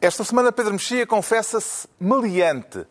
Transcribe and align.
Esta 0.00 0.22
semana 0.22 0.52
Pedro 0.52 0.74
Mexia 0.74 1.04
confessa-se 1.04 1.88
maleante. 1.98 2.86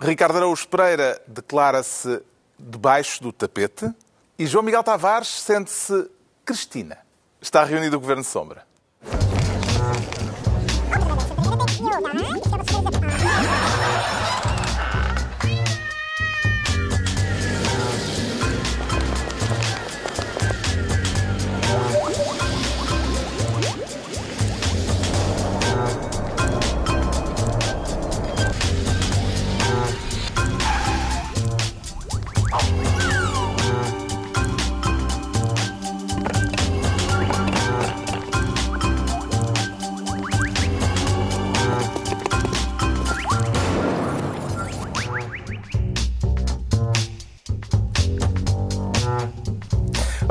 Ricardo 0.00 0.38
Araújo 0.38 0.66
Pereira 0.66 1.20
declara-se 1.28 2.22
debaixo 2.58 3.22
do 3.22 3.30
tapete 3.30 3.92
e 4.38 4.46
João 4.46 4.64
Miguel 4.64 4.82
Tavares 4.82 5.28
sente-se 5.28 6.10
Cristina. 6.42 6.96
Está 7.38 7.62
reunido 7.64 7.98
o 7.98 8.00
Governo 8.00 8.24
Sombra. 8.24 8.66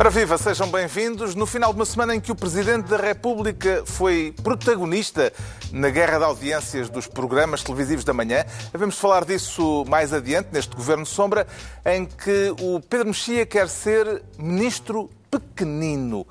Ora 0.01 0.09
viva, 0.09 0.35
sejam 0.35 0.67
bem-vindos. 0.67 1.35
No 1.35 1.45
final 1.45 1.71
de 1.71 1.77
uma 1.77 1.85
semana 1.85 2.15
em 2.15 2.19
que 2.19 2.31
o 2.31 2.35
Presidente 2.35 2.87
da 2.87 2.97
República 2.97 3.83
foi 3.85 4.33
protagonista 4.41 5.31
na 5.71 5.91
guerra 5.91 6.17
de 6.17 6.23
audiências 6.23 6.89
dos 6.89 7.05
programas 7.05 7.61
televisivos 7.61 8.03
da 8.03 8.11
manhã, 8.11 8.43
devemos 8.71 8.97
falar 8.97 9.23
disso 9.23 9.85
mais 9.87 10.11
adiante, 10.11 10.49
neste 10.51 10.75
Governo 10.75 11.05
Sombra, 11.05 11.45
em 11.85 12.07
que 12.07 12.51
o 12.59 12.79
Pedro 12.79 13.09
Mexia 13.09 13.45
quer 13.45 13.69
ser 13.69 14.23
ministro 14.39 15.07
pequenino. 15.29 16.25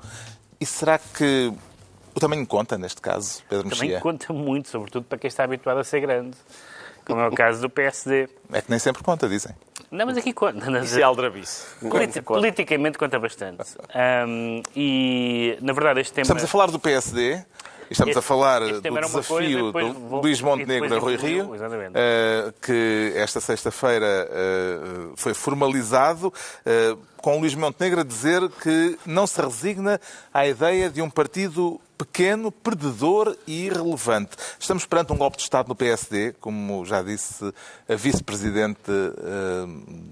E 0.59 0.65
será 0.65 0.99
que 0.99 1.53
o 2.13 2.19
tamanho 2.19 2.45
conta, 2.45 2.77
neste 2.77 2.99
caso, 2.99 3.41
Pedro 3.49 3.69
Também 3.69 3.87
Mexia? 3.87 4.01
conta 4.01 4.33
muito, 4.33 4.67
sobretudo 4.67 5.05
para 5.05 5.17
quem 5.17 5.29
está 5.29 5.45
habituado 5.45 5.79
a 5.79 5.83
ser 5.85 6.01
grande, 6.01 6.35
como 7.05 7.21
é 7.21 7.27
o 7.29 7.31
caso 7.31 7.61
do 7.61 7.69
PSD. 7.69 8.27
É 8.51 8.61
que 8.61 8.69
nem 8.69 8.79
sempre 8.79 9.01
conta, 9.01 9.29
dizem. 9.29 9.55
Não, 9.91 10.05
mas 10.05 10.17
aqui 10.17 10.31
conta. 10.31 10.79
Isso 10.79 10.97
é 10.99 11.03
aldrabice. 11.03 11.65
Politi- 11.81 12.21
politicamente 12.21 12.97
conta 12.97 13.19
bastante. 13.19 13.61
Ahm, 13.93 14.61
e, 14.75 15.57
na 15.61 15.73
verdade, 15.73 15.99
este 15.99 16.13
tema... 16.13 16.23
Estamos 16.23 16.43
a 16.43 16.47
falar 16.47 16.71
do 16.71 16.79
PSD. 16.79 17.43
Estamos 17.89 18.11
Este- 18.15 18.19
a 18.19 18.21
falar 18.21 18.59
do 18.61 18.81
coisa, 18.81 19.01
desafio 19.01 19.65
depois 19.65 19.93
do 19.93 19.99
vou- 19.99 20.21
Luís 20.21 20.39
Montenegro 20.39 20.95
a 20.95 20.97
Rui 20.97 21.17
Rio, 21.17 21.53
exatamente. 21.53 21.91
eh, 21.93 22.53
que 22.61 23.11
esta 23.17 23.41
sexta-feira 23.41 24.29
eh, 24.31 24.79
foi 25.17 25.33
formalizado, 25.33 26.33
eh, 26.65 26.95
com 27.17 27.35
o 27.35 27.41
Luís 27.41 27.53
Montenegro 27.53 27.99
a 27.99 28.03
dizer 28.05 28.47
que 28.63 28.97
não 29.05 29.27
se 29.27 29.41
resigna 29.41 29.99
à 30.33 30.47
ideia 30.47 30.89
de 30.89 31.01
um 31.01 31.09
partido 31.09 31.81
pequeno, 32.01 32.51
perdedor 32.51 33.37
e 33.45 33.65
irrelevante. 33.65 34.35
Estamos 34.59 34.87
perante 34.87 35.13
um 35.13 35.17
golpe 35.17 35.37
de 35.37 35.43
Estado 35.43 35.67
no 35.67 35.75
PSD, 35.75 36.33
como 36.41 36.83
já 36.83 37.03
disse 37.03 37.53
a 37.87 37.93
vice-presidente 37.95 38.89
eh, 38.89 39.65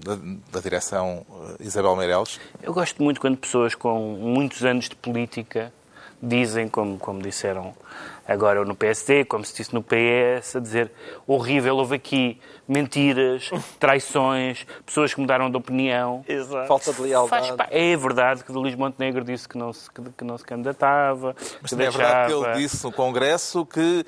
da, 0.04 0.14
da 0.52 0.60
direção, 0.60 1.26
eh, 1.58 1.64
Isabel 1.64 1.96
Meireles. 1.96 2.38
Eu 2.62 2.72
gosto 2.72 3.02
muito 3.02 3.20
quando 3.20 3.36
pessoas 3.36 3.74
com 3.74 3.98
muitos 4.20 4.64
anos 4.64 4.88
de 4.88 4.94
política 4.94 5.72
dizem, 6.22 6.68
como, 6.68 6.98
como 6.98 7.20
disseram 7.22 7.74
agora 8.28 8.64
no 8.64 8.74
PSD, 8.76 9.24
como 9.24 9.44
se 9.44 9.54
disse 9.56 9.74
no 9.74 9.82
PS, 9.82 10.56
a 10.56 10.60
dizer 10.60 10.92
horrível, 11.26 11.76
houve 11.76 11.96
aqui 11.96 12.40
mentiras, 12.68 13.50
traições, 13.80 14.64
pessoas 14.86 15.12
que 15.12 15.20
mudaram 15.20 15.50
de 15.50 15.56
opinião. 15.56 16.24
Exato. 16.28 16.68
Falta 16.68 16.92
de 16.92 17.02
lealdade. 17.02 17.46
Faz 17.48 17.56
pa- 17.56 17.68
É 17.70 17.96
verdade 17.96 18.44
que 18.44 18.52
o 18.52 18.54
Luís 18.58 18.74
Montenegro 18.74 19.24
disse 19.24 19.48
que 19.48 19.58
não 19.58 19.72
se, 19.72 19.90
que, 19.90 20.02
que 20.16 20.24
não 20.24 20.38
se 20.38 20.44
candidatava. 20.44 21.34
Mas 21.60 21.62
que 21.62 21.70
também 21.70 21.86
é 21.86 21.90
verdade 21.90 22.28
que 22.28 22.34
deixava- 22.38 22.52
ele 22.58 22.62
disse 22.68 22.84
no 22.84 22.92
Congresso 22.92 23.66
que 23.66 24.04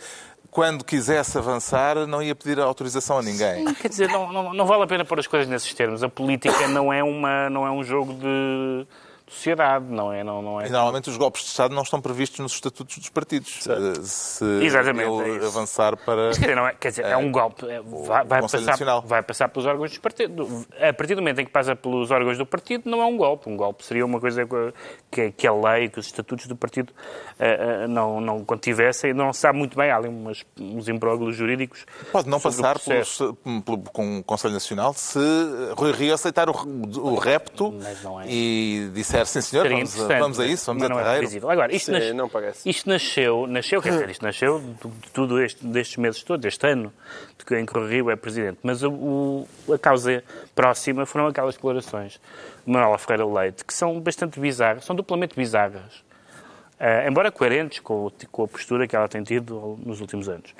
quando 0.50 0.84
quisesse 0.84 1.36
avançar 1.38 1.96
não 2.06 2.22
ia 2.22 2.34
pedir 2.34 2.60
autorização 2.60 3.18
a 3.18 3.22
ninguém. 3.22 3.64
Quer 3.74 3.88
dizer, 3.88 4.08
não, 4.08 4.30
não, 4.32 4.52
não 4.52 4.66
vale 4.66 4.82
a 4.82 4.86
pena 4.86 5.04
pôr 5.04 5.18
as 5.18 5.26
coisas 5.26 5.48
nesses 5.48 5.72
termos. 5.74 6.02
A 6.02 6.08
política 6.08 6.68
não 6.68 6.92
é, 6.92 7.02
uma, 7.02 7.48
não 7.50 7.66
é 7.66 7.70
um 7.70 7.82
jogo 7.82 8.12
de 8.12 8.86
sociedade, 9.32 9.84
não 9.88 10.12
é? 10.12 10.22
Não, 10.22 10.41
não 10.43 10.60
é 10.60 10.66
E 10.66 10.70
normalmente 10.70 11.09
os 11.10 11.16
golpes 11.16 11.43
de 11.43 11.48
Estado 11.48 11.75
não 11.75 11.82
estão 11.82 12.00
previstos 12.00 12.38
nos 12.41 12.53
estatutos 12.53 12.98
dos 12.98 13.09
partidos. 13.09 13.66
Eh, 13.66 14.00
Se 14.03 14.44
Exatamente, 14.62 15.10
ele 15.10 15.43
é 15.44 15.47
avançar 15.47 15.97
para. 15.97 16.31
Quer 16.32 16.41
dizer, 16.41 16.56
não 16.56 16.66
é, 16.69 16.75
quer 16.75 16.88
dizer, 16.91 17.04
é 17.06 17.16
um 17.16 17.31
golpe. 17.32 17.66
é- 17.69 17.81
vai, 17.81 18.25
vai 18.25 18.41
passar, 18.43 18.60
Nacional. 18.60 19.03
vai 19.06 19.22
passar 19.22 19.48
pelos 19.48 19.66
órgãos 19.66 19.91
dos 19.91 19.98
partidos. 19.98 20.66
A 20.81 20.93
partir 20.93 21.15
do 21.15 21.22
momento 21.22 21.41
em 21.41 21.44
que 21.44 21.50
passa 21.50 21.75
pelos 21.75 22.10
órgãos 22.10 22.38
do 22.38 22.47
partido, 22.47 22.88
não 22.88 23.00
é 23.00 23.06
um 23.06 23.16
golpe. 23.16 23.48
Um 23.48 23.56
golpe 23.56 23.84
seria 23.84 24.04
uma 24.04 24.20
coisa 24.20 24.47
que, 25.10 25.32
que 25.32 25.47
a 25.47 25.53
lei, 25.53 25.88
que 25.88 25.99
os 25.99 26.06
estatutos 26.06 26.47
do 26.47 26.56
partido 26.56 26.93
eh, 27.38 27.84
eh, 27.84 27.87
não, 27.87 28.20
não 28.20 28.44
contivessem. 28.44 29.12
Não 29.12 29.32
se 29.32 29.41
sabe 29.41 29.59
muito 29.59 29.76
bem, 29.76 29.91
há 29.91 29.97
ali 29.97 30.09
umas, 30.09 30.44
uns 30.60 30.88
imbróglios 30.88 31.37
jurídicos. 31.37 31.84
Pode 32.12 32.28
não 32.28 32.41
passar 32.41 32.78
pelos- 32.78 33.19
pelo- 33.64 33.78
com 33.93 34.19
o 34.19 34.22
Conselho 34.25 34.54
Nacional 34.54 34.93
se 34.94 35.19
Rui 35.76 35.93
Rio 35.93 36.14
aceitar 36.14 36.49
o, 36.49 36.53
o 36.53 37.14
repto 37.16 37.75
é. 38.22 38.26
e 38.28 38.91
disser 38.94 39.21
sim 39.24 39.40
senhor, 39.40 39.68
vamos, 39.68 39.94
vamos 39.94 40.40
a 40.40 40.46
isso, 40.46 40.66
vamos 40.66 40.82
mas 40.82 40.90
a 40.90 40.94
não 40.94 41.00
é 41.00 41.02
terreiro. 41.02 41.18
previsível. 41.20 41.50
Agora, 41.50 41.74
isto, 41.74 41.86
Sim, 41.86 41.92
nas- 41.92 42.12
não 42.14 42.28
parece. 42.28 42.68
isto 42.68 42.88
nasceu, 42.88 43.46
nasceu, 43.46 43.82
quer 43.82 43.90
dizer, 43.92 44.10
isto 44.10 44.22
nasceu 44.24 44.58
de, 44.60 44.88
tudo 45.12 45.40
este, 45.42 45.66
destes 45.66 45.96
meses 45.96 46.22
todos, 46.22 46.44
este 46.46 46.66
ano, 46.66 46.92
de 47.38 47.44
que 47.44 47.56
em 47.58 47.64
que 47.66 47.76
o 47.78 47.86
Rio 47.86 48.10
é 48.10 48.16
presidente. 48.16 48.58
Mas 48.62 48.82
o- 48.82 49.46
a 49.72 49.78
causa 49.78 50.22
próxima 50.54 51.04
foram 51.06 51.26
aquelas 51.26 51.54
declarações 51.54 52.20
de 52.66 52.72
Manuela 52.72 52.98
Ferreira 52.98 53.26
Leite, 53.26 53.64
que 53.64 53.74
são 53.74 54.00
bastante 54.00 54.38
bizarras, 54.40 54.84
são 54.84 54.94
duplamente 54.96 55.34
bizarras. 55.36 56.02
Ah, 56.80 57.06
embora 57.08 57.30
coerentes 57.30 57.78
com, 57.80 58.10
com 58.30 58.42
a 58.44 58.48
postura 58.48 58.88
que 58.88 58.96
ela 58.96 59.06
tem 59.08 59.22
tido 59.22 59.78
nos 59.84 60.00
últimos 60.00 60.28
anos, 60.28 60.52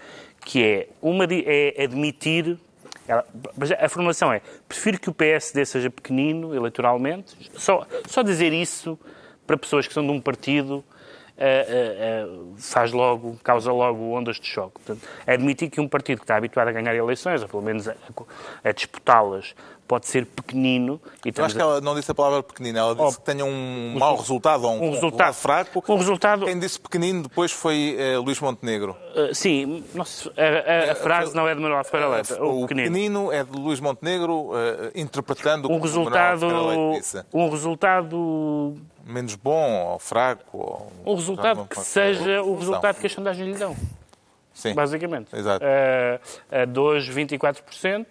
que 0.44 0.62
é, 0.62 0.88
uma, 1.00 1.24
é 1.30 1.82
admitir, 1.84 2.56
ela- 3.08 3.24
a 3.80 3.88
formulação 3.88 4.32
é, 4.32 4.40
prefiro 4.68 4.98
que 5.00 5.10
o 5.10 5.14
PSD 5.14 5.64
seja 5.64 5.90
pequenino 5.90 6.54
eleitoralmente, 6.54 7.36
só, 7.54 7.86
só 8.06 8.22
dizer 8.22 8.52
isso 8.52 8.98
para 9.46 9.56
pessoas 9.56 9.86
que 9.86 9.92
são 9.94 10.04
de 10.04 10.12
um 10.12 10.20
partido 10.20 10.84
ah, 11.38 11.44
ah, 11.44 12.26
ah, 12.28 12.54
faz 12.58 12.92
logo, 12.92 13.36
causa 13.42 13.72
logo 13.72 14.12
ondas 14.12 14.36
de 14.38 14.46
choque. 14.46 14.74
Portanto, 14.74 15.08
admitir 15.26 15.70
que 15.70 15.80
um 15.80 15.88
partido 15.88 16.18
que 16.18 16.24
está 16.24 16.36
habituado 16.36 16.68
a 16.68 16.72
ganhar 16.72 16.94
eleições, 16.94 17.42
ou 17.42 17.48
pelo 17.48 17.62
menos 17.62 17.88
a, 17.88 17.96
a 18.62 18.70
disputá-las, 18.70 19.54
pode 19.87 20.06
ser 20.06 20.25
pequenino. 20.25 21.00
E 21.25 21.32
Eu 21.37 21.44
acho 21.44 21.54
que 21.54 21.60
a- 21.60 21.65
ela 21.65 21.81
não 21.81 21.94
disse 21.94 22.10
a 22.10 22.15
palavra 22.15 22.43
pequenina, 22.43 22.78
ela 22.78 22.94
disse 22.94 23.06
Oh, 23.06 23.12
que 23.12 23.20
tenha 23.26 23.44
um 23.44 23.94
mau 23.98 24.16
resultado 24.16 24.65
ou 24.65 24.72
um, 24.72 24.88
um 24.88 24.91
resultado- 24.93 25.34
fraco. 25.34 25.84
um 25.87 25.97
resultado- 25.97 26.47
Quem 26.47 26.59
disse 26.59 26.81
pequenino 26.81 27.22
depois 27.25 27.53
foi 27.53 27.97
eh, 27.98 28.16
Luís 28.16 28.41
Montenegro. 28.41 28.97
Ah, 29.15 29.34
sim, 29.34 29.84
se- 30.06 30.31
a, 30.31 30.88
a- 30.88 30.92
a 30.92 30.94
frase 30.94 31.34
não 31.34 31.47
é 31.47 31.54
de 31.54 31.60
Manuel 31.60 31.84
Ferreira 31.84 32.15
Leite, 32.15 32.32
O, 32.34 32.62
o 32.65 32.69
pequenino. 32.69 32.88
pequenino 32.92 33.32
é 33.32 33.44
de 33.44 33.53
Luís 33.59 33.81
Montenegro, 33.81 34.50
eh, 34.54 34.92
interpretando 34.94 35.71
um 35.71 35.76
o 35.76 35.81
que 35.81 35.87
resultado, 35.87 36.47
Leite 36.47 36.98
disse. 37.00 37.25
um 37.32 37.48
resultado, 37.50 38.75
Menos 39.04 39.34
bom 39.34 39.92
ou 39.92 39.98
fraco. 39.98 40.91
Ou... 41.04 41.12
um 41.12 41.16
resultado 41.16 41.66
que 41.69 41.81
seja 41.81 42.42
o 42.42 42.54
resultado 42.56 42.98
que 43.00 43.06
as 43.06 43.12
sondagens 43.12 43.47
lhe 43.48 43.54
dão, 43.59 43.76
Sim. 44.54 44.75
basicamente. 44.75 45.34
Exato. 45.37 45.65
A, 46.50 46.62
a 46.62 46.65
2, 46.65 47.09
24%, 47.09 48.06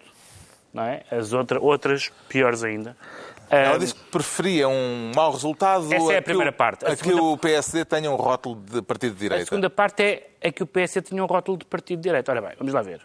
não 0.72 0.82
é? 0.84 1.02
As 1.10 1.32
outra, 1.32 1.60
outras 1.60 2.10
piores 2.28 2.62
ainda. 2.64 2.96
Ela 3.50 3.78
disse 3.78 3.94
que 3.94 4.00
preferia 4.10 4.66
um 4.66 5.12
mau 5.14 5.30
resultado 5.30 5.92
Essa 5.92 6.12
é 6.14 6.16
a 6.16 6.18
que 6.20 6.24
primeira 6.24 6.50
o- 6.50 6.54
parte. 6.54 6.86
A 6.86 6.92
a 6.92 6.96
que 6.96 7.04
segunda- 7.04 7.22
o 7.22 7.36
PSD 7.36 7.84
tenha 7.84 8.10
um 8.10 8.16
rótulo 8.16 8.56
de 8.62 8.80
partido 8.80 9.10
de 9.14 9.18
A 9.18 9.28
direita. 9.28 9.44
segunda 9.44 9.68
parte 9.68 10.02
é, 10.02 10.30
é 10.40 10.50
que 10.50 10.62
o 10.62 10.66
PS 10.66 11.02
tinha 11.02 11.22
um 11.22 11.26
rótulo 11.26 11.58
de 11.58 11.66
partido 11.66 11.98
de 11.98 12.04
direita. 12.08 12.32
Ora 12.32 12.40
bem, 12.40 12.52
vamos 12.58 12.72
lá 12.72 12.80
ver. 12.80 13.02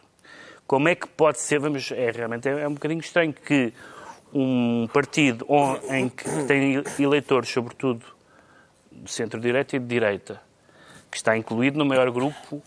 Como 0.65 0.88
é 0.88 0.95
que 0.95 1.06
pode 1.07 1.39
ser, 1.41 1.59
vamos, 1.59 1.91
é 1.91 2.12
realmente 2.12 2.47
é, 2.47 2.62
é 2.62 2.68
um 2.68 2.74
bocadinho 2.74 3.01
estranho 3.01 3.33
que 3.33 3.74
um 4.33 4.88
partido 4.94 5.45
em 5.89 6.07
que 6.09 6.24
tem 6.45 6.81
eleitores, 7.00 7.50
sobretudo 7.50 8.06
de 8.91 9.12
centro-direita 9.12 9.75
e 9.75 9.80
de 9.80 9.86
direita, 9.86 10.41
que 11.12 11.18
está 11.18 11.36
incluído 11.38 11.77
no 11.77 11.86
maior 11.86 12.09
grupo 12.12 12.62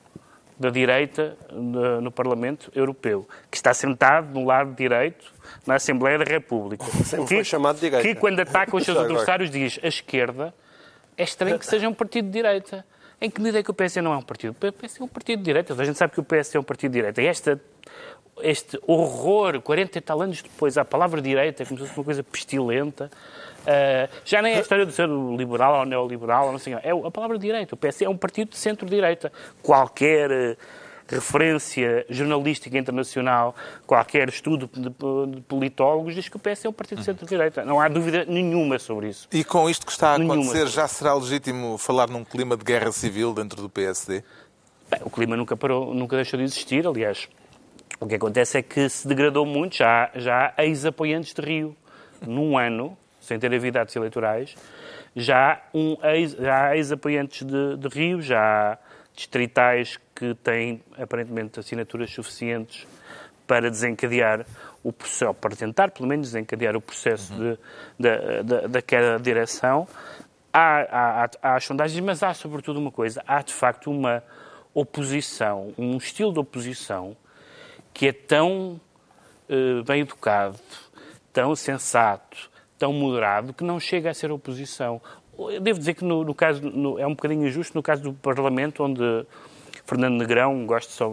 da 0.60 0.68
direita 0.68 1.38
no, 1.50 2.12
Parlamento 2.12 2.70
Europeu, 2.74 3.26
que 3.50 3.56
está 3.56 3.72
sentado 3.72 4.38
no 4.38 4.44
lado 4.44 4.74
direito 4.74 5.32
na 5.66 5.76
Assembleia 5.76 6.18
da 6.18 6.24
República. 6.24 6.84
Sempre 7.02 7.26
que, 7.26 7.34
foi 7.36 7.44
chamado 7.44 7.76
de 7.76 7.88
direita. 7.88 8.06
Que 8.06 8.14
quando 8.14 8.40
ataca 8.40 8.76
os 8.76 8.84
seus 8.84 8.94
agora. 8.98 9.10
adversários 9.10 9.50
diz 9.50 9.80
a 9.82 9.88
esquerda, 9.88 10.54
é 11.16 11.24
estranho 11.24 11.58
que 11.58 11.64
seja 11.64 11.88
um 11.88 11.94
partido 11.94 12.26
de 12.26 12.32
direita. 12.32 12.84
Em 13.18 13.30
que 13.30 13.40
medida 13.40 13.60
é 13.60 13.62
que 13.62 13.70
o 13.70 13.74
PS 13.74 13.96
não 13.96 14.12
é 14.12 14.18
um 14.18 14.22
partido? 14.22 14.50
O 14.50 14.72
PS 14.72 15.00
é 15.00 15.04
um 15.04 15.08
partido 15.08 15.38
de 15.38 15.44
direita. 15.44 15.72
A 15.72 15.84
gente 15.84 15.96
sabe 15.96 16.12
que 16.12 16.20
o 16.20 16.24
PS 16.24 16.54
é 16.54 16.60
um 16.60 16.62
partido 16.62 16.92
de 16.92 16.98
direita. 16.98 17.22
E 17.22 17.26
esta, 17.26 17.60
este 18.42 18.78
horror, 18.86 19.60
40 19.62 19.96
e 19.96 20.00
tal 20.00 20.20
anos 20.20 20.42
depois, 20.42 20.76
a 20.76 20.84
palavra 20.84 21.22
direita, 21.22 21.64
como 21.64 21.78
se 21.80 21.86
fosse 21.86 21.98
uma 21.98 22.04
coisa 22.04 22.22
pestilenta. 22.22 23.10
Ah, 23.66 24.08
já 24.24 24.42
nem 24.42 24.54
é 24.54 24.58
a 24.58 24.60
história 24.60 24.86
de 24.86 24.92
ser 24.92 25.08
liberal 25.08 25.80
ou 25.80 25.84
neoliberal, 25.84 26.46
ou 26.46 26.52
não 26.52 26.58
sei, 26.58 26.74
é 26.74 26.90
a 26.90 27.10
palavra 27.10 27.38
direita. 27.38 27.74
O 27.74 27.78
PS 27.78 28.02
é 28.02 28.08
um 28.08 28.16
partido 28.16 28.50
de 28.50 28.58
centro-direita. 28.58 29.32
Qualquer 29.62 30.30
eh, 30.30 30.56
referência 31.08 32.06
jornalística 32.08 32.76
internacional, 32.78 33.54
qualquer 33.86 34.28
estudo 34.28 34.70
de, 34.72 34.88
de 35.34 35.40
politólogos, 35.42 36.14
diz 36.14 36.28
que 36.28 36.36
o 36.36 36.38
PS 36.38 36.64
é 36.64 36.68
um 36.68 36.72
partido 36.72 36.98
de 36.98 37.04
centro-direita. 37.04 37.64
Não 37.64 37.80
há 37.80 37.88
dúvida 37.88 38.24
nenhuma 38.26 38.78
sobre 38.78 39.08
isso. 39.08 39.28
E 39.32 39.44
com 39.44 39.68
isto 39.68 39.84
que 39.84 39.92
está 39.92 40.14
a 40.14 40.18
Nenhuma. 40.18 40.34
acontecer, 40.34 40.66
já 40.68 40.86
será 40.86 41.14
legítimo 41.14 41.76
falar 41.78 42.08
num 42.08 42.24
clima 42.24 42.56
de 42.56 42.64
guerra 42.64 42.92
civil 42.92 43.34
dentro 43.34 43.60
do 43.60 43.68
PSD? 43.68 44.22
Bem, 44.90 45.00
o 45.04 45.10
clima 45.10 45.36
nunca 45.36 45.56
parou, 45.56 45.94
nunca 45.94 46.16
deixou 46.16 46.38
de 46.38 46.44
existir, 46.44 46.86
aliás. 46.86 47.28
O 48.00 48.06
que 48.06 48.14
acontece 48.14 48.58
é 48.58 48.62
que 48.62 48.88
se 48.88 49.06
degradou 49.06 49.44
muito, 49.44 49.76
já, 49.76 50.10
já 50.14 50.54
há 50.56 50.64
ex-apoiantes 50.64 51.34
de 51.34 51.42
Rio, 51.42 51.76
num 52.26 52.56
ano, 52.56 52.96
sem 53.30 53.38
ter 53.38 53.54
havido 53.54 53.78
atos 53.78 53.94
eleitorais, 53.94 54.56
já, 55.14 55.62
há 56.02 56.76
ex-apoiantes 56.76 57.46
de, 57.46 57.76
de 57.76 57.88
Rio, 57.88 58.20
já 58.20 58.72
há 58.72 58.78
distritais 59.14 60.00
que 60.16 60.34
têm 60.34 60.82
aparentemente 60.98 61.60
assinaturas 61.60 62.10
suficientes 62.10 62.88
para 63.46 63.70
desencadear 63.70 64.44
o 64.82 64.92
processo, 64.92 65.32
para 65.34 65.54
tentar 65.54 65.92
pelo 65.92 66.08
menos 66.08 66.32
desencadear 66.32 66.74
o 66.74 66.80
processo 66.80 67.32
de, 67.32 67.58
da, 67.98 68.42
da, 68.42 68.66
da 68.66 68.82
queda 68.82 69.16
de 69.16 69.22
direção. 69.22 69.86
Há, 70.52 70.80
há, 70.80 71.24
há, 71.24 71.54
há 71.54 71.60
sondagens, 71.60 72.04
mas 72.04 72.24
há 72.24 72.34
sobretudo 72.34 72.80
uma 72.80 72.90
coisa, 72.90 73.22
há 73.28 73.42
de 73.42 73.52
facto 73.52 73.92
uma 73.92 74.24
oposição, 74.74 75.72
um 75.78 75.96
estilo 75.96 76.32
de 76.32 76.40
oposição 76.40 77.16
que 77.94 78.08
é 78.08 78.12
tão 78.12 78.80
eh, 79.48 79.82
bem 79.86 80.00
educado, 80.00 80.58
tão 81.32 81.54
sensato, 81.54 82.49
tão 82.80 82.92
moderado, 82.94 83.52
que 83.52 83.62
não 83.62 83.78
chega 83.78 84.10
a 84.10 84.14
ser 84.14 84.32
oposição. 84.32 85.00
Devo 85.60 85.78
dizer 85.78 85.94
que 85.94 86.04
no, 86.04 86.24
no 86.24 86.34
caso, 86.34 86.62
no- 86.62 86.98
é 86.98 87.06
um 87.06 87.10
bocadinho 87.14 87.46
injusto 87.46 87.76
no 87.76 87.82
caso 87.82 88.02
do 88.02 88.12
Parlamento, 88.14 88.82
onde 88.82 89.02
Fernando 89.84 90.16
Negrão, 90.18 90.64
gosto 90.66 90.90
só 90.90 91.08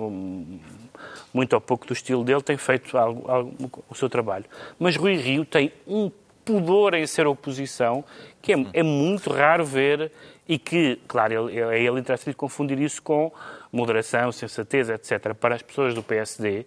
muito 1.33 1.53
ou 1.53 1.61
pouco 1.61 1.85
do 1.85 1.91
estilo 1.93 2.23
dele, 2.23 2.41
tem 2.41 2.57
feito 2.57 2.97
algo- 2.97 3.29
algo- 3.29 3.83
o 3.89 3.93
seu 3.95 4.09
trabalho. 4.09 4.45
Mas 4.79 4.95
Rui 4.95 5.15
Rio 5.15 5.43
tem 5.45 5.71
um 5.85 6.09
pudor 6.45 6.93
em 6.93 7.05
ser 7.05 7.27
oposição 7.27 8.03
que 8.41 8.53
é, 8.53 8.65
é 8.73 8.81
muito 8.83 9.29
raro 9.29 9.65
ver 9.65 10.09
e 10.47 10.57
que, 10.57 10.97
claro, 11.05 11.49
ele, 11.49 11.61
a 11.61 11.77
ele 11.77 11.99
interessa-lhe 11.99 12.33
confundir 12.33 12.79
isso 12.79 13.01
com 13.01 13.29
moderação, 13.73 14.31
sensatez, 14.31 14.89
etc. 14.89 15.33
Para 15.33 15.55
as 15.55 15.61
pessoas 15.61 15.93
do 15.93 16.01
PSD, 16.01 16.65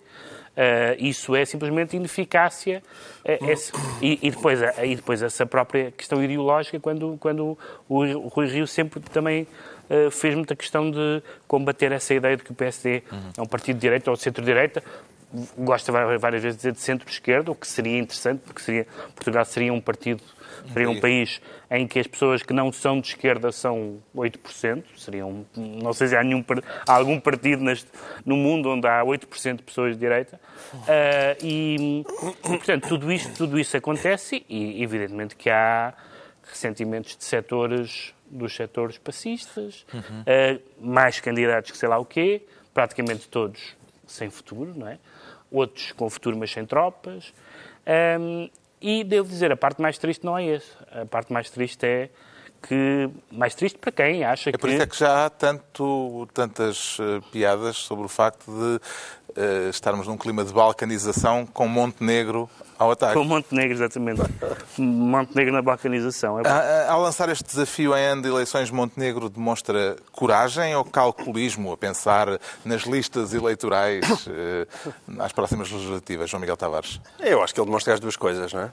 isso 0.98 1.34
é 1.34 1.44
simplesmente 1.44 1.96
ineficácia 1.96 2.82
eh, 3.24 3.38
e, 4.02 4.18
e 4.22 4.30
depois, 4.30 4.60
e 4.82 4.96
depois 4.96 5.22
essa 5.22 5.46
própria 5.46 5.90
questão 5.90 6.22
ideológica, 6.22 6.78
quando, 6.78 7.16
quando 7.18 7.56
o, 7.88 7.98
o 7.98 8.28
Rui 8.28 8.46
Rio 8.46 8.66
sempre 8.66 9.00
também 9.00 9.46
eh, 9.88 10.08
fez 10.08 10.36
muita 10.36 10.54
questão 10.54 10.88
de 10.88 11.20
combater 11.48 11.90
essa 11.90 12.14
ideia 12.14 12.36
de 12.36 12.44
que 12.44 12.52
o 12.52 12.54
PSD 12.54 13.02
é 13.36 13.42
um 13.42 13.46
partido 13.46 13.74
de 13.74 13.80
direita 13.80 14.08
ou 14.08 14.16
centro-direita, 14.16 14.84
gosta 15.56 15.92
várias 15.92 16.42
vezes 16.42 16.56
de 16.56 16.62
dizer 16.62 16.72
de 16.72 16.80
centro-esquerda, 16.80 17.50
o 17.50 17.54
que 17.54 17.66
seria 17.66 17.98
interessante, 17.98 18.40
porque 18.40 18.60
seria, 18.60 18.86
Portugal 19.14 19.44
seria 19.44 19.72
um 19.72 19.80
partido, 19.80 20.22
seria 20.72 20.90
um 20.90 21.00
país 21.00 21.40
em 21.70 21.86
que 21.86 21.98
as 21.98 22.06
pessoas 22.06 22.42
que 22.42 22.52
não 22.52 22.72
são 22.72 23.00
de 23.00 23.08
esquerda 23.08 23.52
são 23.52 23.98
8%, 24.14 24.82
seriam, 24.96 25.46
não 25.56 25.92
sei 25.92 26.08
se 26.08 26.16
há, 26.16 26.24
nenhum, 26.24 26.44
há 26.86 26.92
algum 26.92 27.20
partido 27.20 27.62
neste, 27.62 27.86
no 28.24 28.36
mundo 28.36 28.70
onde 28.70 28.88
há 28.88 29.02
8% 29.04 29.56
de 29.56 29.62
pessoas 29.62 29.94
de 29.94 30.00
direita, 30.00 30.40
Ah, 30.88 31.36
e, 31.42 32.04
portanto, 32.42 32.88
tudo 32.88 33.12
isto, 33.12 33.32
tudo 33.34 33.58
isso 33.58 33.76
acontece 33.76 34.44
e, 34.48 34.82
evidentemente, 34.82 35.36
que 35.36 35.48
há 35.48 35.94
ressentimentos 36.42 37.16
de 37.16 37.24
setores, 37.24 38.12
dos 38.28 38.54
setores 38.54 38.98
passistas, 38.98 39.86
ah, 39.94 40.58
mais 40.80 41.20
candidatos 41.20 41.70
que 41.70 41.78
sei 41.78 41.88
lá 41.88 41.98
o 41.98 42.04
quê, 42.04 42.42
praticamente 42.74 43.28
todos 43.28 43.76
sem 44.06 44.28
futuro, 44.28 44.74
não 44.76 44.88
é? 44.88 44.98
Outros 45.50 45.92
com 45.92 46.08
futuro, 46.08 46.36
mas 46.36 46.50
sem 46.52 46.64
tropas. 46.64 47.32
Ahm, 47.86 48.48
e 48.80 49.04
devo 49.04 49.28
dizer, 49.28 49.50
a 49.52 49.56
parte 49.56 49.82
mais 49.82 49.98
triste 49.98 50.24
não 50.24 50.38
é 50.38 50.46
essa. 50.54 51.02
A 51.02 51.06
parte 51.06 51.32
mais 51.32 51.50
triste 51.50 51.84
é 51.84 52.08
que. 52.62 53.10
Mais 53.30 53.54
triste 53.54 53.78
para 53.78 53.90
quem 53.92 54.24
acha 54.24 54.50
É 54.50 54.52
que. 54.52 54.58
por 54.58 54.70
isso 54.70 54.82
é 54.82 54.86
que 54.86 54.98
já 54.98 55.26
há 55.26 55.30
tanto, 55.30 56.28
tantas 56.32 56.96
eh, 57.00 57.20
piadas 57.32 57.76
sobre 57.76 58.04
o 58.04 58.08
facto 58.08 58.50
de 58.50 58.80
eh, 59.36 59.68
estarmos 59.70 60.06
num 60.06 60.16
clima 60.16 60.44
de 60.44 60.52
balcanização 60.52 61.46
com 61.46 61.66
Montenegro 61.68 62.48
ao 62.78 62.90
ataque. 62.90 63.14
Com 63.14 63.24
Montenegro, 63.24 63.74
exatamente. 63.76 64.20
Montenegro 64.78 65.52
na 65.52 65.62
balcanização. 65.62 66.40
É 66.40 66.48
A- 66.48 66.52
a- 66.88 66.92
Ao 66.92 67.02
lançar 67.02 67.28
este 67.28 67.44
desafio 67.44 67.96
em 67.96 68.04
ano 68.04 68.22
de 68.22 68.28
eleições, 68.28 68.70
Montenegro 68.70 69.28
demonstra 69.28 69.96
coragem 70.12 70.74
ou 70.74 70.84
calculismo 70.84 71.72
a 71.72 71.76
pensar 71.76 72.26
nas 72.64 72.82
listas 72.82 73.34
eleitorais 73.34 74.04
eh, 74.28 74.66
às 75.18 75.32
próximas 75.32 75.70
legislativas, 75.70 76.30
João 76.30 76.40
Miguel 76.40 76.56
Tavares? 76.56 77.00
Eu 77.18 77.42
acho 77.42 77.54
que 77.54 77.60
ele 77.60 77.66
demonstra 77.66 77.94
as 77.94 78.00
duas 78.00 78.16
coisas, 78.16 78.52
não 78.52 78.62
é? 78.62 78.70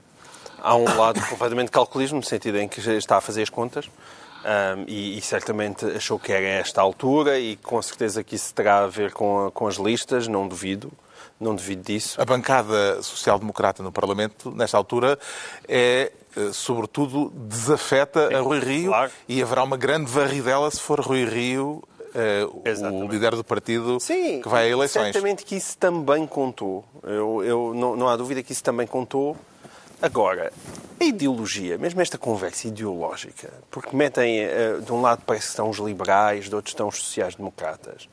Há 0.60 0.74
um 0.74 0.96
lado 0.96 1.20
completamente 1.28 1.70
calculismo, 1.70 2.18
no 2.18 2.24
sentido 2.24 2.58
em 2.58 2.66
que 2.68 2.80
está 2.80 3.18
a 3.18 3.20
fazer 3.20 3.42
as 3.42 3.50
contas, 3.50 3.88
ahm, 4.44 4.84
e, 4.86 5.18
e 5.18 5.20
certamente 5.22 5.84
achou 5.86 6.18
que 6.18 6.32
era 6.32 6.46
esta 6.46 6.80
altura, 6.80 7.38
e 7.38 7.56
com 7.56 7.80
certeza 7.82 8.22
que 8.24 8.34
isso 8.36 8.52
terá 8.54 8.80
a 8.80 8.86
ver 8.86 9.12
com, 9.12 9.50
com 9.52 9.66
as 9.66 9.76
listas, 9.76 10.26
não 10.28 10.46
duvido, 10.48 10.90
não 11.40 11.54
duvido 11.54 11.82
disso. 11.82 12.20
A 12.20 12.24
bancada 12.24 13.02
social-democrata 13.02 13.82
no 13.82 13.92
Parlamento, 13.92 14.50
nesta 14.50 14.76
altura, 14.76 15.18
é, 15.68 16.12
eh, 16.36 16.50
sobretudo, 16.52 17.30
desafeta 17.34 18.36
a 18.36 18.40
Rui 18.40 18.58
Rio 18.60 18.90
claro. 18.90 19.12
e 19.28 19.42
haverá 19.42 19.62
uma 19.62 19.76
grande 19.76 20.10
varridela 20.10 20.70
se 20.70 20.80
for 20.80 21.00
Rui 21.00 21.24
Rio 21.24 21.82
eh, 22.14 22.44
o 22.50 23.06
líder 23.06 23.36
do 23.36 23.44
partido 23.44 24.00
Sim, 24.00 24.40
que 24.40 24.48
vai 24.48 24.66
a 24.66 24.68
eleições. 24.70 25.12
certamente 25.12 25.44
que 25.44 25.54
isso 25.56 25.76
também 25.76 26.26
contou. 26.26 26.84
Eu, 27.04 27.44
eu- 27.44 27.72
não, 27.74 27.94
não 27.94 28.08
há 28.08 28.16
dúvida 28.16 28.42
que 28.42 28.50
isso 28.50 28.64
também 28.64 28.86
contou. 28.86 29.36
Agora, 30.00 30.52
a 31.00 31.04
ideologia, 31.04 31.76
mesmo 31.76 32.00
esta 32.00 32.16
conversa 32.16 32.68
ideológica, 32.68 33.52
porque 33.68 33.96
metem, 33.96 34.38
eh, 34.40 34.78
de 34.80 34.92
um 34.92 35.00
lado 35.00 35.22
parece 35.26 35.46
que 35.46 35.50
estão 35.50 35.68
os 35.68 35.78
liberais, 35.78 36.48
de 36.48 36.54
outro 36.54 36.70
estão 36.70 36.86
os 36.86 36.98
sociais-democratas. 36.98 38.08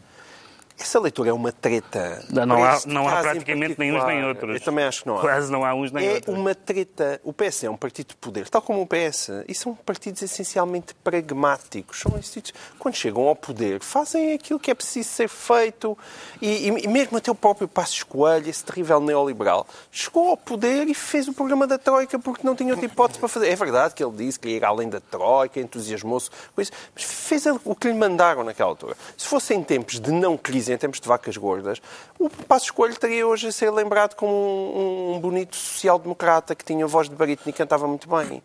Essa 0.77 1.00
leitura 1.00 1.30
é 1.30 1.33
uma 1.33 1.51
treta. 1.54 2.24
Não, 2.30 2.45
não 2.45 2.63
há, 2.63 2.81
não 2.86 3.07
há 3.07 3.22
praticamente 3.22 3.75
nem 3.80 3.94
uns 3.94 4.04
nem 4.06 4.25
outros. 4.25 4.56
Eu 4.56 4.60
também 4.62 4.83
acho 4.83 5.01
que 5.04 5.07
não 5.07 5.18
há. 5.18 5.22
Quase 5.22 5.50
não 5.51 5.63
há 5.63 5.74
uns 5.74 5.92
nem 5.92 6.06
É 6.06 6.13
outros. 6.16 6.38
uma 6.38 6.54
treta. 6.54 7.22
O 7.24 7.31
PS 7.31 7.63
é 7.63 7.69
um 7.69 7.77
partido 7.77 8.10
de 8.10 8.16
poder, 8.18 8.50
tal 8.50 8.62
como 8.62 8.81
o 8.81 8.86
PS. 8.86 9.30
E 9.48 9.56
são 9.56 9.74
partidos 9.74 10.22
essencialmente 10.22 10.94
pragmáticos. 10.95 12.01
São 12.01 12.18
institutos, 12.18 12.54
quando 12.77 12.95
chegam 12.95 13.24
ao 13.27 13.36
poder, 13.36 13.80
fazem 13.81 14.33
aquilo 14.33 14.60
que 14.60 14.69
é 14.69 14.74
preciso 14.75 15.07
ser 15.10 15.30
feito. 15.30 15.98
E, 16.42 16.69
e- 16.69 16.83
e 16.83 16.88
mesmo 16.89 17.18
até 17.18 17.31
o 17.31 17.36
próprio 17.36 17.68
Passos 17.69 18.04
Coelho, 18.04 18.49
esse 18.49 18.64
terrível 18.64 18.99
neoliberal, 18.99 19.66
chegou 19.92 20.30
ao 20.30 20.38
poder 20.38 20.88
e 20.88 20.94
fez 20.94 21.28
o 21.30 21.33
programa 21.33 21.66
da 21.66 21.78
Troika 21.78 22.19
porque 22.19 22.45
não 22.45 22.54
tinha 22.54 22.71
outra 22.73 22.85
hipótese 22.85 23.18
para 23.19 23.30
fazer. 23.30 23.47
É 23.49 23.56
verdade 23.56 23.94
que 23.94 24.04
ele 24.04 24.16
disse 24.18 24.38
que 24.40 24.49
ia 24.49 24.57
ir 24.57 24.66
além 24.66 24.90
da 24.90 24.99
Troika, 24.99 25.59
entusiasmou-se 25.59 26.30
com 26.54 26.61
isso, 26.61 26.71
mas 26.94 27.04
fez 27.06 27.45
o 27.64 27.73
que 27.76 27.88
lhe 27.88 27.94
mandaram 27.94 28.44
naquela 28.44 28.69
altura. 28.71 28.95
Se 29.18 29.26
fosse 29.26 29.54
em 29.54 29.64
tempos 29.64 29.99
de 30.02 30.11
não 30.11 30.38
crise, 30.38 30.65
em 30.69 30.78
tempos 30.78 31.00
de 31.00 31.07
vacas 31.07 31.38
gordas, 31.38 31.81
o 32.19 32.30
Passos 32.30 32.72
Coelho 32.72 32.94
estaria 32.94 33.26
hoje 33.26 33.48
a 33.48 33.52
ser 33.52 33.69
lembrado 33.72 34.16
como 34.16 34.34
um, 34.34 35.16
um 35.16 35.19
bonito 35.19 35.56
social-democrata 35.56 36.56
que 36.56 36.64
tinha 36.64 36.86
voz 36.88 37.10
de 37.10 37.16
barítono 37.16 37.50
e 37.50 37.54
cantava 37.54 37.88
muito 37.88 38.07
bem. 38.10 38.42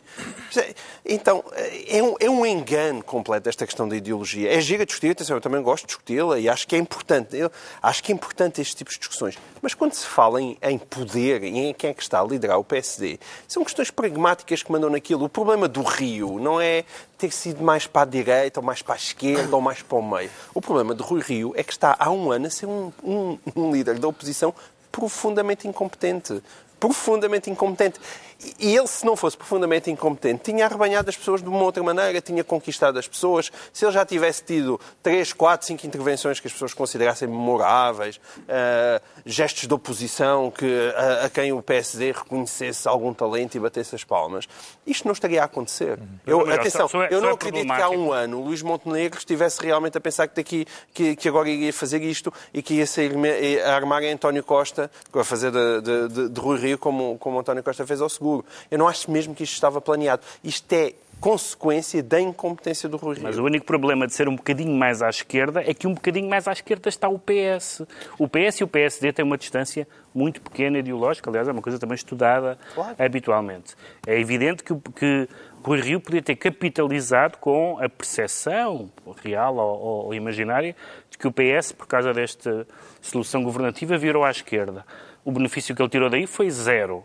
Então, 1.04 1.42
é 1.88 2.02
um, 2.02 2.14
é 2.20 2.30
um 2.30 2.46
engano 2.46 3.02
completo 3.02 3.48
esta 3.48 3.66
questão 3.66 3.88
da 3.88 3.96
ideologia. 3.96 4.52
É 4.52 4.60
gira 4.60 4.86
discutir, 4.86 5.10
atenção, 5.10 5.36
eu 5.36 5.40
também 5.40 5.62
gosto 5.62 5.82
de 5.82 5.88
discuti-la 5.88 6.38
e 6.38 6.48
acho 6.48 6.66
que 6.66 6.76
é 6.76 6.78
importante. 6.78 7.36
Eu 7.36 7.50
acho 7.82 8.02
que 8.02 8.12
é 8.12 8.14
importante 8.14 8.60
este 8.60 8.76
tipo 8.76 8.90
de 8.90 8.98
discussões. 8.98 9.38
Mas 9.60 9.74
quando 9.74 9.92
se 9.92 10.06
fala 10.06 10.40
em, 10.40 10.56
em 10.62 10.78
poder 10.78 11.42
e 11.42 11.58
em 11.58 11.74
quem 11.74 11.90
é 11.90 11.94
que 11.94 12.02
está 12.02 12.20
a 12.20 12.24
liderar 12.24 12.58
o 12.58 12.64
PSD, 12.64 13.18
são 13.48 13.64
questões 13.64 13.90
pragmáticas 13.90 14.62
que 14.62 14.70
mandam 14.70 14.90
naquilo. 14.90 15.24
O 15.24 15.28
problema 15.28 15.68
do 15.68 15.82
Rio 15.82 16.38
não 16.38 16.60
é 16.60 16.84
ter 17.20 17.30
sido 17.32 17.62
mais 17.62 17.86
para 17.86 18.02
a 18.02 18.04
direita, 18.04 18.60
ou 18.60 18.64
mais 18.66 18.80
para 18.82 18.94
a 18.94 18.96
esquerda, 18.96 19.54
ou 19.54 19.60
mais 19.62 19.82
para 19.82 19.98
o 19.98 20.02
meio. 20.02 20.30
O 20.54 20.60
problema 20.60 20.94
do 20.94 21.04
Rui 21.04 21.20
Rio 21.20 21.52
é 21.56 21.62
que 21.62 21.72
está 21.72 21.94
há 21.98 22.10
um 22.10 22.32
ano 22.32 22.46
a 22.46 22.50
ser 22.50 22.66
um, 22.66 22.90
um- 23.04 23.38
um 23.54 23.70
líder 23.72 23.98
da 23.98 24.08
oposição 24.08 24.54
profundamente 24.90 25.68
incompetente. 25.68 26.42
Profundamente 26.78 27.50
incompetente. 27.50 28.00
E 28.58 28.74
ele, 28.76 28.86
se 28.86 29.04
não 29.04 29.16
fosse 29.16 29.36
profundamente 29.36 29.90
incompetente, 29.90 30.44
tinha 30.44 30.64
arrebanhado 30.64 31.10
as 31.10 31.16
pessoas 31.16 31.42
de 31.42 31.48
uma 31.48 31.62
outra 31.62 31.82
maneira, 31.82 32.20
tinha 32.20 32.42
conquistado 32.42 32.98
as 32.98 33.06
pessoas. 33.06 33.50
Se 33.72 33.84
ele 33.84 33.92
já 33.92 34.04
tivesse 34.06 34.42
tido 34.44 34.80
três, 35.02 35.32
quatro, 35.32 35.66
cinco 35.66 35.86
intervenções 35.86 36.40
que 36.40 36.46
as 36.46 36.52
pessoas 36.52 36.72
considerassem 36.72 37.28
memoráveis, 37.28 38.20
ah, 38.48 39.00
gestos 39.26 39.66
de 39.68 39.74
oposição 39.74 40.50
que, 40.50 40.92
a, 40.96 41.26
a 41.26 41.30
quem 41.30 41.52
o 41.52 41.60
PSD 41.62 42.12
reconhecesse 42.12 42.88
algum 42.88 43.12
talento 43.12 43.54
e 43.56 43.60
batesse 43.60 43.94
as 43.94 44.04
palmas, 44.04 44.48
isto 44.86 45.04
não 45.06 45.12
estaria 45.12 45.42
a 45.42 45.44
acontecer. 45.44 45.98
Eu, 46.26 46.38
Mas, 46.38 46.46
Miguel, 46.46 46.60
atenção, 46.60 46.88
só- 46.88 46.98
só 46.98 47.04
é- 47.04 47.08
eu 47.12 47.20
não 47.20 47.30
é 47.30 47.32
acredito 47.32 47.66
que 47.74 47.82
há 47.82 47.90
um 47.90 48.12
ano 48.12 48.40
o 48.40 48.44
Luís 48.44 48.62
Montenegro 48.62 49.18
estivesse 49.18 49.62
realmente 49.62 49.98
a 49.98 50.00
pensar 50.00 50.26
que, 50.28 50.36
daqui, 50.36 50.66
que, 50.94 51.14
que 51.16 51.28
agora 51.28 51.48
iria 51.48 51.72
fazer 51.72 52.02
isto 52.02 52.32
e 52.54 52.62
que 52.62 52.74
ia 52.74 52.86
sair 52.86 53.12
a 53.64 53.74
armar 53.74 54.02
a 54.02 54.06
António 54.06 54.42
Costa, 54.42 54.90
a 55.12 55.24
fazer 55.24 55.50
de, 55.52 55.80
de, 55.82 56.08
de, 56.08 56.28
de 56.30 56.40
Rui 56.40 56.58
Rio 56.58 56.78
como, 56.78 57.18
como 57.18 57.38
António 57.38 57.62
Costa 57.62 57.86
fez 57.86 58.00
ao 58.00 58.08
seguro. 58.30 58.44
Eu 58.70 58.78
não 58.78 58.88
acho 58.88 59.10
mesmo 59.10 59.34
que 59.34 59.42
isto 59.42 59.54
estava 59.54 59.80
planeado. 59.80 60.22
Isto 60.42 60.72
é 60.72 60.92
consequência 61.20 62.02
da 62.02 62.18
incompetência 62.18 62.88
do 62.88 62.96
Rui 62.96 63.16
Rio. 63.16 63.24
Mas 63.24 63.36
o 63.36 63.44
único 63.44 63.66
problema 63.66 64.06
de 64.06 64.14
ser 64.14 64.26
um 64.26 64.34
bocadinho 64.34 64.74
mais 64.74 65.02
à 65.02 65.10
esquerda 65.10 65.60
é 65.60 65.74
que 65.74 65.86
um 65.86 65.92
bocadinho 65.92 66.28
mais 66.30 66.48
à 66.48 66.52
esquerda 66.52 66.88
está 66.88 67.10
o 67.10 67.18
PS. 67.18 67.82
O 68.18 68.26
PS 68.26 68.60
e 68.60 68.64
o 68.64 68.68
PSD 68.68 69.12
têm 69.12 69.24
uma 69.24 69.36
distância 69.36 69.86
muito 70.14 70.40
pequena 70.40 70.78
ideológica, 70.78 71.28
aliás, 71.28 71.46
é 71.46 71.52
uma 71.52 71.60
coisa 71.60 71.78
também 71.78 71.94
estudada 71.94 72.58
claro. 72.74 72.96
habitualmente. 72.98 73.76
É 74.06 74.18
evidente 74.18 74.64
que, 74.64 74.74
que 74.96 75.28
Rui 75.62 75.80
Rio 75.82 76.00
podia 76.00 76.22
ter 76.22 76.36
capitalizado 76.36 77.36
com 77.36 77.78
a 77.78 77.88
percepção 77.88 78.90
real 79.22 79.56
ou, 79.56 80.06
ou 80.06 80.14
imaginária 80.14 80.74
de 81.10 81.18
que 81.18 81.28
o 81.28 81.32
PS, 81.32 81.72
por 81.72 81.86
causa 81.86 82.14
desta 82.14 82.66
solução 83.02 83.42
governativa, 83.42 83.98
virou 83.98 84.24
à 84.24 84.30
esquerda. 84.30 84.86
O 85.22 85.30
benefício 85.30 85.76
que 85.76 85.82
ele 85.82 85.90
tirou 85.90 86.08
daí 86.08 86.26
foi 86.26 86.48
zero. 86.48 87.04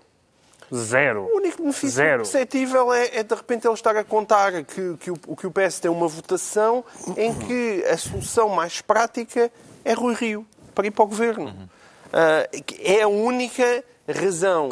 Zero. 0.74 1.30
O 1.32 1.38
único 1.38 1.62
benefício 1.62 1.90
Zero. 1.90 2.24
perceptível 2.24 2.94
é, 2.94 3.18
é, 3.18 3.24
de 3.24 3.36
repente 3.36 3.68
ele 3.68 3.74
estar 3.74 3.96
a 3.96 4.04
contar 4.04 4.64
que, 4.64 4.98
que, 4.98 5.12
o, 5.12 5.36
que 5.36 5.48
o 5.48 5.52
PS 5.52 5.80
tem 5.80 5.92
uma 5.92 6.08
votação 6.08 6.84
em 7.16 7.34
que 7.34 7.84
a 7.86 7.98
solução 7.98 8.50
mais 8.50 8.82
prática 8.82 9.52
é 9.84 9.94
Rui 9.94 10.16
Rio 10.16 10.46
para 10.74 10.88
ir 10.88 10.92
para 10.92 11.04
o 11.04 11.08
governo. 11.08 11.46
Uhum. 11.46 11.68
Uh, 12.06 12.64
é 12.80 13.02
a 13.02 13.08
única 13.08 13.84
razão 14.08 14.70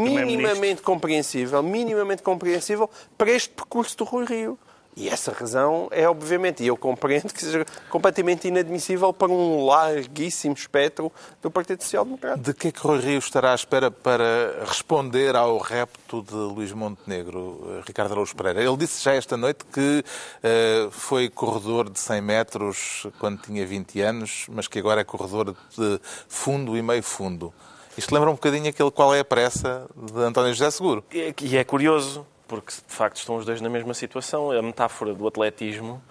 minimamente 0.00 0.80
compreensível, 0.80 1.62
minimamente 1.62 2.22
compreensível 2.22 2.88
para 3.18 3.30
este 3.30 3.50
percurso 3.50 3.96
do 3.98 4.04
Rui 4.04 4.24
Rio. 4.24 4.58
E 4.96 5.10
essa 5.10 5.30
razão 5.30 5.88
é, 5.90 6.08
obviamente, 6.08 6.62
e 6.62 6.68
eu 6.68 6.76
compreendo 6.76 7.30
que 7.30 7.44
seja 7.44 7.66
completamente 7.90 8.48
inadmissível 8.48 9.12
para 9.12 9.30
um 9.30 9.66
larguíssimo 9.66 10.54
espectro 10.54 11.12
do 11.42 11.50
Partido 11.50 11.82
Social 11.82 12.02
Democrata. 12.02 12.38
De 12.38 12.54
que 12.54 12.68
é 12.68 12.72
que 12.72 12.80
Rui 12.80 12.98
Rio 13.00 13.18
estará 13.18 13.52
à 13.52 13.54
espera 13.54 13.90
para 13.90 14.64
responder 14.64 15.36
ao 15.36 15.58
repto 15.58 16.22
de 16.22 16.34
Luís 16.34 16.72
Montenegro, 16.72 17.76
eh, 17.76 17.82
Ricardo 17.86 18.12
Araújo 18.12 18.34
Pereira? 18.34 18.62
Ele 18.62 18.76
disse 18.78 19.04
já 19.04 19.12
esta 19.12 19.36
noite 19.36 19.66
que 19.66 20.02
uh, 20.02 20.90
foi 20.90 21.28
corredor 21.28 21.90
de 21.90 22.00
100 22.00 22.20
metros 22.22 23.06
quando 23.18 23.42
tinha 23.42 23.66
20 23.66 24.00
anos, 24.00 24.46
mas 24.48 24.66
que 24.66 24.78
agora 24.78 25.02
é 25.02 25.04
corredor 25.04 25.54
de 25.76 26.00
fundo 26.26 26.74
e 26.74 26.80
meio 26.80 27.02
fundo. 27.02 27.52
Isto 27.98 28.14
lembra 28.14 28.30
um 28.30 28.34
bocadinho 28.34 28.68
aquele 28.68 28.90
qual 28.90 29.14
é 29.14 29.20
a 29.20 29.24
pressa 29.24 29.86
de 29.94 30.20
António 30.20 30.54
José 30.54 30.70
Seguro. 30.70 31.04
E 31.12 31.56
é 31.56 31.64
curioso, 31.64 32.26
porque 32.46 32.72
de 32.72 32.94
facto 32.94 33.16
estão 33.16 33.36
os 33.36 33.44
dois 33.44 33.60
na 33.60 33.68
mesma 33.68 33.94
situação. 33.94 34.50
A 34.50 34.62
metáfora 34.62 35.14
do 35.14 35.26
atletismo, 35.26 36.02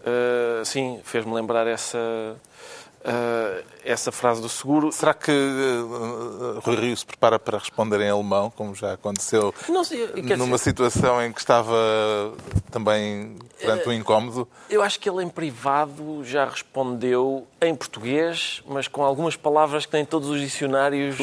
uh, 0.00 0.64
sim, 0.64 1.00
fez-me 1.04 1.32
lembrar 1.32 1.66
essa, 1.66 1.98
uh, 1.98 3.64
essa 3.84 4.10
frase 4.10 4.42
do 4.42 4.48
seguro. 4.48 4.90
Será 4.90 5.14
que 5.14 5.30
uh, 5.30 6.60
Rui 6.60 6.76
Rio 6.76 6.96
se 6.96 7.06
prepara 7.06 7.38
para 7.38 7.58
responder 7.58 8.00
em 8.00 8.10
alemão, 8.10 8.50
como 8.50 8.74
já 8.74 8.94
aconteceu 8.94 9.54
sei, 9.84 10.06
numa 10.36 10.56
dizer, 10.56 10.58
situação 10.58 11.22
em 11.22 11.32
que 11.32 11.38
estava 11.38 12.32
também 12.70 13.36
perante 13.60 13.88
um 13.88 13.92
incómodo? 13.92 14.48
Eu 14.68 14.82
acho 14.82 14.98
que 14.98 15.08
ele 15.08 15.22
em 15.22 15.28
privado 15.28 16.24
já 16.24 16.44
respondeu 16.44 17.46
em 17.60 17.74
português, 17.74 18.62
mas 18.66 18.88
com 18.88 19.04
algumas 19.04 19.36
palavras 19.36 19.86
que 19.86 19.92
nem 19.94 20.04
todos 20.04 20.28
os 20.28 20.40
dicionários 20.40 21.16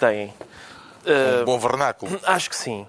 têm. 0.00 0.34
Um 1.42 1.44
bom 1.44 1.58
vernáculo. 1.60 2.20
Acho 2.24 2.50
que 2.50 2.56
sim. 2.56 2.84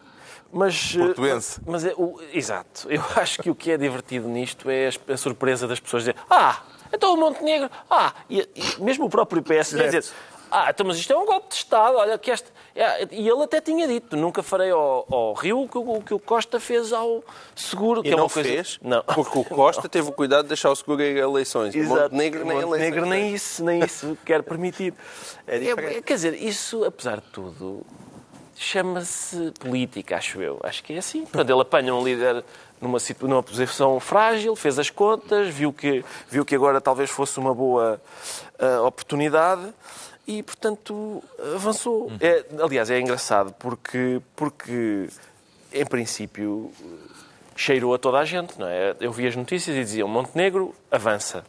Mas, 0.52 0.96
eh, 0.96 1.06
Portuense. 1.06 1.62
Mas, 1.66 1.86
é, 1.86 1.94
o, 1.98 2.20
exato. 2.34 2.90
Eu 2.90 3.04
acho 3.16 3.42
que 3.42 3.50
o 3.50 3.56
que 3.56 3.72
é 3.72 3.78
divertido 3.78 4.28
nisto 4.28 4.70
é 4.70 4.90
a, 4.90 5.14
a 5.14 5.18
surpresa 5.18 5.68
das 5.68 5.80
pessoas 5.80 6.04
dizer 6.04 6.16
ah, 6.30 6.62
então 6.94 7.14
o 7.14 7.18
Montenegro, 7.18 7.70
ah, 7.90 8.14
e, 8.30 8.48
e 8.56 8.82
mesmo 8.82 9.06
o 9.06 9.10
próprio 9.10 9.42
PS 9.42 9.72
dizer 9.72 10.04
ah, 10.50 10.70
então, 10.70 10.86
mas 10.86 10.98
isto 10.98 11.12
é 11.12 11.18
um 11.18 11.26
golpe 11.26 11.50
de 11.50 11.56
Estado, 11.56 11.98
olha 11.98 12.18
que 12.18 12.32
este... 12.32 12.48
É, 12.74 13.08
e 13.12 13.28
ele 13.28 13.44
até 13.44 13.60
tinha 13.60 13.88
dito, 13.88 14.16
nunca 14.16 14.42
farei 14.42 14.70
ao, 14.70 15.06
ao 15.10 15.34
Rio 15.34 15.64
o 15.64 15.68
que, 15.68 15.78
o 15.78 16.02
que 16.02 16.14
o 16.14 16.20
Costa 16.20 16.60
fez 16.60 16.94
ao 16.94 17.24
Seguro. 17.56 18.02
Que 18.02 18.10
e 18.10 18.14
é 18.14 18.16
não 18.16 18.30
coisa... 18.30 18.48
fez? 18.48 18.80
Não. 18.82 19.04
Porque 19.04 19.40
o 19.40 19.44
Costa 19.44 19.90
teve 19.90 20.08
o 20.08 20.12
cuidado 20.12 20.44
de 20.44 20.50
deixar 20.50 20.70
o 20.70 20.76
Seguro 20.76 21.02
em 21.02 21.18
eleições. 21.18 21.76
Exato. 21.76 22.02
Montenegro 22.02 22.46
nem 22.46 22.66
Montenegro 22.66 23.06
nem 23.06 23.34
isso, 23.34 23.64
nem 23.64 23.84
isso 23.84 24.18
quer 24.24 24.44
permitir. 24.44 24.94
É, 25.48 25.58
é, 25.58 26.02
quer 26.02 26.14
dizer, 26.14 26.34
isso, 26.36 26.86
apesar 26.86 27.20
de 27.20 27.28
tudo, 27.30 27.86
chama-se 28.58 29.52
política, 29.60 30.18
acho 30.18 30.42
eu. 30.42 30.60
Acho 30.64 30.84
que 30.84 30.94
é 30.94 30.98
assim. 30.98 31.22
Portanto, 31.22 31.50
ele 31.50 31.62
apanha 31.62 31.94
um 31.94 32.04
líder 32.04 32.44
numa, 32.82 32.98
numa 33.22 33.44
posição 33.44 34.00
frágil, 34.00 34.56
fez 34.56 34.80
as 34.80 34.90
contas, 34.90 35.50
viu 35.50 35.72
que, 35.72 36.04
viu 36.30 36.44
que 36.44 36.56
agora 36.56 36.82
talvez 36.82 37.10
fosse 37.10 37.40
uma 37.40 37.54
boa 37.54 38.02
uh, 38.60 38.86
oportunidade 38.86 39.74
e, 40.28 40.42
portanto, 40.44 41.24
avançou. 41.56 42.08
Uhum. 42.08 42.18
É, 42.20 42.46
aliás, 42.62 42.90
é 42.90 43.00
engraçado 43.00 43.54
porque, 43.60 44.22
porque, 44.36 45.08
em 45.72 45.86
princípio, 45.86 46.72
cheirou 47.56 47.94
a 47.94 47.98
toda 47.98 48.18
a 48.18 48.26
gente. 48.26 48.60
Não 48.60 48.68
é? 48.68 48.96
Eu 49.00 49.12
vi 49.12 49.28
as 49.28 49.36
notícias 49.36 49.76
e 49.76 49.80
diziam 49.80 50.08
Montenegro 50.08 50.74
avança. 50.92 51.46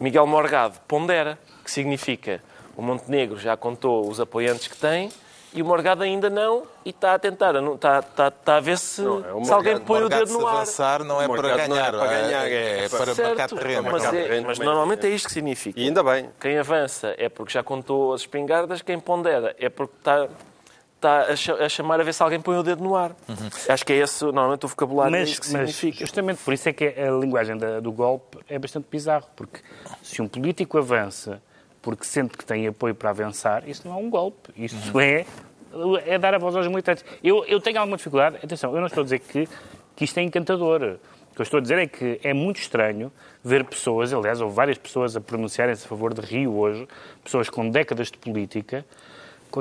Miguel 0.00 0.26
Morgado 0.26 0.78
pondera, 0.86 1.38
que 1.64 1.70
significa 1.70 2.42
o 2.76 2.82
Montenegro 2.82 3.38
já 3.38 3.56
contou 3.56 4.08
os 4.08 4.20
apoiantes 4.20 4.68
que 4.68 4.76
tem 4.76 5.10
e 5.52 5.62
o 5.62 5.64
Morgado 5.64 6.02
ainda 6.02 6.28
não 6.28 6.64
e 6.84 6.90
está 6.90 7.14
a 7.14 7.18
tentar, 7.18 7.54
está, 7.54 8.00
está, 8.00 8.28
está 8.28 8.56
a 8.56 8.60
ver 8.60 8.78
se, 8.78 9.00
não, 9.00 9.40
é 9.40 9.44
se 9.44 9.52
alguém 9.52 9.78
põe 9.80 10.02
o 10.02 10.08
dedo 10.08 10.32
no 10.32 10.46
ar. 10.46 10.56
avançar 10.56 11.04
não 11.04 11.20
é 11.20 11.26
para 11.26 11.56
ganhar, 11.56 11.68
não 11.68 11.76
é 11.76 11.90
para, 11.90 12.06
ganhar, 12.06 12.46
é, 12.46 12.52
é, 12.52 12.84
é 12.84 12.88
para 12.88 13.14
certo, 13.14 13.28
marcar 13.28 13.48
terreno. 13.48 13.88
Mas, 13.90 14.04
é, 14.12 14.40
mas 14.40 14.58
normalmente 14.58 15.06
é 15.06 15.10
isto 15.10 15.26
que 15.26 15.32
significa. 15.32 15.80
E 15.80 15.84
ainda 15.84 16.02
bem. 16.02 16.28
Quem 16.40 16.58
avança 16.58 17.14
é 17.16 17.28
porque 17.28 17.52
já 17.52 17.62
contou 17.62 18.12
as 18.12 18.22
espingardas, 18.22 18.82
quem 18.82 19.00
pondera 19.00 19.56
é 19.58 19.68
porque 19.68 19.94
está 19.98 20.28
está 20.98 21.26
a, 21.64 21.68
chamar 21.68 22.00
a 22.00 22.04
ver 22.04 22.12
se 22.12 22.22
alguém 22.22 22.40
põe 22.40 22.58
o 22.58 22.62
dedo 22.62 22.82
no 22.82 22.96
ar. 22.96 23.10
Uhum. 23.28 23.48
Acho 23.68 23.86
que 23.86 23.92
é 23.92 23.96
esse, 23.96 24.24
normalmente, 24.24 24.66
o 24.66 24.68
vocabulário 24.68 25.12
mas, 25.12 25.38
que 25.38 25.52
mas 25.52 25.74
significa. 25.74 26.04
Justamente 26.04 26.42
por 26.42 26.52
isso 26.52 26.68
é 26.68 26.72
que 26.72 26.86
a 26.86 27.10
linguagem 27.12 27.56
da, 27.56 27.80
do 27.80 27.92
golpe 27.92 28.38
é 28.48 28.58
bastante 28.58 28.86
bizarro, 28.90 29.26
porque 29.36 29.60
se 30.02 30.20
um 30.20 30.28
político 30.28 30.76
avança 30.76 31.40
porque 31.82 32.04
sente 32.04 32.36
que 32.36 32.44
tem 32.44 32.66
apoio 32.66 32.94
para 32.94 33.10
avançar, 33.10 33.68
isso 33.68 33.86
não 33.86 33.94
é 33.94 33.98
um 33.98 34.10
golpe. 34.10 34.50
Isso 34.56 34.76
uhum. 34.94 35.00
é, 35.00 35.26
é 36.06 36.18
dar 36.18 36.34
a 36.34 36.38
voz 36.38 36.54
aos 36.56 36.66
militantes. 36.66 37.04
Eu, 37.22 37.44
eu 37.44 37.60
tenho 37.60 37.78
alguma 37.78 37.96
dificuldade, 37.96 38.36
atenção, 38.42 38.74
eu 38.74 38.80
não 38.80 38.86
estou 38.86 39.02
a 39.02 39.04
dizer 39.04 39.20
que, 39.20 39.48
que 39.96 40.04
isto 40.04 40.18
é 40.18 40.22
encantador. 40.22 40.98
O 41.30 41.34
que 41.34 41.40
eu 41.40 41.44
estou 41.44 41.58
a 41.58 41.60
dizer 41.60 41.78
é 41.78 41.86
que 41.86 42.20
é 42.22 42.34
muito 42.34 42.60
estranho 42.60 43.12
ver 43.44 43.64
pessoas, 43.64 44.12
aliás, 44.12 44.40
houve 44.40 44.54
várias 44.54 44.78
pessoas 44.78 45.16
a 45.16 45.20
pronunciarem-se 45.20 45.84
a 45.84 45.88
favor 45.88 46.12
de 46.12 46.20
Rio 46.20 46.56
hoje, 46.56 46.88
pessoas 47.22 47.48
com 47.48 47.70
décadas 47.70 48.10
de 48.10 48.18
política, 48.18 48.84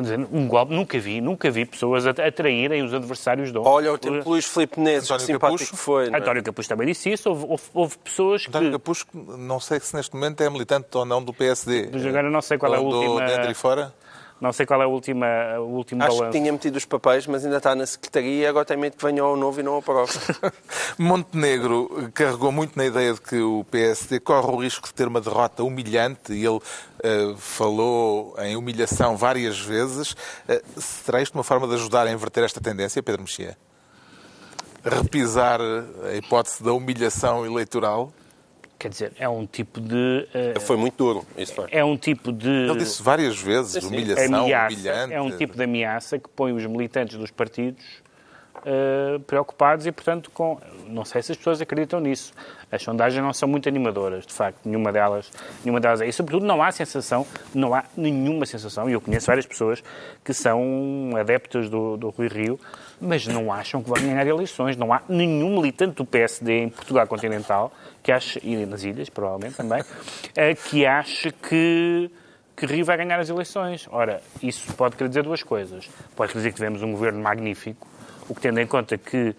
dizendo, 0.01 0.27
um 0.31 0.47
golpe, 0.47 0.73
nunca 0.73 0.99
vi, 0.99 1.21
nunca 1.21 1.49
vi 1.49 1.65
pessoas 1.65 2.05
atraírem 2.05 2.83
os 2.83 2.93
adversários 2.93 3.51
de 3.51 3.57
Olha, 3.57 3.93
o 3.93 3.97
tempo 3.97 4.29
Luís 4.29 4.45
Filipe 4.45 4.79
Neves, 4.79 5.09
que 5.09 5.19
simpático 5.19 5.75
foi. 5.75 6.09
Não 6.09 6.17
é? 6.17 6.21
António 6.21 6.43
Capucho 6.43 6.69
também 6.69 6.87
disse 6.87 7.11
isso. 7.11 7.29
Houve, 7.29 7.45
houve, 7.47 7.63
houve 7.73 7.97
pessoas 7.97 8.43
que... 8.43 8.49
António 8.49 8.71
Capucho, 8.73 9.05
não 9.13 9.59
sei 9.59 9.79
se 9.79 9.95
neste 9.95 10.13
momento 10.13 10.41
é 10.41 10.49
militante 10.49 10.87
ou 10.93 11.05
não 11.05 11.23
do 11.23 11.33
PSD. 11.33 11.89
Mas 11.91 12.05
agora 12.05 12.29
não 12.29 12.41
sei 12.41 12.57
qual 12.57 12.73
é 12.73 12.77
a 12.77 12.79
última... 12.79 13.25
Dentro 13.25 13.51
e 13.51 13.53
fora? 13.53 13.93
Não 14.39 14.53
sei 14.53 14.67
qual 14.67 14.79
é 14.81 14.85
a 14.85 14.87
última, 14.87 15.25
o 15.59 15.75
último 15.75 16.03
Acho 16.03 16.17
balanço. 16.17 16.31
que 16.31 16.39
tinha 16.39 16.51
metido 16.51 16.75
os 16.75 16.85
papéis, 16.85 17.25
mas 17.25 17.43
ainda 17.43 17.57
está 17.57 17.75
na 17.75 17.85
Secretaria 17.85 18.43
e 18.43 18.45
agora 18.45 18.65
tem 18.65 18.77
medo 18.77 18.95
que 18.95 19.03
venha 19.03 19.23
ao 19.23 19.35
novo 19.35 19.59
e 19.59 19.63
não 19.63 19.73
ao 19.73 19.81
próximo. 19.81 20.23
Montenegro 20.97 22.11
carregou 22.13 22.51
muito 22.51 22.77
na 22.77 22.85
ideia 22.85 23.13
de 23.13 23.21
que 23.21 23.39
o 23.39 23.65
PSD 23.71 24.19
corre 24.19 24.51
o 24.51 24.57
risco 24.57 24.87
de 24.87 24.93
ter 24.93 25.07
uma 25.07 25.19
derrota 25.19 25.63
humilhante 25.63 26.33
e 26.33 26.45
ele 26.45 26.57
uh, 26.57 27.37
falou 27.37 28.35
em 28.39 28.55
humilhação 28.55 29.17
várias 29.17 29.59
vezes. 29.59 30.11
Uh, 30.11 30.81
será 30.81 31.19
isto 31.19 31.33
uma 31.33 31.43
forma 31.43 31.67
de 31.67 31.73
ajudar 31.73 32.05
a 32.05 32.11
inverter 32.11 32.43
esta 32.43 32.61
tendência, 32.61 33.01
Pedro 33.01 33.23
Mexia? 33.23 33.57
Repisar 34.83 35.59
a 35.59 36.15
hipótese 36.15 36.63
da 36.63 36.73
humilhação 36.73 37.43
eleitoral? 37.43 38.13
Quer 38.79 38.89
dizer, 38.89 39.13
é 39.17 39.27
um 39.27 39.45
tipo 39.47 39.81
de. 39.81 40.27
Uh, 40.55 40.59
foi 40.61 40.77
muito 40.77 40.95
duro, 40.97 41.25
isso 41.35 41.53
foi. 41.53 41.65
É 41.71 41.83
um 41.83 41.97
tipo 41.97 42.31
de. 42.31 42.47
Ele 42.47 42.77
disse 42.77 43.01
várias 43.01 43.41
vezes, 43.41 43.83
Sim. 43.83 43.87
humilhação, 43.87 44.43
ameaça, 44.43 44.75
humilhante. 44.75 45.13
É 45.13 45.21
um 45.21 45.31
tipo 45.31 45.57
de 45.57 45.63
ameaça 45.63 46.19
que 46.19 46.29
põe 46.29 46.53
os 46.53 46.63
militantes 46.65 47.17
dos 47.17 47.31
partidos 47.31 47.83
uh, 48.57 49.19
preocupados 49.21 49.87
e, 49.87 49.91
portanto, 49.91 50.29
com. 50.31 50.59
Não 50.87 51.03
sei 51.03 51.23
se 51.23 51.31
as 51.31 51.37
pessoas 51.37 51.59
acreditam 51.59 51.99
nisso. 51.99 52.33
As 52.71 52.83
sondagens 52.83 53.23
não 53.23 53.33
são 53.33 53.49
muito 53.49 53.67
animadoras, 53.67 54.25
de 54.25 54.33
facto, 54.33 54.59
nenhuma 54.65 54.91
delas, 54.91 55.31
nenhuma 55.63 55.79
delas 55.79 56.01
é. 56.01 56.07
E, 56.07 56.13
sobretudo, 56.13 56.45
não 56.45 56.61
há 56.61 56.71
sensação, 56.71 57.25
não 57.55 57.73
há 57.73 57.83
nenhuma 57.95 58.45
sensação, 58.45 58.89
e 58.89 58.93
eu 58.93 59.01
conheço 59.01 59.25
várias 59.25 59.45
pessoas 59.45 59.83
que 60.23 60.33
são 60.33 61.11
adeptas 61.19 61.69
do, 61.69 61.97
do 61.97 62.09
Rui 62.09 62.27
Rio, 62.27 62.59
mas 62.99 63.25
não 63.25 63.51
acham 63.51 63.81
que 63.81 63.89
vão 63.89 63.99
ganhar 63.99 64.27
eleições. 64.27 64.77
Não 64.77 64.93
há 64.93 65.01
nenhum 65.09 65.55
militante 65.55 65.95
do 65.95 66.05
PSD 66.05 66.63
em 66.63 66.69
Portugal 66.69 67.07
continental 67.07 67.71
que 68.07 68.11
acha, 68.13 68.39
e 68.41 68.65
nas 68.65 68.83
ilhas, 68.83 69.09
provavelmente 69.09 69.57
também, 69.57 69.83
eh, 70.33 70.55
que 70.55 70.85
acha 70.85 71.29
que, 71.29 72.09
que 72.55 72.65
Rio 72.65 72.85
vai 72.85 72.95
ganhar 72.95 73.19
as 73.19 73.27
eleições. 73.27 73.85
Ora, 73.91 74.21
isso 74.41 74.73
pode 74.75 74.95
querer 74.95 75.09
dizer 75.09 75.23
duas 75.23 75.43
coisas. 75.43 75.89
Pode 76.15 76.31
querer 76.31 76.39
dizer 76.39 76.49
que 76.51 76.55
tivemos 76.55 76.81
um 76.81 76.93
governo 76.93 77.21
magnífico, 77.21 77.85
o 78.29 78.33
que 78.33 78.39
tendo 78.39 78.59
em 78.59 78.65
conta 78.65 78.97
que 78.97 79.35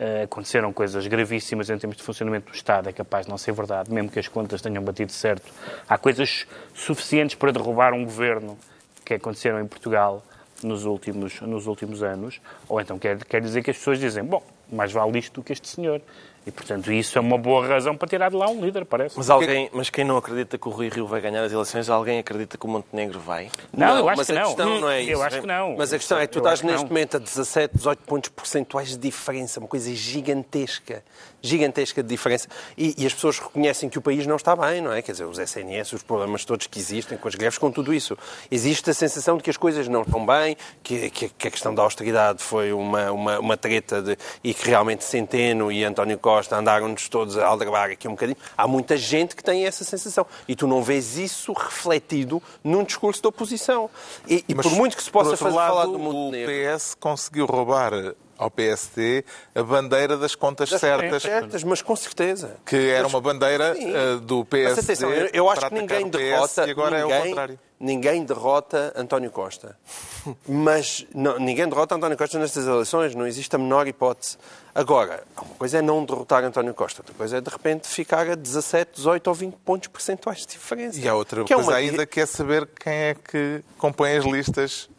Uh, 0.00 0.24
aconteceram 0.24 0.72
coisas 0.72 1.06
gravíssimas 1.06 1.68
em 1.68 1.76
termos 1.76 1.94
de 1.94 2.02
funcionamento 2.02 2.50
do 2.50 2.54
Estado, 2.54 2.88
é 2.88 2.92
capaz 2.92 3.26
de 3.26 3.30
não 3.30 3.36
ser 3.36 3.52
verdade, 3.52 3.92
mesmo 3.92 4.10
que 4.10 4.18
as 4.18 4.26
contas 4.26 4.62
tenham 4.62 4.82
batido 4.82 5.12
certo. 5.12 5.52
Há 5.86 5.98
coisas 5.98 6.46
suficientes 6.72 7.36
para 7.36 7.52
derrubar 7.52 7.92
um 7.92 8.02
governo 8.02 8.56
que 9.04 9.12
aconteceram 9.12 9.60
em 9.60 9.66
Portugal 9.66 10.24
nos 10.62 10.86
últimos, 10.86 11.42
nos 11.42 11.66
últimos 11.66 12.02
anos, 12.02 12.40
ou 12.66 12.80
então 12.80 12.98
quer, 12.98 13.22
quer 13.26 13.42
dizer 13.42 13.62
que 13.62 13.72
as 13.72 13.76
pessoas 13.76 13.98
dizem, 13.98 14.24
bom, 14.24 14.42
mais 14.72 14.90
vale 14.90 15.18
isto 15.18 15.34
do 15.34 15.44
que 15.44 15.52
este 15.52 15.68
senhor. 15.68 16.00
E, 16.46 16.50
portanto, 16.50 16.90
isso 16.90 17.18
é 17.18 17.20
uma 17.20 17.36
boa 17.36 17.66
razão 17.66 17.94
para 17.96 18.08
tirar 18.08 18.30
de 18.30 18.36
lá 18.36 18.48
um 18.48 18.64
líder, 18.64 18.84
parece. 18.86 19.16
Mas, 19.16 19.28
alguém, 19.28 19.68
mas 19.74 19.90
quem 19.90 20.04
não 20.04 20.16
acredita 20.16 20.56
que 20.56 20.66
o 20.66 20.70
Rui 20.70 20.88
Rio 20.88 21.06
vai 21.06 21.20
ganhar 21.20 21.44
as 21.44 21.52
eleições, 21.52 21.88
alguém 21.90 22.18
acredita 22.18 22.56
que 22.56 22.64
o 22.64 22.68
Montenegro 22.68 23.20
vai? 23.20 23.50
Não, 23.76 23.98
eu 23.98 24.08
acho 24.08 24.16
mas 24.18 24.26
que 24.26 24.32
a 24.32 24.40
não. 24.40 24.46
questão 24.46 24.80
não 24.80 24.90
é 24.90 25.02
isso. 25.02 25.10
Eu 25.10 25.22
acho 25.22 25.40
que 25.40 25.46
não. 25.46 25.76
Mas 25.76 25.92
a 25.92 25.98
questão 25.98 26.18
é 26.18 26.26
que 26.26 26.32
tu 26.32 26.38
estás 26.38 26.62
neste 26.62 26.80
não. 26.82 26.88
momento 26.88 27.16
a 27.18 27.20
17, 27.20 27.76
18 27.76 28.02
pontos 28.04 28.30
percentuais 28.30 28.88
de 28.88 28.96
diferença, 28.98 29.60
uma 29.60 29.68
coisa 29.68 29.94
gigantesca. 29.94 31.02
Gigantesca 31.42 32.02
de 32.02 32.08
diferença. 32.08 32.48
E, 32.76 32.94
e 32.98 33.06
as 33.06 33.14
pessoas 33.14 33.38
reconhecem 33.38 33.88
que 33.88 33.98
o 33.98 34.02
país 34.02 34.26
não 34.26 34.36
está 34.36 34.54
bem, 34.54 34.80
não 34.82 34.92
é? 34.92 35.00
Quer 35.00 35.12
dizer, 35.12 35.24
os 35.24 35.38
SNS, 35.38 35.94
os 35.94 36.02
problemas 36.02 36.44
todos 36.44 36.66
que 36.66 36.78
existem, 36.78 37.16
com 37.16 37.28
as 37.28 37.34
greves, 37.34 37.56
com 37.58 37.70
tudo 37.70 37.94
isso. 37.94 38.16
Existe 38.50 38.90
a 38.90 38.94
sensação 38.94 39.36
de 39.38 39.42
que 39.42 39.48
as 39.50 39.56
coisas 39.56 39.88
não 39.88 40.02
estão 40.02 40.24
bem, 40.24 40.56
que, 40.82 41.08
que- 41.10 41.28
que 41.30 41.48
a 41.48 41.50
questão 41.50 41.74
da 41.74 41.82
austeridade 41.82 42.42
foi 42.42 42.72
uma, 42.72 43.10
uma, 43.10 43.38
uma 43.38 43.56
treta 43.56 44.02
de, 44.02 44.18
e 44.44 44.52
que 44.52 44.68
realmente 44.68 45.02
Centeno 45.04 45.72
e 45.72 45.82
António 45.82 46.18
Costa 46.30 46.56
andaram-nos 46.56 47.08
todos 47.08 47.36
a 47.36 47.44
aldrabar 47.44 47.90
aqui 47.90 48.06
um 48.06 48.12
bocadinho. 48.12 48.38
Há 48.56 48.68
muita 48.68 48.96
gente 48.96 49.34
que 49.34 49.42
tem 49.42 49.66
essa 49.66 49.82
sensação. 49.82 50.24
E 50.46 50.54
tu 50.54 50.68
não 50.68 50.80
vês 50.80 51.18
isso 51.18 51.52
refletido 51.52 52.40
num 52.62 52.84
discurso 52.84 53.20
da 53.20 53.30
oposição. 53.30 53.90
E, 54.28 54.44
e 54.48 54.54
por 54.54 54.70
muito 54.70 54.96
que 54.96 55.02
se 55.02 55.10
possa 55.10 55.30
lado, 55.30 55.56
falar 55.56 55.86
do 55.86 55.96
o 55.96 55.98
Montenegro... 55.98 56.76
PS 56.76 56.94
conseguiu 56.94 57.46
roubar 57.46 57.92
ao 58.40 58.50
PSD 58.50 59.22
a 59.54 59.62
bandeira 59.62 60.16
das 60.16 60.34
contas 60.34 60.70
certas, 60.70 61.22
certas, 61.22 61.62
mas 61.62 61.82
com 61.82 61.94
certeza. 61.94 62.56
que 62.64 62.76
era 62.90 63.06
uma 63.06 63.20
bandeira 63.20 63.74
Sim. 63.74 63.92
eh, 63.94 64.16
do 64.22 64.38
Mas 64.38 64.48
PSD 64.48 64.80
atenção, 64.80 65.10
eu, 65.32 65.50
acho 65.50 65.68
que 65.68 65.74
ninguém 65.74 66.08
derrota. 66.08 66.66
e 66.66 66.70
agora 66.70 67.02
ninguém, 67.02 67.16
é 67.16 67.20
o 67.20 67.26
contrário. 67.26 67.58
Ninguém 67.78 68.24
derrota 68.24 68.92
António 68.96 69.30
Costa. 69.30 69.76
Mas 70.46 71.06
não, 71.14 71.38
ninguém 71.38 71.66
derrota 71.68 71.94
António 71.94 72.16
Costa 72.16 72.38
nestas 72.38 72.66
eleições, 72.66 73.14
não 73.14 73.26
existe 73.26 73.54
a 73.56 73.58
menor 73.58 73.86
hipótese. 73.88 74.36
Agora, 74.74 75.22
uma 75.40 75.54
coisa 75.56 75.78
é 75.78 75.82
não 75.82 76.04
derrotar 76.04 76.44
António 76.44 76.74
Costa, 76.74 77.00
outra 77.00 77.14
coisa 77.14 77.38
é 77.38 77.40
de 77.40 77.48
repente 77.50 77.88
ficar 77.88 78.28
a 78.28 78.34
17, 78.34 78.92
18 78.96 79.26
ou 79.28 79.34
20 79.34 79.54
pontos 79.64 79.88
percentuais 79.88 80.40
de 80.40 80.48
diferença. 80.48 80.98
E 81.00 81.08
há 81.08 81.14
outra 81.14 81.42
Que 81.44 81.52
é 81.52 81.56
coisa 81.56 81.70
uma- 81.70 81.76
ainda 81.78 82.04
que 82.04 82.20
é 82.20 82.26
saber 82.26 82.68
quem 82.78 82.92
é 82.92 83.14
que 83.14 83.62
compõe 83.78 84.16
as 84.16 84.24
listas 84.26 84.89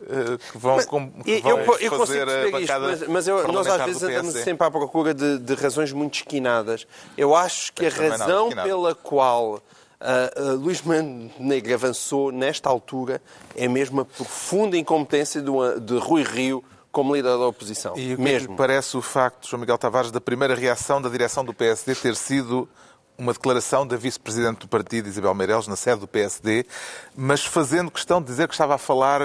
que 0.52 0.58
vão, 0.58 0.76
Mas, 0.78 0.86
que 0.86 0.96
eu, 0.96 1.42
vão 1.42 1.60
eu 1.60 1.66
consigo 1.66 1.98
fazer 1.98 2.22
a 2.24 2.26
perceber 2.26 2.46
isto, 2.48 2.52
bancada 2.74 2.88
mas, 2.88 3.08
mas 3.08 3.28
eu- 3.28 3.48
nós 3.52 3.68
às 3.68 3.86
vezes 3.86 4.04
andamos 4.04 4.34
sempre 4.34 4.68
à 4.68 4.72
procura 4.72 5.14
de, 5.14 5.38
de 5.40 5.54
razões 5.56 5.92
muito 5.92 6.16
esquinadas. 6.16 6.86
Eu 7.18 7.36
acho 7.36 7.72
que 7.74 7.86
a 7.86 7.90
razão 7.90 8.50
pela 8.50 8.94
qual 8.96 9.62
ah, 10.00 10.32
ah, 10.36 10.42
Luís 10.54 10.82
Montenegro 10.82 11.74
avançou 11.74 12.32
nesta 12.32 12.70
altura 12.70 13.22
é 13.56 13.68
mesmo 13.68 14.02
a 14.02 14.06
profunda 14.06 14.76
incompetência 14.78 15.42
do- 15.42 15.80
de 15.80 15.98
Rui 15.98 16.24
Rio 16.24 16.64
como 16.92 17.16
líder 17.16 17.30
da 17.38 17.48
oposição. 17.48 17.94
E 17.96 18.14
o 18.14 18.18
que 18.18 18.22
é 18.22 18.26
mesmo. 18.26 18.56
parece 18.58 18.98
o 18.98 19.02
facto, 19.02 19.48
João 19.48 19.62
Miguel 19.62 19.78
Tavares, 19.78 20.12
da 20.12 20.20
primeira 20.20 20.56
reação 20.56 21.02
da 21.02 21.08
direção 21.08 21.46
do 21.46 21.54
PSD 21.54 21.96
ter 21.96 22.16
sido 22.16 22.68
uma 23.18 23.32
declaração 23.34 23.86
da 23.86 23.96
vice-presidente 23.96 24.62
do 24.62 24.68
partido, 24.68 25.08
Isabel 25.08 25.34
Meireles, 25.36 25.68
na 25.68 25.76
sede 25.76 26.00
do 26.02 26.08
PSD, 26.08 26.66
mas 27.16 27.46
fazendo 27.46 27.92
questão 27.92 28.20
de 28.20 28.26
dizer 28.28 28.48
que 28.48 28.54
estava 28.56 28.74
a 28.76 28.78
falar 28.80 29.22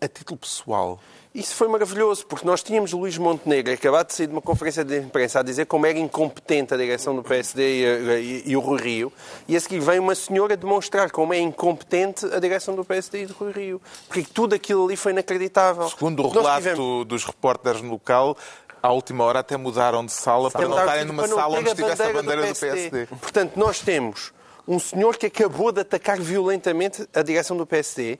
a 0.00 0.08
título 0.08 0.38
pessoal. 0.38 0.98
Isso 1.32 1.54
foi 1.54 1.68
maravilhoso, 1.68 2.26
porque 2.26 2.44
nós 2.44 2.60
tínhamos 2.60 2.92
Luís 2.92 3.16
Montenegro 3.16 3.72
acabado 3.72 4.08
de 4.08 4.14
sair 4.14 4.26
de 4.26 4.32
uma 4.32 4.42
conferência 4.42 4.84
de 4.84 4.98
imprensa 4.98 5.38
a 5.38 5.42
dizer 5.44 5.66
como 5.66 5.86
era 5.86 5.96
incompetente 5.96 6.74
a 6.74 6.76
direção 6.76 7.14
do 7.14 7.22
PSD 7.22 7.62
e, 7.62 7.84
e- 7.86 8.42
e 8.50 8.56
o 8.56 8.60
Rui 8.60 8.80
Rio, 8.80 9.12
e 9.46 9.54
a 9.56 9.60
seguir 9.60 9.78
vem 9.78 10.00
uma 10.00 10.14
senhora 10.16 10.56
demonstrar 10.56 11.10
como 11.12 11.32
é 11.32 11.38
incompetente 11.38 12.26
a 12.26 12.40
direção 12.40 12.74
do 12.74 12.84
PSD 12.84 13.22
e 13.22 13.26
do 13.26 13.34
Rui 13.34 13.52
Rio. 13.52 13.80
Porque 14.08 14.26
tudo 14.34 14.56
aquilo 14.56 14.84
ali 14.86 14.96
foi 14.96 15.12
inacreditável. 15.12 15.88
Segundo 15.88 16.24
o 16.24 16.28
relato 16.30 16.62
tivemos- 16.62 17.06
dos 17.06 17.24
repórteres 17.24 17.80
no 17.80 17.90
local, 17.92 18.36
à 18.82 18.90
última 18.90 19.22
hora 19.22 19.38
até 19.38 19.56
mudaram 19.56 20.04
de 20.04 20.10
sala 20.12 20.50
para 20.50 20.66
não 20.66 20.76
estarem 20.80 21.04
numa 21.04 21.22
para 21.22 21.30
não 21.30 21.36
sala 21.36 21.58
onde 21.58 21.68
estivesse 21.68 22.02
a 22.02 22.12
bandeira 22.12 22.46
do 22.46 22.58
PSD. 22.58 23.06
Portanto, 23.06 23.52
nós 23.56 23.78
temos 23.78 24.32
um 24.66 24.78
senhor 24.80 25.16
que 25.16 25.26
acabou 25.26 25.70
de 25.70 25.80
atacar 25.82 26.18
violentamente 26.18 27.08
a 27.14 27.22
direção 27.22 27.56
do 27.56 27.66
PSD. 27.66 28.18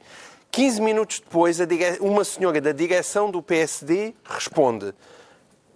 15 0.50 0.80
minutos 0.83 1.21
depois, 1.21 1.59
uma 2.00 2.25
senhora 2.25 2.61
da 2.61 2.73
direção 2.73 3.30
do 3.30 3.40
PSD 3.40 4.14
responde. 4.24 4.92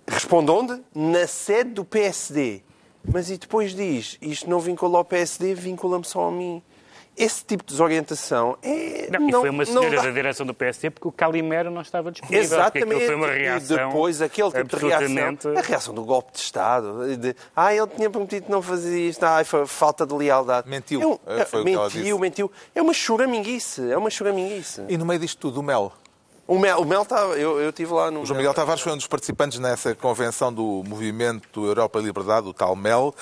Responde 0.06 0.50
onde? 0.50 0.82
Na 0.94 1.26
sede 1.26 1.70
do 1.70 1.84
PSD. 1.84 2.62
Mas 3.06 3.30
e 3.30 3.36
depois 3.36 3.74
diz, 3.74 4.18
isto 4.20 4.48
não 4.48 4.58
vincula 4.58 4.98
ao 4.98 5.04
PSD, 5.04 5.54
vincula-me 5.54 6.04
só 6.04 6.28
a 6.28 6.32
mim. 6.32 6.62
Esse 7.16 7.44
tipo 7.44 7.62
de 7.62 7.70
desorientação 7.70 8.58
é... 8.60 9.08
Não, 9.10 9.28
e 9.28 9.32
foi 9.32 9.48
uma 9.50 9.64
não 9.64 9.82
senhora 9.82 10.02
da 10.02 10.10
direção 10.10 10.44
do 10.44 10.52
PSD 10.52 10.90
porque 10.90 11.06
o 11.06 11.12
Calimero 11.12 11.70
não 11.70 11.80
estava 11.80 12.10
disponível. 12.10 12.42
Exatamente. 12.42 13.06
foi 13.06 13.14
uma 13.14 13.30
reação. 13.30 13.76
E 13.76 13.86
depois 13.86 14.20
aquele 14.20 14.50
tipo 14.50 14.76
de 14.76 14.86
reação. 14.86 14.96
absolutamente... 15.06 15.48
A 15.48 15.60
reação 15.60 15.94
do 15.94 16.02
golpe 16.04 16.32
de 16.32 16.38
Estado. 16.38 17.16
De, 17.16 17.36
ah, 17.54 17.72
ele 17.72 17.86
tinha 17.86 18.10
prometido 18.10 18.46
que 18.46 18.50
não 18.50 18.60
fazia 18.60 19.08
isto. 19.08 19.22
Ah, 19.22 19.44
foi 19.44 19.64
falta 19.64 20.04
de 20.04 20.12
lealdade. 20.12 20.68
Mentiu. 20.68 21.00
É 21.02 21.06
um- 21.06 21.18
Eh, 21.26 21.44
foi 21.44 21.60
o 21.60 21.64
que 21.64 21.70
ela 21.72 21.84
mentiu, 21.84 22.02
disse. 22.02 22.18
mentiu. 22.18 22.52
É 22.74 22.82
uma 22.82 22.92
choraminguice. 22.92 23.90
É 23.92 23.96
uma 23.96 24.10
choraminguice. 24.10 24.82
E 24.88 24.96
no 24.96 25.06
meio 25.06 25.20
disto 25.20 25.38
tudo, 25.38 25.60
o 25.60 25.62
Mel. 25.62 25.92
O 26.46 26.58
Mel, 26.58 26.78
o 26.80 26.84
Mel 26.84 27.02
estava... 27.02 27.34
Eu, 27.38 27.58
eu 27.60 27.70
estive 27.70 27.92
lá 27.92 28.10
no... 28.10 28.20
O 28.22 28.26
João 28.26 28.36
Miguel 28.36 28.52
Tavares 28.52 28.82
foi 28.82 28.92
um 28.92 28.96
dos 28.96 29.06
participantes 29.06 29.58
nessa 29.58 29.94
convenção 29.94 30.52
do 30.52 30.82
movimento 30.86 31.64
Europa 31.64 31.98
e 32.00 32.02
Liberdade, 32.02 32.46
o 32.48 32.52
tal 32.52 32.76
MEL, 32.76 33.14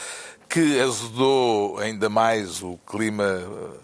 que 0.52 0.78
azedou 0.78 1.78
ainda 1.78 2.10
mais 2.10 2.62
o 2.62 2.78
clima 2.86 3.24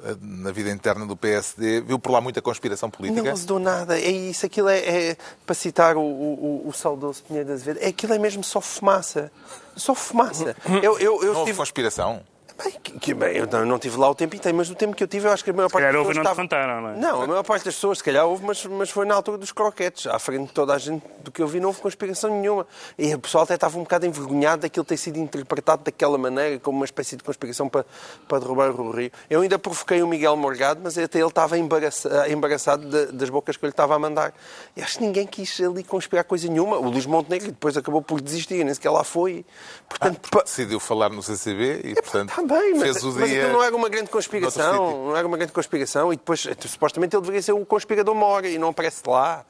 eh, 0.05 0.17
na 0.21 0.53
vida 0.53 0.71
interna 0.71 1.07
do 1.07 1.17
PSD. 1.17 1.81
Viu 1.81 1.99
por 1.99 2.13
lá 2.13 2.21
muita 2.21 2.43
conspiração 2.43 2.91
política. 2.91 3.23
Não 3.23 3.33
azedou 3.33 3.59
nada. 3.59 3.99
É 3.99 4.11
isso. 4.11 4.45
Aquilo 4.45 4.69
é, 4.69 4.79
é 4.79 5.17
para 5.47 5.55
citar 5.55 5.97
o, 5.97 6.03
o, 6.03 6.69
o, 6.69 6.73
saudoso 6.75 7.23
Pinheiro 7.23 7.47
de 7.47 7.55
Azevedo, 7.55 7.79
é 7.81 7.87
aquilo 7.87 8.13
é 8.13 8.19
mesmo 8.19 8.45
só 8.45 8.61
fumaça. 8.61 9.33
Só 9.77 9.95
fumaça. 9.95 10.55
Eu, 10.83 10.99
eu, 10.99 11.01
eu 11.01 11.11
Não 11.13 11.27
houve 11.29 11.39
estive... 11.39 11.57
conspiração. 11.57 12.23
Bem, 12.63 12.73
que- 12.83 12.99
que- 12.99 13.15
bem, 13.15 13.37
eu 13.37 13.47
não, 13.47 13.65
não 13.65 13.79
tive 13.79 13.97
lá 13.97 14.11
o 14.11 14.15
tempo 14.17 14.35
inteiro, 14.35 14.57
mas 14.59 14.69
o 14.69 14.75
tempo 14.75 14.97
que 14.97 15.05
eu 15.05 15.07
tive, 15.07 15.29
eu 15.29 15.33
acho 15.33 15.45
que 15.45 15.51
a 15.51 15.53
maior 15.53 15.71
parte 15.71 15.85
das 15.85 15.93
pessoas 15.93 16.17
não 16.17 16.25
te 16.25 16.37
contaram, 16.37 16.81
não 16.83 16.89
é? 16.91 16.97
Não, 16.97 17.23
a 17.23 17.27
maior 17.29 17.43
parte 17.45 17.65
das 17.65 17.75
pessoas, 17.75 17.99
se 17.99 18.05
calhar 18.05 18.27
houve, 18.27 18.45
mas, 18.45 18.65
mas 18.67 18.91
foi 18.91 19.07
na 19.07 19.15
altura 19.15 19.39
dos 19.39 19.53
croquetes. 19.53 20.09
À 20.09 20.19
frente 20.19 20.49
de 20.49 20.53
toda 20.53 20.75
a 20.75 20.79
gente 20.79 21.05
do 21.23 21.31
que 21.31 21.41
eu 21.41 21.47
vi, 21.47 21.61
não 21.61 21.69
houve 21.69 21.81
conspiração 21.81 22.31
nenhuma. 22.41 22.67
E 22.99 23.15
o 23.15 23.19
pessoal 23.21 23.45
até 23.45 23.55
estava 23.55 23.79
um 23.79 23.83
bocado 23.83 24.07
envergonhado 24.07 24.63
daquilo 24.63 24.85
ter 24.85 24.97
sido 24.97 25.19
interpretado 25.19 25.85
daquela 25.85 26.19
maneira, 26.19 26.59
como 26.59 26.79
uma 26.79 26.85
espécie 26.85 27.17
de 27.17 27.23
conspiração 27.23 27.69
para, 27.69 27.87
para 28.27 28.41
derrubar 28.41 28.71
o 28.71 28.91
Rio. 28.91 29.13
Eu 29.31 29.41
ainda 29.43 29.57
provoquei 29.57 30.03
o 30.03 30.09
Miguel 30.09 30.37
Morgado, 30.37 30.81
mas 30.83 30.99
até 30.99 31.19
ele 31.21 31.29
estava 31.29 31.57
embaraça- 31.57 32.29
embaraçado 32.29 32.89
de- 32.89 33.13
das 33.13 33.31
bocas 33.31 33.57
que 33.57 33.65
eu 33.65 33.69
lhe 33.69 33.73
estava 33.73 33.95
a 33.95 33.99
mandar. 34.01 34.35
E 34.77 34.83
acho 34.83 34.99
que 34.99 35.05
ninguém 35.05 35.29
quis 35.29 35.61
ali 35.61 35.85
conspirar 35.85 36.25
coisa 36.25 36.49
nenhuma. 36.49 36.77
O 36.79 36.91
Luís 36.91 37.07
Montenegro 37.07 37.49
depois 37.53 37.77
acabou 37.77 38.03
por 38.03 38.21
desistir, 38.21 38.65
nem 38.65 38.75
sequer 38.75 38.91
lá 38.91 39.05
foi. 39.05 39.47
Portanto, 39.89 40.29
pa- 40.29 40.43
Decidiu 40.43 40.81
falar 40.81 41.11
no 41.11 41.23
CCB 41.23 41.83
e, 41.85 41.95
portanto, 41.95 42.31
Está 42.31 42.43
bem, 42.49 42.75
mas, 42.75 42.83
fez 42.83 43.05
o 43.05 43.13
mas 43.13 43.29
dia... 43.29 43.53
não 43.53 43.63
era 43.63 43.77
uma 43.77 43.89
grande 43.89 44.11
conspiração. 44.11 45.07
Não 45.07 45.17
era 45.17 45.27
uma 45.27 45.37
grande 45.37 45.53
conspiração. 45.53 46.13
E 46.13 46.17
depois, 46.17 46.47
supostamente, 46.67 47.15
ele 47.15 47.23
deveria 47.23 47.43
ser 47.43 47.53
o 47.53 47.65
conspirador 47.65 48.15
mora 48.15 48.49
e 48.49 48.59
não 48.59 48.69
aparece 48.69 49.03
lá. 49.07 49.45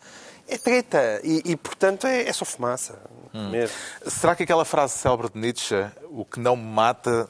É 0.46 0.58
treta. 0.58 1.20
E, 1.22 1.42
e, 1.44 1.56
portanto, 1.56 2.06
é, 2.06 2.28
é 2.28 2.32
só 2.32 2.44
fumaça. 2.44 2.98
Hum. 3.32 3.50
Mesmo. 3.50 3.76
Será 4.06 4.34
que 4.34 4.42
aquela 4.42 4.64
frase 4.64 4.98
célebre 4.98 5.28
de 5.32 5.38
Nietzsche, 5.38 5.86
o 6.10 6.24
que 6.24 6.40
não 6.40 6.56
me 6.56 6.64
mata, 6.64 7.28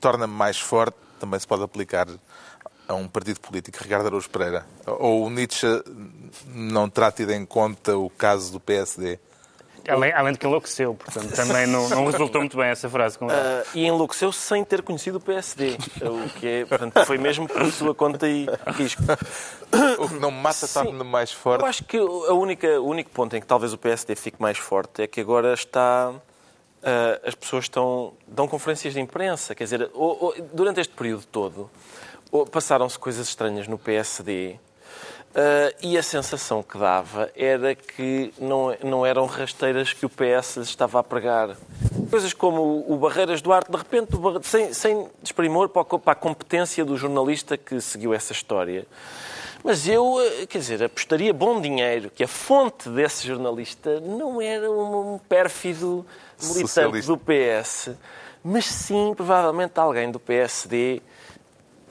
torna-me 0.00 0.34
mais 0.34 0.58
forte, 0.58 0.96
também 1.18 1.38
se 1.38 1.46
pode 1.46 1.62
aplicar 1.62 2.08
a 2.88 2.94
um 2.94 3.08
partido 3.08 3.40
político, 3.40 3.78
Ricardo 3.82 4.06
Araújo 4.06 4.28
Pereira? 4.30 4.66
Ou 4.86 5.26
o 5.26 5.30
Nietzsche 5.30 5.66
não 6.46 6.88
terá 6.88 7.10
tido 7.10 7.32
em 7.32 7.44
conta 7.46 7.96
o 7.96 8.10
caso 8.10 8.52
do 8.52 8.60
PSD? 8.60 9.18
Além, 9.88 10.12
além 10.12 10.32
de 10.32 10.38
que 10.38 10.46
enlouqueceu, 10.46 10.94
portanto, 10.94 11.34
também 11.34 11.66
não, 11.66 11.88
não 11.88 12.06
resultou 12.06 12.40
muito 12.40 12.56
bem 12.56 12.66
essa 12.68 12.88
frase. 12.88 13.18
Com 13.18 13.26
ele. 13.30 13.34
Ah, 13.38 13.62
e 13.74 13.86
enlouqueceu 13.86 14.32
sem 14.32 14.64
ter 14.64 14.82
conhecido 14.82 15.18
o 15.18 15.20
PSD. 15.20 15.76
O 16.02 16.28
que 16.38 16.46
é, 16.46 16.64
portanto, 16.64 17.04
foi 17.04 17.18
mesmo 17.18 17.46
por 17.48 17.64
sua 17.72 17.94
conta 17.94 18.28
e 18.28 18.46
risco. 18.74 19.02
O 19.98 20.08
que 20.08 20.14
não 20.14 20.30
mata 20.30 20.66
torna-me 20.68 21.04
mais 21.04 21.30
forte? 21.32 21.62
Eu 21.62 21.66
acho 21.68 21.84
que 21.84 21.96
a 21.98 22.32
única, 22.32 22.80
o 22.80 22.86
único 22.88 23.10
ponto 23.10 23.36
em 23.36 23.40
que 23.40 23.46
talvez 23.46 23.72
o 23.72 23.78
PSD 23.78 24.14
fique 24.16 24.40
mais 24.40 24.58
forte 24.58 25.02
é 25.02 25.06
que 25.06 25.20
agora 25.20 25.52
está. 25.54 26.12
ah, 26.82 27.20
as 27.24 27.34
pessoas 27.34 27.64
estão, 27.64 28.12
dão 28.26 28.46
conferências 28.46 28.94
de 28.94 29.00
imprensa. 29.00 29.54
Quer 29.54 29.64
dizer, 29.64 29.90
ou- 29.94 30.16
ou- 30.26 30.34
durante 30.52 30.80
este 30.80 30.94
período 30.94 31.24
todo, 31.26 31.70
passaram-se 32.50 32.98
coisas 32.98 33.26
estranhas 33.28 33.66
no 33.68 33.78
PSD. 33.78 34.58
Ah, 35.36 35.72
e 35.82 35.96
a 35.98 36.02
sensação 36.02 36.62
que 36.62 36.78
dava 36.78 37.30
era 37.36 37.74
que 37.74 38.32
não, 38.38 38.74
não 38.82 39.04
eram 39.06 39.26
rasteiras 39.26 39.92
que 39.92 40.06
o 40.06 40.08
PS 40.08 40.56
estava 40.58 40.98
a 41.00 41.04
pregar. 41.04 41.56
Coisas 42.10 42.32
como 42.32 42.84
o, 42.88 42.96
Barreiras 42.96 43.42
Duarte, 43.42 43.70
de 43.70 43.76
repente, 43.76 44.10
sem, 44.42 44.72
sem 44.72 45.06
desprimor 45.22 45.68
para 45.68 45.82
a 45.82 45.84
co- 45.84 45.98
para 45.98 46.12
a 46.12 46.16
competência 46.16 46.84
do 46.84 46.96
jornalista 46.96 47.56
que 47.56 47.80
seguiu 47.80 48.14
essa 48.14 48.32
história. 48.32 48.86
Mas 49.64 49.88
eu, 49.88 50.16
eh, 50.20 50.46
quer 50.46 50.58
dizer, 50.58 50.82
apostaria 50.84 51.32
bom 51.34 51.60
dinheiro 51.60 52.08
que 52.14 52.22
a 52.22 52.28
fonte 52.28 52.88
desse 52.88 53.26
jornalista 53.26 53.98
não 54.00 54.40
era 54.40 54.70
um, 54.70 55.14
um 55.14 55.18
pérfido 55.18 56.06
militante 56.40 56.68
Socialista. 56.68 57.12
do 57.12 57.18
PS, 57.18 57.90
mas 58.44 58.64
sim, 58.66 59.12
provavelmente, 59.16 59.76
alguém 59.80 60.10
do 60.12 60.20
PSD 60.20 61.02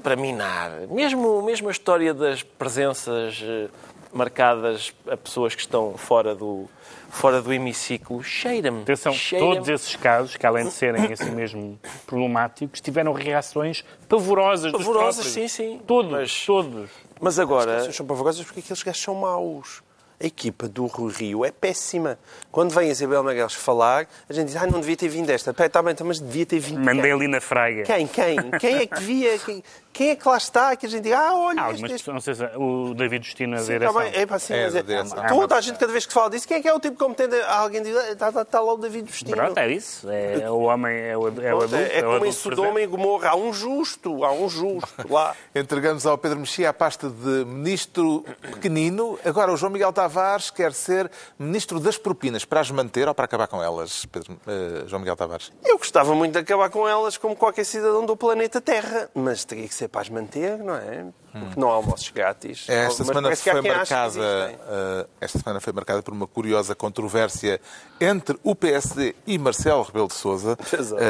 para 0.06 0.16
minar. 0.16 0.82
Mesmo, 0.88 1.42
mesmo 1.42 1.68
a 1.68 1.72
história 1.72 2.14
das 2.14 2.44
presenças 2.44 3.42
eh, 3.44 3.68
marcadas 4.14 4.94
a 5.10 5.18
pessoas 5.18 5.56
que 5.56 5.62
estão 5.62 5.98
fora 5.98 6.36
do, 6.36 6.70
fora 7.10 7.42
do 7.42 7.52
hemiciclo, 7.52 8.22
cheira-me. 8.24 8.84
Atenção, 8.84 9.12
cheira 9.12 9.44
todos 9.44 9.68
esses 9.68 9.96
casos, 9.96 10.38
que 10.38 10.46
além 10.46 10.66
de 10.66 10.72
serem 10.72 11.12
assim 11.12 11.32
mesmo 11.32 11.80
problemáticos, 12.06 12.80
tiveram 12.82 13.14
reações 13.14 13.84
pavorosas 14.08 14.72
dos 14.72 14.82
Pavorosas, 14.86 15.26
próprios. 15.26 15.34
sim, 15.34 15.48
sim. 15.48 15.82
Todos, 15.88 16.12
Mas- 16.12 16.46
todos. 16.46 16.90
Mas 17.20 17.40
agora, 17.40 17.84
Eles 17.84 17.96
são 17.96 18.06
pavorosos 18.06 18.46
porque 18.46 18.60
aqueles 18.60 18.84
gajos 18.84 19.02
são 19.02 19.16
maus. 19.16 19.82
A 20.22 20.26
equipa 20.26 20.68
do 20.68 20.86
Rui 20.86 21.12
Rio 21.14 21.44
é 21.46 21.52
péssima. 21.52 22.18
Quando 22.52 22.72
vem 22.74 22.88
a 22.88 22.92
Isabel 22.92 23.22
Magalhães 23.24 23.54
falar, 23.54 24.08
a 24.30 24.34
gente 24.34 24.48
diz, 24.48 24.56
ah, 24.56 24.66
não 24.66 24.80
devia 24.80 24.96
ter 24.96 25.10
vindo 25.10 25.30
esta. 25.30 25.54
Pá, 25.54 25.66
Está 25.66 25.82
bem, 25.84 25.92
então, 25.92 26.08
mas 26.08 26.20
devia 26.20 26.46
ter 26.46 26.60
vindo 26.60 26.80
Mandei 26.80 27.02
quem? 27.04 27.12
ali 27.12 27.28
na 27.28 27.42
fraga. 27.42 27.84
Quem? 27.84 28.08
Quem? 28.08 28.38
Quem 28.60 28.76
é 28.78 28.86
que 28.88 28.96
devia? 29.00 29.38
Quem, 29.40 29.64
quem 29.92 30.10
é 30.12 30.16
que 30.16 30.28
lá 30.28 30.38
está? 30.38 30.76
Que 30.76 30.86
a 30.86 30.90
gente 30.90 31.04
diz, 31.04 31.14
ah, 31.14 31.34
olha, 31.36 31.62
Há 31.64 31.72
este, 31.72 31.86
este... 31.94 32.10
não 32.12 32.20
sei 32.22 32.34
se 32.36 32.44
o 32.56 32.94
David 32.94 33.26
Justino 33.26 33.56
a 33.56 33.60
Sim, 33.60 33.66
direção. 33.74 33.94
tá 33.94 34.00
bem. 34.04 34.12
É, 34.16 34.26
pá, 34.26 34.40
sim, 34.40 34.54
É, 34.54 34.64
mas 34.66 34.76
é, 34.76 34.84
direção. 34.84 35.28
toda 35.28 35.56
a 35.56 35.62
gente, 35.62 35.78
cada 35.78 35.92
vez 35.92 36.06
que 36.06 36.12
se 36.14 36.20
fala 36.20 36.30
disso, 36.30 36.48
quem 36.48 36.58
é 36.58 36.62
que 36.62 36.68
é 36.68 36.74
o 36.74 36.80
tipo 36.80 36.98
competente? 36.98 37.36
Alguém 37.44 37.82
diz, 37.84 37.96
ah, 37.96 38.12
está, 38.12 38.30
está, 38.30 38.42
está 38.42 38.60
lá 38.62 38.74
o 38.74 38.78
David 38.78 39.10
Justino. 39.10 39.36
Pronto, 39.36 39.58
é 39.58 39.70
isso. 39.72 40.10
É, 40.10 40.50
o 40.50 40.60
homem 40.62 40.96
é 40.98 41.18
o, 41.18 41.28
é 41.28 41.30
o 41.30 41.34
Pronto, 41.34 41.64
adulto. 41.64 41.76
é, 41.76 42.00
é 42.00 42.00
o 42.00 42.04
como 42.04 42.14
em 42.14 42.18
adulto 42.18 42.34
Sodoma 42.34 42.72
presente. 42.72 42.84
e 42.84 42.88
Gomorra. 42.88 43.30
Há 43.32 43.36
um 43.36 43.52
justo, 43.54 44.24
há 44.24 44.32
um 44.32 44.48
justo 44.50 44.88
lá. 45.10 45.36
Entregamos 45.54 46.06
ao 46.06 46.18
Pedro 46.18 46.40
Mexia 46.40 46.70
a 46.70 46.74
pasta 46.74 47.10
de 47.10 47.46
ministro 47.46 48.24
pequenino. 48.42 49.20
Agora 49.26 49.52
o 49.52 49.58
João 49.58 49.72
Miguel 49.72 49.92
Tavares 49.94 50.15
quer 50.54 50.74
ser 50.74 51.10
ministro 51.38 51.80
das 51.80 51.98
propinas 51.98 52.46
para 52.46 52.60
as 52.60 52.72
manter 52.72 53.08
ou 53.08 53.14
para 53.14 53.26
acabar 53.26 53.48
com 53.48 53.62
elas, 53.62 54.06
Pedro, 54.06 54.38
eh, 54.48 54.84
João 54.88 55.00
Miguel 55.00 55.16
Tavares? 55.16 55.52
Eu 55.64 55.78
gostava 55.78 56.14
muito 56.16 56.34
de 56.34 56.40
acabar 56.40 56.70
com 56.70 56.88
elas 56.88 57.18
como 57.18 57.36
qualquer 57.36 57.66
cidadão 57.66 58.06
do 58.06 58.16
planeta 58.16 58.62
Terra, 58.62 59.10
mas 59.14 59.44
teria 59.44 59.68
que 59.68 59.74
ser 59.74 59.88
para 59.88 60.02
as 60.02 60.10
manter, 60.10 60.58
não 60.60 60.76
é? 60.76 61.06
Porque 61.32 61.60
não 61.60 61.70
há 61.70 61.74
almoços 61.74 62.10
grátis. 62.12 62.66
Esta 62.70 63.04
Mas 63.04 63.08
semana 63.08 63.36
foi 63.36 63.62
marcada, 63.62 64.20
eh, 64.22 65.08
esta 65.20 65.40
semana 65.40 65.60
foi 65.60 65.74
marcada 65.74 66.02
por 66.02 66.14
uma 66.14 66.26
curiosa 66.26 66.74
controvérsia 66.74 67.60
entre 68.00 68.40
o 68.42 68.56
PSD 68.56 69.14
e 69.28 69.38
Marcelo 69.38 69.84
Rebelo 69.84 70.08
de 70.08 70.14
Sousa 70.14 70.58
Exato. 70.72 71.04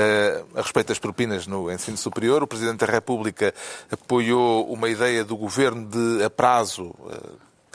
a 0.55 0.61
respeito 0.61 0.87
das 0.87 0.97
propinas 0.97 1.45
no 1.45 1.71
ensino 1.71 1.95
superior. 1.95 2.41
O 2.41 2.47
Presidente 2.47 2.83
da 2.83 2.91
República 2.91 3.53
apoiou 3.91 4.65
uma 4.71 4.89
ideia 4.89 5.23
do 5.23 5.37
governo 5.37 5.85
de 5.85 6.23
a 6.23 6.29
prazo 6.29 6.95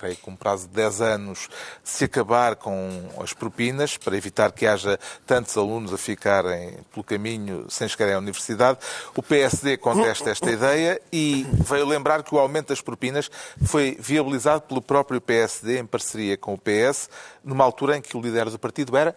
creio 0.00 0.16
que 0.16 0.30
um 0.30 0.34
prazo 0.34 0.66
de 0.66 0.74
10 0.74 1.00
anos, 1.02 1.48
se 1.84 2.06
acabar 2.06 2.56
com 2.56 2.88
as 3.22 3.34
propinas, 3.34 3.98
para 3.98 4.16
evitar 4.16 4.50
que 4.50 4.66
haja 4.66 4.98
tantos 5.26 5.56
alunos 5.58 5.92
a 5.92 5.98
ficarem 5.98 6.78
pelo 6.90 7.04
caminho 7.04 7.66
sem 7.68 7.86
chegarem 7.86 8.14
à 8.14 8.18
universidade. 8.18 8.78
O 9.14 9.22
PSD 9.22 9.76
contesta 9.76 10.30
esta 10.30 10.50
ideia 10.50 11.00
e 11.12 11.46
veio 11.52 11.84
lembrar 11.84 12.22
que 12.22 12.34
o 12.34 12.38
aumento 12.38 12.68
das 12.68 12.80
propinas 12.80 13.30
foi 13.66 13.98
viabilizado 14.00 14.62
pelo 14.62 14.80
próprio 14.80 15.20
PSD 15.20 15.78
em 15.78 15.86
parceria 15.86 16.36
com 16.38 16.54
o 16.54 16.58
PS, 16.58 17.10
numa 17.44 17.62
altura 17.62 17.98
em 17.98 18.00
que 18.00 18.16
o 18.16 18.20
líder 18.22 18.48
do 18.48 18.58
partido 18.58 18.96
era 18.96 19.14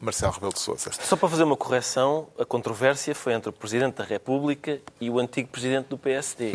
Marcelo 0.00 0.32
Rebelo 0.32 0.52
de 0.52 0.60
Sousa. 0.60 0.90
só 0.92 1.16
para 1.16 1.28
fazer 1.28 1.44
uma 1.44 1.56
correção, 1.56 2.28
a 2.38 2.44
controvérsia 2.44 3.14
foi 3.14 3.32
entre 3.32 3.48
o 3.48 3.52
Presidente 3.52 3.96
da 3.96 4.04
República 4.04 4.78
e 5.00 5.08
o 5.08 5.18
antigo 5.18 5.48
Presidente 5.48 5.86
do 5.88 5.98
PSD. 5.98 6.52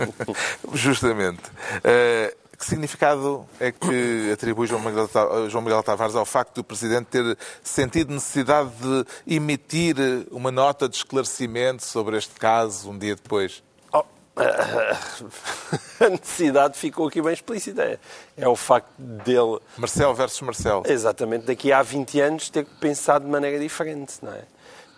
Justamente. 0.72 1.42
Eh, 1.82 2.34
que 2.60 2.66
significado 2.66 3.48
é 3.58 3.72
que 3.72 4.30
atribui 4.30 4.66
João 4.66 4.82
Miguel, 4.82 5.08
João 5.48 5.64
Miguel 5.64 5.82
Tavares 5.82 6.14
ao 6.14 6.26
facto 6.26 6.56
do 6.56 6.64
Presidente 6.64 7.06
ter 7.06 7.38
sentido 7.64 8.12
necessidade 8.12 8.70
de 8.78 9.06
emitir 9.26 9.96
uma 10.30 10.50
nota 10.50 10.86
de 10.86 10.94
esclarecimento 10.94 11.82
sobre 11.82 12.18
este 12.18 12.34
caso 12.34 12.90
um 12.90 12.98
dia 12.98 13.16
depois? 13.16 13.62
Oh, 13.94 14.04
a 16.04 16.08
necessidade 16.10 16.76
ficou 16.76 17.08
aqui 17.08 17.22
bem 17.22 17.32
explícita. 17.32 17.82
É, 17.82 17.98
é 18.36 18.46
o 18.46 18.54
facto 18.54 18.90
dele, 18.98 19.58
Marcelo 19.78 20.14
versus 20.14 20.42
Marcelo. 20.42 20.82
exatamente 20.86 21.46
daqui 21.46 21.72
a 21.72 21.82
20 21.82 22.20
anos, 22.20 22.50
ter 22.50 22.66
pensado 22.78 23.24
de 23.24 23.30
maneira 23.30 23.58
diferente, 23.58 24.16
não 24.20 24.34
é? 24.34 24.42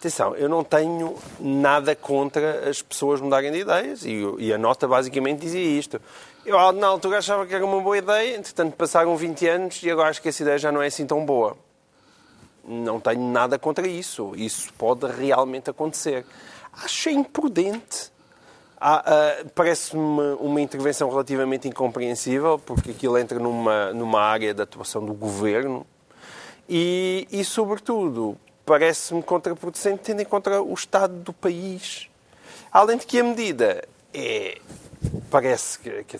Atenção, 0.02 0.34
eu 0.34 0.48
não 0.48 0.64
tenho 0.64 1.14
nada 1.38 1.94
contra 1.94 2.68
as 2.68 2.82
pessoas 2.82 3.20
mudarem 3.20 3.52
de 3.52 3.58
ideias 3.60 4.04
e, 4.04 4.20
e 4.36 4.52
a 4.52 4.58
nota 4.58 4.88
basicamente 4.88 5.42
dizia 5.42 5.78
isto. 5.78 6.02
Eu, 6.44 6.72
na 6.72 6.88
altura, 6.88 7.18
achava 7.18 7.46
que 7.46 7.54
era 7.54 7.64
uma 7.64 7.80
boa 7.80 7.96
ideia, 7.96 8.36
entretanto, 8.36 8.74
passaram 8.74 9.16
20 9.16 9.46
anos 9.46 9.80
e 9.80 9.88
agora 9.88 10.08
acho 10.08 10.20
que 10.20 10.28
essa 10.28 10.42
ideia 10.42 10.58
já 10.58 10.72
não 10.72 10.82
é 10.82 10.88
assim 10.88 11.06
tão 11.06 11.24
boa. 11.24 11.56
Não 12.64 12.98
tenho 12.98 13.20
nada 13.30 13.60
contra 13.60 13.86
isso. 13.86 14.32
Isso 14.34 14.74
pode 14.74 15.06
realmente 15.06 15.70
acontecer. 15.70 16.26
Acho 16.72 17.08
imprudente. 17.08 18.10
Há, 18.80 19.04
ah, 19.06 19.44
Parece-me 19.54 20.34
uma 20.40 20.60
intervenção 20.60 21.08
relativamente 21.10 21.68
incompreensível, 21.68 22.58
porque 22.58 22.90
aquilo 22.90 23.16
entra 23.18 23.38
numa, 23.38 23.92
numa 23.92 24.20
área 24.20 24.52
de 24.52 24.62
atuação 24.62 25.06
do 25.06 25.14
governo 25.14 25.86
e, 26.68 27.28
e 27.30 27.44
sobretudo, 27.44 28.36
parece-me 28.64 29.22
contraproducente 29.22 30.02
tendo 30.04 30.22
em 30.22 30.24
conta 30.24 30.60
o 30.60 30.74
estado 30.74 31.14
do 31.14 31.32
país. 31.32 32.08
Além 32.70 32.96
de 32.96 33.06
que 33.06 33.18
a 33.18 33.24
medida 33.24 33.84
é. 34.14 34.58
Parece 35.30 35.78
que. 35.78 36.04
que 36.04 36.16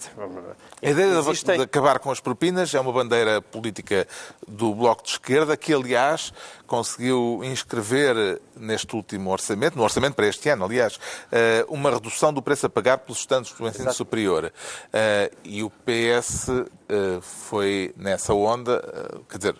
A 0.83 0.90
ideia 0.90 1.12
de- 1.12 1.18
existem- 1.18 1.57
de 1.59 1.62
acabar 1.64 1.99
com 1.99 2.11
as 2.11 2.18
propinas 2.21 2.75
é 2.75 2.81
uma 2.81 2.92
bandeira 2.92 3.40
política 3.42 4.07
do 4.49 4.75
Bloco 4.75 5.03
de 5.03 5.11
Esquerda, 5.11 5.57
que, 5.57 5.73
aliás, 5.73 6.33
conseguiu 6.66 7.40
inscrever 7.45 8.40
neste 8.57 8.97
último 8.97 9.31
orçamento, 9.31 9.77
no 9.77 9.83
orçamento 9.83 10.14
para 10.14 10.27
este 10.27 10.49
ano, 10.49 10.64
aliás, 10.64 10.99
eh, 11.31 11.64
uma 11.68 11.90
redução 11.90 12.33
do 12.33 12.40
preço 12.40 12.64
a 12.66 12.71
pagar 12.71 12.99
pelos 12.99 13.18
estudantes 13.21 13.53
do 13.53 13.66
ensino 13.68 13.92
superior. 13.92 14.53
Eh, 14.92 15.31
E 15.45 15.62
o 15.62 15.68
PS 15.71 16.49
eh, 16.88 17.18
foi 17.21 17.92
nessa 17.97 18.33
onda, 18.35 18.81
quer 19.29 19.38
dizer, 19.38 19.57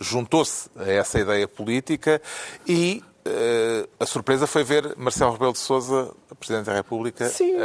juntou-se 0.00 0.70
a 0.76 0.90
essa 0.90 1.18
ideia 1.18 1.46
política 1.46 2.20
e 2.66 3.02
a 4.00 4.06
surpresa 4.06 4.46
foi 4.46 4.64
ver 4.64 4.94
Marcelo 4.96 5.32
Rebelo 5.32 5.52
de 5.52 5.58
Sousa, 5.58 6.10
Presidente 6.40 6.64
da 6.66 6.72
República, 6.72 7.28
Sim. 7.28 7.56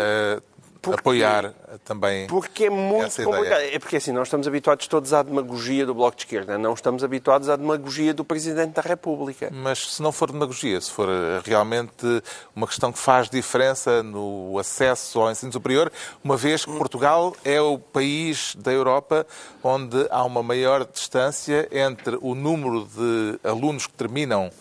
Porque- 0.83 0.99
apoiar 0.99 1.53
também 1.85 2.27
Porque 2.27 2.65
é 2.65 2.69
muito 2.69 3.23
complicado. 3.23 3.61
É 3.61 3.79
porque 3.79 3.95
assim, 3.95 4.11
nós 4.11 4.27
estamos 4.27 4.45
habituados 4.47 4.85
todos 4.87 5.13
à 5.13 5.23
demagogia 5.23 5.85
do 5.85 5.93
Bloco 5.93 6.15
de 6.17 6.23
Esquerda, 6.23 6.57
não 6.57 6.73
estamos 6.73 7.03
habituados 7.03 7.47
à 7.49 7.55
demagogia 7.55 8.13
do 8.13 8.23
Presidente 8.25 8.73
da 8.73 8.81
República. 8.81 9.49
Mas 9.51 9.93
se 9.93 10.01
não 10.01 10.11
for 10.11 10.31
demagogia, 10.31 10.79
se 10.81 10.91
for 10.91 11.07
eh, 11.07 11.41
realmente 11.45 12.21
uma 12.55 12.67
questão 12.67 12.91
que 12.91 12.99
faz 12.99 13.29
diferença 13.29 14.03
no 14.03 14.59
acesso 14.59 15.21
ao 15.21 15.31
ensino 15.31 15.51
superior, 15.53 15.91
uma 16.23 16.35
vez 16.35 16.65
que 16.65 16.71
Portugal 16.77 17.33
é 17.45 17.61
o 17.61 17.79
país 17.79 18.53
da 18.55 18.71
Europa 18.71 19.25
onde 19.63 20.05
há 20.09 20.23
uma 20.23 20.43
maior 20.43 20.85
distância 20.85 21.67
entre 21.71 22.17
o 22.21 22.35
número 22.35 22.85
de 22.85 23.39
alunos 23.47 23.87
que 23.87 23.93
terminam 23.93 24.51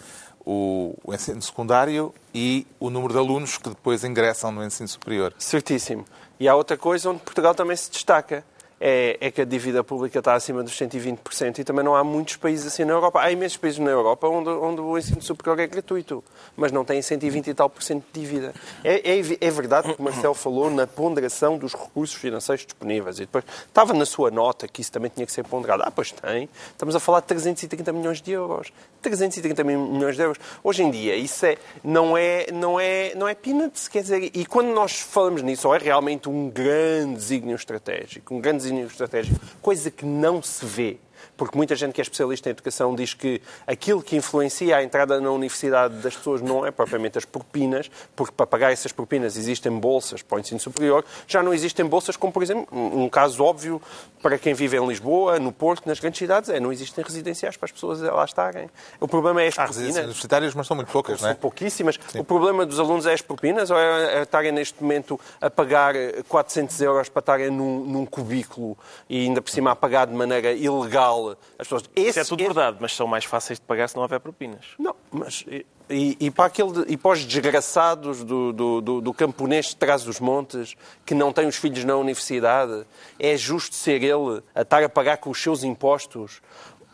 o, 0.44 0.94
o 1.04 1.14
ensino 1.14 1.40
secundário 1.40 2.14
e 2.34 2.66
o 2.78 2.90
número 2.90 3.12
de 3.12 3.18
alunos 3.18 3.58
que 3.58 3.68
depois 3.68 4.04
ingressam 4.04 4.50
no 4.52 4.64
ensino 4.64 4.88
superior. 4.88 5.34
Certíssimo. 5.38 6.04
E 6.38 6.48
há 6.48 6.54
outra 6.54 6.76
coisa 6.76 7.10
onde 7.10 7.20
Portugal 7.20 7.54
também 7.54 7.76
se 7.76 7.90
destaca. 7.90 8.44
É, 8.84 9.16
é 9.20 9.30
que 9.30 9.40
a 9.40 9.44
dívida 9.44 9.84
pública 9.84 10.18
está 10.18 10.34
acima 10.34 10.60
dos 10.60 10.76
120% 10.76 11.60
e 11.60 11.64
também 11.64 11.84
não 11.84 11.94
há 11.94 12.02
muitos 12.02 12.34
países 12.34 12.66
assim 12.66 12.84
na 12.84 12.92
Europa. 12.92 13.20
Há 13.20 13.30
imensos 13.30 13.56
países 13.56 13.78
na 13.78 13.90
Europa 13.90 14.26
onde, 14.26 14.48
onde 14.48 14.80
o 14.80 14.98
ensino 14.98 15.22
superior 15.22 15.60
é 15.60 15.68
gratuito, 15.68 16.24
mas 16.56 16.72
não 16.72 16.84
têm 16.84 17.00
120 17.00 17.46
e 17.46 17.54
tal 17.54 17.70
por 17.70 17.80
cento 17.80 18.04
de 18.12 18.20
dívida. 18.20 18.52
É, 18.82 18.94
é, 19.08 19.20
é 19.40 19.50
verdade 19.52 19.94
que 19.94 20.00
o 20.00 20.04
Marcelo 20.04 20.34
falou 20.34 20.68
na 20.68 20.84
ponderação 20.84 21.56
dos 21.56 21.74
recursos 21.74 22.16
financeiros 22.16 22.66
disponíveis 22.66 23.18
e 23.18 23.20
depois 23.20 23.44
estava 23.68 23.94
na 23.94 24.04
sua 24.04 24.32
nota 24.32 24.66
que 24.66 24.80
isso 24.80 24.90
também 24.90 25.12
tinha 25.14 25.24
que 25.24 25.32
ser 25.32 25.44
ponderado. 25.44 25.84
Ah, 25.86 25.90
pois 25.92 26.10
tem. 26.10 26.48
Estamos 26.72 26.96
a 26.96 26.98
falar 26.98 27.20
de 27.20 27.26
330 27.26 27.92
milhões 27.92 28.20
de 28.20 28.32
euros. 28.32 28.72
330 29.02 29.64
mil 29.64 29.80
milhões 29.80 30.16
de 30.16 30.22
euros. 30.22 30.38
Hoje 30.62 30.82
em 30.82 30.90
dia, 30.90 31.16
isso 31.16 31.44
é, 31.44 31.56
não, 31.82 32.16
é, 32.16 32.46
não, 32.52 32.78
é, 32.78 33.14
não 33.14 33.28
é 33.28 33.34
peanuts, 33.34 33.88
quer 33.88 34.02
dizer, 34.02 34.30
e 34.32 34.46
quando 34.46 34.68
nós 34.68 35.00
falamos 35.00 35.42
nisso, 35.42 35.68
ou 35.68 35.74
é 35.74 35.78
realmente 35.78 36.28
um 36.28 36.48
grande 36.48 37.16
desígnio 37.16 37.56
estratégico, 37.56 38.34
um 38.34 38.40
grande 38.40 38.58
desígnio 38.72 38.86
estratégico, 38.86 39.38
coisa 39.60 39.90
que 39.90 40.04
não 40.04 40.42
se 40.42 40.64
vê. 40.64 40.96
Porque 41.36 41.56
muita 41.56 41.74
gente 41.74 41.92
que 41.92 42.00
é 42.00 42.02
especialista 42.02 42.48
em 42.48 42.52
educação 42.52 42.94
diz 42.94 43.14
que 43.14 43.40
aquilo 43.66 44.02
que 44.02 44.16
influencia 44.16 44.76
a 44.76 44.82
entrada 44.82 45.20
na 45.20 45.30
universidade 45.30 45.94
das 45.96 46.16
pessoas 46.16 46.40
não 46.42 46.64
é 46.66 46.70
propriamente 46.70 47.18
as 47.18 47.24
propinas, 47.24 47.90
porque 48.14 48.32
para 48.36 48.46
pagar 48.46 48.72
essas 48.72 48.92
propinas 48.92 49.36
existem 49.36 49.72
bolsas 49.72 50.22
para 50.22 50.36
o 50.36 50.40
ensino 50.40 50.60
superior, 50.60 51.04
já 51.26 51.42
não 51.42 51.52
existem 51.52 51.84
bolsas 51.84 52.16
como, 52.16 52.32
por 52.32 52.42
exemplo, 52.42 52.66
um 52.72 53.08
caso 53.08 53.42
óbvio 53.42 53.80
para 54.22 54.38
quem 54.38 54.54
vive 54.54 54.76
em 54.76 54.86
Lisboa, 54.86 55.38
no 55.40 55.50
Porto, 55.52 55.86
nas 55.86 55.98
grandes 55.98 56.18
cidades, 56.18 56.48
é 56.48 56.60
não 56.60 56.72
existem 56.72 57.02
residenciais 57.02 57.56
para 57.56 57.66
as 57.66 57.72
pessoas 57.72 58.00
lá 58.00 58.24
estarem. 58.24 58.70
O 59.00 59.08
problema 59.08 59.42
é 59.42 59.48
as 59.48 59.58
Há 59.58 59.62
residências 59.66 59.94
propinas. 59.94 60.04
universitárias, 60.04 60.54
mas 60.54 60.66
são 60.66 60.76
muito 60.76 60.92
poucas, 60.92 61.14
não 61.14 61.18
São 61.20 61.30
é? 61.30 61.34
pouquíssimas. 61.34 61.98
O 62.14 62.22
problema 62.24 62.64
dos 62.64 62.78
alunos 62.78 63.04
é 63.06 63.12
as 63.12 63.20
propinas 63.20 63.70
ou 63.70 63.76
é, 63.78 64.18
é 64.18 64.22
estarem 64.22 64.52
neste 64.52 64.80
momento 64.80 65.18
a 65.40 65.50
pagar 65.50 65.94
400 66.28 66.80
euros 66.82 67.08
para 67.08 67.20
estarem 67.20 67.50
num, 67.50 67.84
num 67.84 68.06
cubículo 68.06 68.78
e 69.08 69.24
ainda 69.26 69.42
por 69.42 69.50
cima 69.50 69.72
a 69.72 69.76
pagar 69.76 70.06
de 70.06 70.14
maneira 70.14 70.52
ilegal 70.52 71.11
As 71.58 71.66
pessoas, 71.66 71.82
Isso 71.94 72.20
é 72.20 72.24
tudo 72.24 72.42
verdade, 72.42 72.78
mas 72.80 72.94
são 72.94 73.06
mais 73.06 73.24
fáceis 73.24 73.58
de 73.58 73.64
pagar 73.64 73.88
se 73.88 73.94
não 73.94 74.02
houver 74.02 74.20
propinas. 74.20 74.66
Não, 74.78 74.94
mas 75.10 75.44
e, 75.90 76.16
e, 76.18 76.30
para, 76.30 76.46
aquele, 76.46 76.84
e 76.88 76.96
para 76.96 77.12
os 77.12 77.24
desgraçados 77.24 78.24
do, 78.24 78.52
do, 78.52 78.80
do, 78.80 79.00
do 79.00 79.14
camponês 79.14 79.66
de 79.66 79.76
trás 79.76 80.02
dos 80.02 80.20
montes, 80.20 80.74
que 81.04 81.14
não 81.14 81.32
tem 81.32 81.46
os 81.46 81.56
filhos 81.56 81.84
na 81.84 81.96
universidade, 81.96 82.86
é 83.18 83.36
justo 83.36 83.74
ser 83.74 84.02
ele 84.02 84.42
a 84.54 84.62
estar 84.62 84.82
a 84.82 84.88
pagar 84.88 85.18
com 85.18 85.30
os 85.30 85.42
seus 85.42 85.62
impostos 85.62 86.40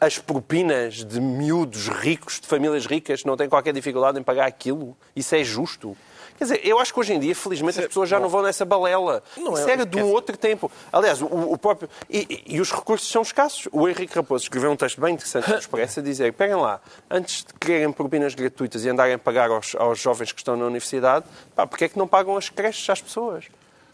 as 0.01 0.19
propinas 0.19 1.05
de 1.05 1.21
miúdos 1.21 1.89
ricos, 1.89 2.41
de 2.41 2.47
famílias 2.47 2.87
ricas, 2.87 3.23
que 3.23 3.27
não 3.27 3.37
têm 3.37 3.49
qualquer 3.49 3.73
dificuldade 3.73 4.19
em 4.19 4.23
pagar 4.23 4.47
aquilo? 4.47 4.97
Isso 5.15 5.35
é 5.35 5.43
justo? 5.43 5.97
Quer 6.39 6.45
dizer, 6.45 6.61
eu 6.65 6.79
acho 6.79 6.95
que 6.95 7.01
hoje 7.01 7.13
em 7.13 7.19
dia, 7.19 7.35
felizmente, 7.35 7.81
as 7.81 7.87
pessoas 7.87 8.09
já 8.09 8.21
não 8.21 8.29
vão 8.29 8.43
nessa 8.43 8.65
balela. 8.65 9.23
Não 9.37 9.59
é, 9.59 9.71
era 9.73 9.85
de 9.85 9.99
um 9.99 10.13
outro 10.13 10.37
tempo. 10.37 10.71
Aliás, 10.93 11.21
o, 11.21 11.27
o 11.27 11.59
próprio. 11.59 11.91
E, 12.09 12.45
e, 12.47 12.61
os 12.61 12.71
recursos 12.71 13.11
são 13.11 13.23
escassos. 13.23 13.67
O 13.73 13.89
Henrique 13.89 14.15
Raposo 14.15 14.45
escreveu 14.45 14.71
um 14.71 14.77
texto 14.77 15.01
bem 15.01 15.15
interessante 15.15 15.51
no 15.51 15.59
Expresso 15.59 15.99
a 15.99 16.03
dizer: 16.03 16.33
peguem 16.33 16.55
lá, 16.55 16.81
antes 17.11 17.45
de 17.45 17.53
quererem 17.55 17.91
propinas 17.93 18.37
gratuitas 18.37 18.85
e 18.85 18.89
andarem 18.89 19.15
a 19.15 19.19
pagar 19.19 19.51
aos, 19.51 19.75
aos 19.75 19.99
jovens 19.99 20.31
que 20.31 20.41
estão 20.41 20.57
na 20.57 20.65
universidade, 20.65 21.27
pá, 21.57 21.67
porque 21.67 21.87
é 21.87 21.89
que 21.89 21.99
não 21.99 22.07
pagam 22.07 22.37
as 22.37 22.49
creches 22.49 22.89
às 22.89 23.01
pessoas? 23.01 23.47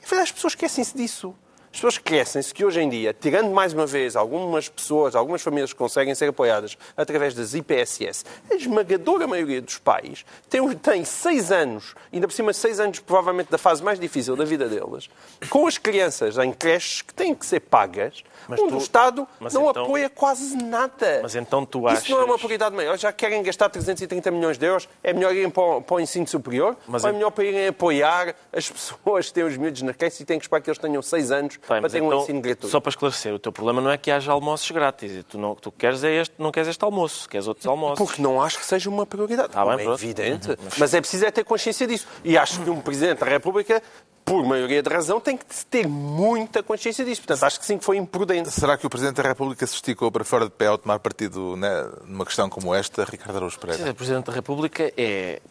E 0.03 0.15
as 0.15 0.31
pessoas 0.31 0.53
esquecem-se 0.53 0.95
disso. 0.95 1.35
As 1.75 1.79
pessoas 1.79 1.95
esquecem-se 1.95 2.55
que 2.55 2.65
hoje 2.65 2.81
em 2.81 2.89
dia, 2.89 3.13
tirando 3.13 3.51
mais 3.51 3.73
uma 3.73 3.85
vez 3.85 4.15
algumas 4.15 4.69
pessoas, 4.69 5.17
algumas 5.17 5.43
famílias 5.43 5.73
que 5.73 5.79
conseguem 5.79 6.15
ser 6.15 6.29
apoiadas 6.29 6.79
através 6.97 7.35
das 7.35 7.53
IPSS, 7.53 8.25
a 8.49 8.55
esmagadora 8.55 9.27
maioria 9.27 9.61
dos 9.61 9.77
pais 9.79 10.25
tem, 10.49 10.73
tem 10.77 11.05
seis 11.05 11.51
anos, 11.51 11.97
ainda 12.13 12.29
por 12.29 12.33
cima 12.33 12.53
seis 12.53 12.79
anos 12.79 13.01
provavelmente 13.01 13.51
da 13.51 13.59
fase 13.59 13.83
mais 13.83 13.99
difícil 13.99 14.37
da 14.37 14.45
vida 14.45 14.69
deles, 14.69 15.11
com 15.51 15.67
as 15.67 15.77
crianças 15.77 16.39
em 16.39 16.53
creches 16.53 17.03
que 17.03 17.13
têm 17.13 17.35
que 17.35 17.45
ser 17.45 17.59
pagas, 17.59 18.23
mas 18.49 18.61
onde 18.61 18.71
tu... 18.71 18.77
o 18.77 18.79
Estado 18.79 19.29
não 19.41 19.71
então... 19.71 19.83
apoia 19.83 20.09
quase 20.09 20.57
nada. 20.57 21.19
Mas 21.25 21.35
então 21.35 21.67
tu 21.67 21.89
achas... 21.89 22.05
Isso 22.05 22.13
não 22.13 22.21
é 22.21 22.25
uma 22.25 22.39
prioridade 22.39 22.77
maior. 22.77 22.97
Já 22.97 23.13
querem 23.13 23.43
gastar 23.43 23.69
330 23.69 24.31
milhões 24.31 24.57
de 24.57 24.65
euros, 24.65 24.89
é 25.03 25.13
melhor 25.13 25.35
irem 25.35 25.51
para 25.51 25.79
o, 25.79 25.83
para 25.83 25.97
o 25.97 26.01
ensino 26.01 26.29
superior 26.29 26.77
mas 26.87 27.03
ou 27.03 27.11
é 27.11 27.13
melhor 27.13 27.33
para 27.33 27.43
irem 27.43 27.67
apoiar 27.67 28.37
as 28.53 28.71
pessoas 28.71 29.27
que 29.27 29.33
têm 29.33 29.43
os 29.43 29.57
miúdos 29.57 29.83
na 29.83 29.93
creche 29.93 30.23
e 30.23 30.25
têm 30.25 30.39
que 30.39 30.45
esperar 30.45 30.61
que 30.61 30.71
eles 30.71 30.79
tenham 30.79 31.03
seis 31.03 31.33
anos 31.33 31.59
Bem, 31.69 31.81
para 31.81 31.91
terem 31.91 32.07
então, 32.07 32.19
um 32.19 32.23
ensino 32.23 32.41
gratuito? 32.41 32.69
Só 32.69 32.81
para 32.81 32.91
esclarecer, 32.91 33.35
o 33.35 33.39
teu 33.39 33.53
problema 33.53 33.81
não 33.81 33.91
é 33.91 33.97
que 33.97 34.11
haja 34.11 34.33
almoços 34.33 34.71
grátis. 34.71 35.25
Tu 35.29 35.39
não 35.39 35.55
tu 35.55 35.73
queres 35.73 36.05
é 36.05 36.21
este, 36.21 36.35
não 36.39 36.51
queres 36.51 36.69
este 36.69 36.85
almoço, 36.85 37.29
queres 37.29 37.47
outros 37.47 37.67
almoços. 37.67 37.99
Porque 37.99 38.21
não 38.21 38.43
acho 38.43 38.59
que 38.59 38.67
seja 38.67 38.89
uma 38.91 39.07
prioridade. 39.07 39.51
Ah, 39.55 39.65
bem, 39.77 39.89
é 39.89 39.93
evidente. 39.93 40.51
Uhum. 40.51 40.57
Mas 40.79 40.95
é 40.95 41.01
preciso 41.01 41.25
é 41.25 41.31
ter 41.31 41.45
consciência 41.45 41.87
disso. 41.87 42.07
E 42.23 42.37
acho 42.37 42.61
que 42.61 42.71
um 42.71 42.81
Presidente 42.81 43.21
da 43.21 43.27
República 43.27 43.83
por 44.25 44.45
maioria 44.45 44.83
de 44.83 44.89
razão, 44.89 45.21
tem 45.21 45.37
que 45.37 45.45
ter 45.67 45.87
muita 45.87 46.63
consciência 46.63 47.05
disso. 47.05 47.21
Portanto, 47.21 47.45
acho 47.45 47.61
que 47.61 47.67
sim 47.67 47.77
que 47.77 47.85
foi 47.85 47.99
imprudente. 47.99 48.51
Será 48.51 48.77
que 48.79 48.87
o 48.87 48.91
Presidente 48.91 49.17
da 49.17 49.29
República 49.29 49.67
se 49.67 49.75
esticou 49.75 50.11
para 50.11 50.25
fora 50.25 50.47
de 50.47 50.51
pé 50.51 50.67
ao 50.67 50.79
tomar 50.79 50.99
partido 50.99 51.57
né, 51.57 51.91
numa 52.07 52.25
questão 52.25 52.49
como 52.49 52.75
esta, 52.75 53.05
Ricardo 53.05 53.37
Araújo 53.37 53.59
Pereira? 53.59 53.91
O 53.91 53.95
Presidente 53.95 54.27
da 54.27 54.33
República 54.33 54.91
é... 54.97 55.43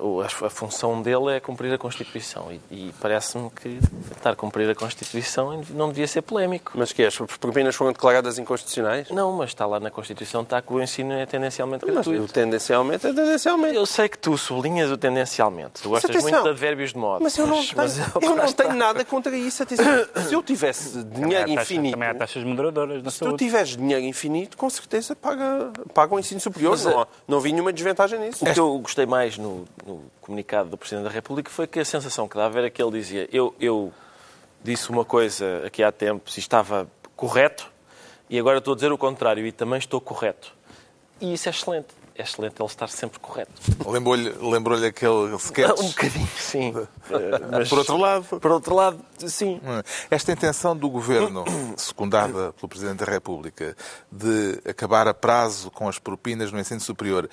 Uh, 0.00 0.20
a, 0.20 0.26
a, 0.46 0.50
função 0.50 1.02
dele 1.02 1.36
é 1.36 1.40
cumprir 1.40 1.72
a 1.72 1.78
Constituição 1.78 2.52
e, 2.52 2.60
e 2.70 2.94
parece-me 3.00 3.50
que 3.50 3.80
estar 4.16 4.30
a 4.30 4.36
cumprir 4.36 4.70
a 4.70 4.74
Constituição 4.74 5.51
não 5.70 5.88
devia 5.88 6.06
ser 6.06 6.22
polémico. 6.22 6.72
Mas 6.74 6.92
que 6.92 7.02
as 7.04 7.16
propinas 7.16 7.74
foram 7.74 7.92
declaradas 7.92 8.38
inconstitucionais? 8.38 9.10
Não, 9.10 9.32
mas 9.32 9.50
está 9.50 9.66
lá 9.66 9.80
na 9.80 9.90
Constituição, 9.90 10.42
está 10.42 10.60
que 10.62 10.72
o 10.72 10.82
ensino 10.82 11.12
é 11.12 11.26
tendencialmente 11.26 11.84
gratuito. 11.84 12.20
Mas 12.20 12.30
o 12.30 12.32
tendencialmente 12.32 13.06
é 13.06 13.12
tendencialmente. 13.12 13.76
Eu 13.76 13.86
sei 13.86 14.08
que 14.08 14.18
tu 14.18 14.36
sublinhas 14.36 14.90
o 14.90 14.96
tendencialmente. 14.96 15.82
Tu 15.82 15.88
gostas 15.88 16.22
muito 16.22 16.42
de 16.42 16.48
advérbios 16.48 16.92
de 16.92 16.98
modo. 16.98 17.22
Mas 17.22 17.36
eu 17.36 17.46
não 17.46 17.62
tenho... 17.62 17.76
Mas, 17.76 17.98
eu 17.98 18.36
não 18.36 18.52
tenho 18.52 18.74
nada 18.74 19.04
contra 19.04 19.36
isso. 19.36 19.64
Se 20.28 20.34
eu 20.34 20.42
tivesse 20.42 21.02
dinheiro 21.04 21.40
também 21.40 21.54
infinito. 21.54 21.92
Também 21.92 22.08
há 22.08 22.14
taxas 22.14 22.44
moderadoras 22.44 23.02
na 23.02 23.10
Se 23.10 23.18
saúde. 23.18 23.36
tu 23.36 23.44
tiveres 23.44 23.76
dinheiro 23.76 24.04
infinito, 24.04 24.56
com 24.56 24.68
certeza 24.70 25.14
paga, 25.14 25.72
paga 25.94 26.14
o 26.14 26.18
ensino 26.18 26.40
superior. 26.40 26.72
Mas, 26.72 26.84
não, 26.84 27.06
não 27.28 27.40
vi 27.40 27.52
nenhuma 27.52 27.72
desvantagem 27.72 28.18
nisso. 28.18 28.44
O 28.44 28.52
que 28.52 28.58
eu 28.58 28.78
gostei 28.78 29.06
mais 29.06 29.38
no, 29.38 29.64
no, 29.86 30.02
comunicado 30.20 30.70
do 30.70 30.76
Presidente 30.76 31.04
da 31.04 31.10
República 31.10 31.50
foi 31.50 31.66
que 31.66 31.80
a 31.80 31.84
sensação 31.84 32.28
que 32.28 32.36
dava 32.36 32.58
era 32.58 32.70
que 32.70 32.82
ele 32.82 32.92
dizia: 32.92 33.28
Eu, 33.32 33.54
eu 33.60 33.92
disse 34.62 34.90
uma 34.90 35.04
coisa 35.04 35.62
aqui 35.66 35.82
há 35.82 35.92
tempos 35.92 36.36
e 36.36 36.40
estava 36.40 36.88
correto, 37.16 37.70
e 38.28 38.38
agora 38.38 38.58
estou 38.58 38.72
a 38.72 38.74
dizer 38.74 38.92
o 38.92 38.98
contrário 38.98 39.46
e 39.46 39.52
também 39.52 39.78
estou 39.78 40.00
correto. 40.00 40.54
E 41.20 41.34
isso 41.34 41.48
é 41.48 41.50
excelente 41.50 42.02
é 42.14 42.22
excelente 42.22 42.60
ele 42.60 42.66
estar 42.66 42.88
sempre 42.88 43.18
correto. 43.18 43.52
Lembrou-lhe 43.86 44.30
lembrou 44.40 44.84
aquele 44.84 45.34
sketch? 45.36 45.70
Um 45.80 45.88
bocadinho, 45.88 46.28
sim. 46.38 46.72
Mas, 47.50 47.68
por 47.68 47.78
outro 47.78 47.96
lado... 47.96 48.24
Por 48.24 48.50
outro 48.50 48.74
lado, 48.74 49.04
sim. 49.18 49.60
Esta 50.10 50.32
intenção 50.32 50.76
do 50.76 50.88
Governo, 50.88 51.44
secundada 51.76 52.52
pelo 52.52 52.68
Presidente 52.68 53.04
da 53.04 53.10
República, 53.10 53.76
de 54.10 54.60
acabar 54.68 55.08
a 55.08 55.14
prazo 55.14 55.70
com 55.70 55.88
as 55.88 55.98
propinas 55.98 56.52
no 56.52 56.60
ensino 56.60 56.80
superior, 56.80 57.28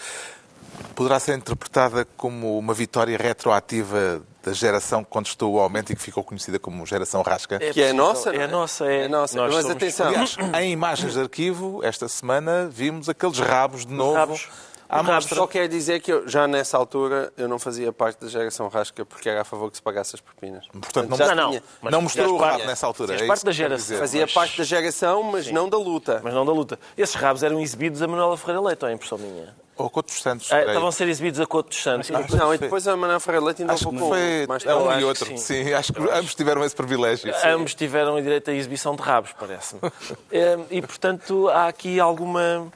poderá 0.96 1.20
ser 1.20 1.38
interpretada 1.38 2.06
como 2.16 2.58
uma 2.58 2.74
vitória 2.74 3.18
retroativa 3.18 4.22
da 4.44 4.54
geração 4.54 5.04
que 5.04 5.10
contestou 5.10 5.54
o 5.54 5.60
aumento 5.60 5.92
e 5.92 5.96
que 5.96 6.02
ficou 6.02 6.24
conhecida 6.24 6.58
como 6.60 6.86
geração 6.86 7.22
rasca. 7.22 7.58
É 7.62 7.72
que 7.72 7.82
é 7.82 7.94
nossa, 7.94 8.32
é, 8.32 8.38
é 8.38 8.48
nossa, 8.48 8.86
é, 8.86 9.06
é 9.06 9.08
nossa. 9.08 9.48
Mas 9.48 9.70
atenção, 9.70 10.08
Aliás, 10.08 10.38
em 10.62 10.72
imagens 10.72 11.14
de 11.14 11.20
arquivo, 11.20 11.82
esta 11.84 12.08
semana 12.08 12.70
vimos 12.72 13.10
aqueles 13.10 13.40
rabos 13.40 13.86
de 13.86 13.94
novo. 13.94 14.14
Rabos 14.14 14.48
à 14.90 15.04
mostra. 15.04 15.36
Só 15.36 15.46
quer 15.46 15.68
dizer 15.68 16.02
que 16.02 16.12
eu, 16.12 16.28
já 16.28 16.48
nessa 16.48 16.76
altura 16.76 17.32
eu 17.38 17.48
não 17.48 17.60
fazia 17.60 17.94
parte 17.94 18.20
da 18.20 18.28
geração 18.28 18.68
rasca 18.68 19.06
porque 19.06 19.30
era 19.30 19.42
a 19.42 19.46
favor 19.46 19.70
que 19.70 19.78
se 19.78 19.84
pagasse 19.84 20.16
as 20.16 20.22
propinas. 20.22 20.68
Portanto, 20.68 21.10
não, 21.10 21.18
já 21.18 21.36
não, 21.36 21.50
tinha, 21.50 21.64
não, 21.84 21.92
não 21.92 22.02
mostrou 22.02 22.34
o 22.34 22.38
rabo 22.38 22.66
nessa 22.66 22.88
altura. 22.88 23.16
É 23.16 23.28
parte 23.28 23.46
da 23.46 23.52
geração. 23.52 23.98
Fazia 24.00 24.22
mas... 24.22 24.34
parte 24.34 24.58
da 24.58 24.64
geração, 24.64 25.24
mas 25.24 25.46
Sim. 25.46 25.54
não 25.54 25.70
da 25.70 25.78
luta. 25.78 26.20
Mas 26.24 26.34
não 26.34 26.44
da 26.44 26.52
luta. 26.52 26.80
Esses 26.98 27.16
rabos 27.16 27.44
eram 27.44 27.62
exibidos 27.62 28.02
a 28.02 28.08
Manuela 28.08 28.36
Ferreira 28.36 28.62
Leite, 28.62 28.84
ou 28.84 28.90
é 28.90 28.94
impressão 28.94 29.18
minha? 29.20 29.56
Ou 29.80 29.88
a 29.88 29.90
Couto 29.90 30.08
dos 30.12 30.22
Santos. 30.22 30.52
Ah, 30.52 30.60
estavam 30.60 30.90
a 30.90 30.92
ser 30.92 31.08
exibidos 31.08 31.40
a 31.40 31.46
Couto 31.46 31.70
dos 31.70 31.82
Santos. 31.82 32.12
Ah, 32.12 32.26
não, 32.36 32.54
e 32.54 32.58
depois 32.58 32.86
a 32.86 32.98
Manuela 32.98 33.20
Ferreira 33.22 33.46
Leite 33.46 33.62
ainda 33.62 33.74
acho 33.74 33.86
colocou. 33.86 34.10
Foi 34.10 34.46
mais 34.46 34.66
é 34.66 34.76
um 34.76 35.00
e 35.00 35.04
outro. 35.06 35.26
Sim. 35.26 35.38
sim. 35.38 35.74
acho 35.74 35.94
que 35.94 36.02
ambos 36.02 36.36
tiveram 36.36 36.66
esse 36.66 36.76
privilégio. 36.76 37.34
Sim. 37.34 37.48
Ambos 37.48 37.74
tiveram 37.74 38.22
direito 38.22 38.52
à 38.52 38.54
exibição 38.54 38.94
de 38.94 39.02
rabos, 39.02 39.32
parece-me. 39.40 39.82
Ehm, 40.32 40.66
e, 40.70 40.82
portanto, 40.82 41.48
há 41.50 41.68
aqui 41.68 42.00
alguma... 42.00 42.68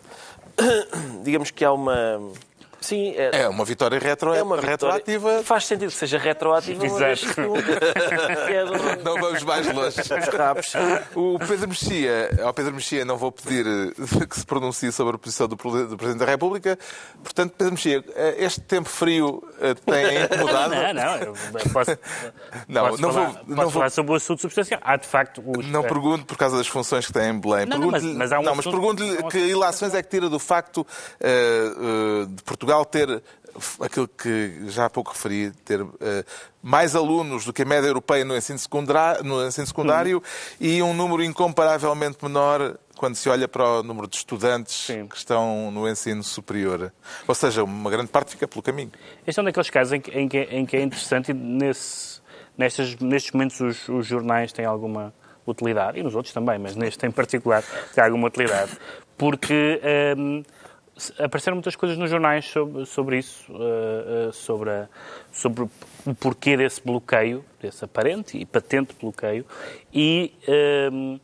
Digamos 1.24 1.52
que 1.52 1.66
há 1.66 1.72
uma 1.72 2.22
Sim, 2.84 3.14
é, 3.16 3.44
é 3.44 3.50
uma 3.50 3.64
vitória 3.64 3.98
retro, 3.98 4.34
é 4.34 4.44
uma 4.44 4.60
retroativa. 4.60 5.42
Faz 5.42 5.66
sentido 5.68 5.90
que 5.90 5.96
seja 5.96 6.18
retroativa, 6.18 6.86
Exato. 6.86 7.24
Não 9.04 9.16
vamos 9.16 9.42
mais 9.44 9.74
longe. 9.74 9.96
O 11.16 11.40
Pedro 11.40 11.70
Mexia, 11.70 12.30
ao 12.44 12.54
Pedro 12.54 12.74
Mexia 12.74 13.06
não 13.06 13.18
vou 13.18 13.32
pedir 13.32 13.66
eh, 13.66 14.26
que 14.28 14.38
se 14.38 14.46
pronuncie 14.46 14.92
sobre 14.92 15.16
a 15.16 15.20
posição 15.20 15.48
do 15.48 15.56
Presidente 15.56 16.18
da 16.18 16.26
República. 16.26 16.78
Portanto, 17.24 17.54
Pedro 17.58 17.74
Mexia, 17.74 18.04
eh, 18.16 18.36
este 18.40 18.62
tempo 18.62 18.90
frio 18.90 19.42
eh, 19.62 19.74
tem 19.76 20.24
incomodado? 20.24 20.76
Não, 20.76 20.94
não, 20.94 21.16
eu 21.16 21.34
posso, 21.72 21.98
não, 22.68 22.90
posso 22.90 23.02
não 23.02 23.14
falar, 23.14 23.26
vou, 23.28 23.44
não 23.48 23.64
vou 23.64 23.72
falar 23.72 23.90
sobre 23.92 24.12
o 24.12 24.16
assunto 24.16 24.42
substancial. 24.42 24.82
Há, 24.84 24.98
de 24.98 25.08
facto, 25.08 25.44
os... 25.46 25.66
Não 25.68 25.84
pergunto 25.84 26.26
por 26.26 26.38
causa 26.38 26.58
das 26.58 26.68
funções 26.68 27.06
que 27.06 27.14
tem 27.14 27.30
em 27.30 27.40
Belém. 27.40 27.66
Não, 27.66 27.78
não 27.78 27.92
mas, 27.92 28.04
mas, 28.04 28.32
um 28.32 28.42
não, 28.42 28.56
mas 28.56 28.66
pergunto-lhe 28.66 29.24
que 29.24 29.38
ilações 29.38 29.94
é 29.94 30.02
que 30.02 30.10
tira 30.10 30.30
do 30.30 30.40
facto 30.40 30.80
uh, 30.80 32.24
uh, 32.24 32.28
de 32.28 32.44
Portugal 32.44 32.73
Portugal 32.74 32.86
ter 32.86 33.24
aquilo 33.82 34.08
que 34.08 34.64
já 34.68 34.86
há 34.86 34.90
pouco 34.90 35.12
referi, 35.12 35.52
ter 35.64 35.82
uh, 35.82 35.94
mais 36.62 36.96
alunos 36.96 37.46
do 37.46 37.54
que 37.54 37.62
a 37.62 37.66
média 37.66 37.88
europeia 37.88 38.26
no 38.26 38.36
ensino 38.36 38.58
secundário, 38.58 39.24
no 39.24 39.46
ensino 39.46 39.68
secundário 39.68 40.18
uhum. 40.18 40.24
e 40.60 40.82
um 40.82 40.94
número 40.94 41.24
incomparavelmente 41.24 42.18
menor 42.24 42.80
quando 42.98 43.16
se 43.16 43.30
olha 43.30 43.48
para 43.48 43.64
o 43.64 43.84
número 43.84 44.08
de 44.08 44.16
estudantes 44.16 44.86
Sim. 44.88 45.08
que 45.08 45.16
estão 45.16 45.70
no 45.72 45.88
ensino 45.88 46.24
superior. 46.24 46.92
Ou 47.28 47.36
seja, 47.36 47.64
uma 47.64 47.92
grande 47.92 48.10
parte 48.10 48.32
fica 48.32 48.48
pelo 48.48 48.64
caminho. 48.64 48.92
Este 49.28 49.40
é 49.40 49.42
um 49.42 49.46
daqueles 49.46 49.70
casos 49.70 49.94
em 49.94 50.02
que, 50.02 50.12
em 50.12 50.28
que, 50.28 50.38
em 50.40 50.66
que 50.66 50.78
é 50.78 50.82
interessante 50.82 51.32
e 51.32 51.34
nesse, 51.34 52.22
nestes, 52.58 52.96
nestes 53.00 53.32
momentos 53.32 53.60
os, 53.60 53.90
os 53.90 54.08
jornais 54.08 54.52
têm 54.52 54.66
alguma 54.66 55.14
utilidade, 55.46 56.00
e 56.00 56.04
nos 56.04 56.16
outros 56.16 56.34
também, 56.34 56.58
mas 56.58 56.76
neste 56.76 57.06
em 57.06 57.12
particular 57.12 57.64
tem 57.94 58.04
alguma 58.04 58.28
utilidade, 58.28 58.72
porque... 59.16 59.80
Um, 60.18 60.38
ehm, 60.38 60.44
apareceram 61.20 61.56
muitas 61.56 61.76
coisas 61.76 61.98
nos 61.98 62.10
jornais 62.10 62.46
sobre, 62.46 62.86
sobre 62.86 63.18
isso, 63.18 63.52
uh, 63.52 64.30
uh, 64.30 64.34
sobre, 64.34 64.70
a, 64.70 64.88
sobre 65.32 65.64
o 66.06 66.16
porquê 66.16 66.56
desse 66.56 66.82
bloqueio, 66.82 67.44
desse 67.60 67.84
aparente 67.84 68.38
e 68.38 68.46
patente 68.46 68.96
bloqueio, 69.00 69.46
e 69.94 70.34
uh, 70.48 71.20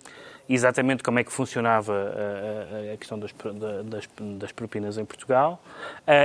exatamente 0.48 1.04
como 1.04 1.20
é 1.20 1.24
que 1.24 1.32
funcionava 1.32 1.94
a, 1.94 2.94
a 2.94 2.98
questão 2.98 3.20
das, 3.20 3.32
das, 3.86 4.10
das, 4.40 4.52
propinas 4.52 4.98
em 4.98 5.06
Portugal, 5.06 5.62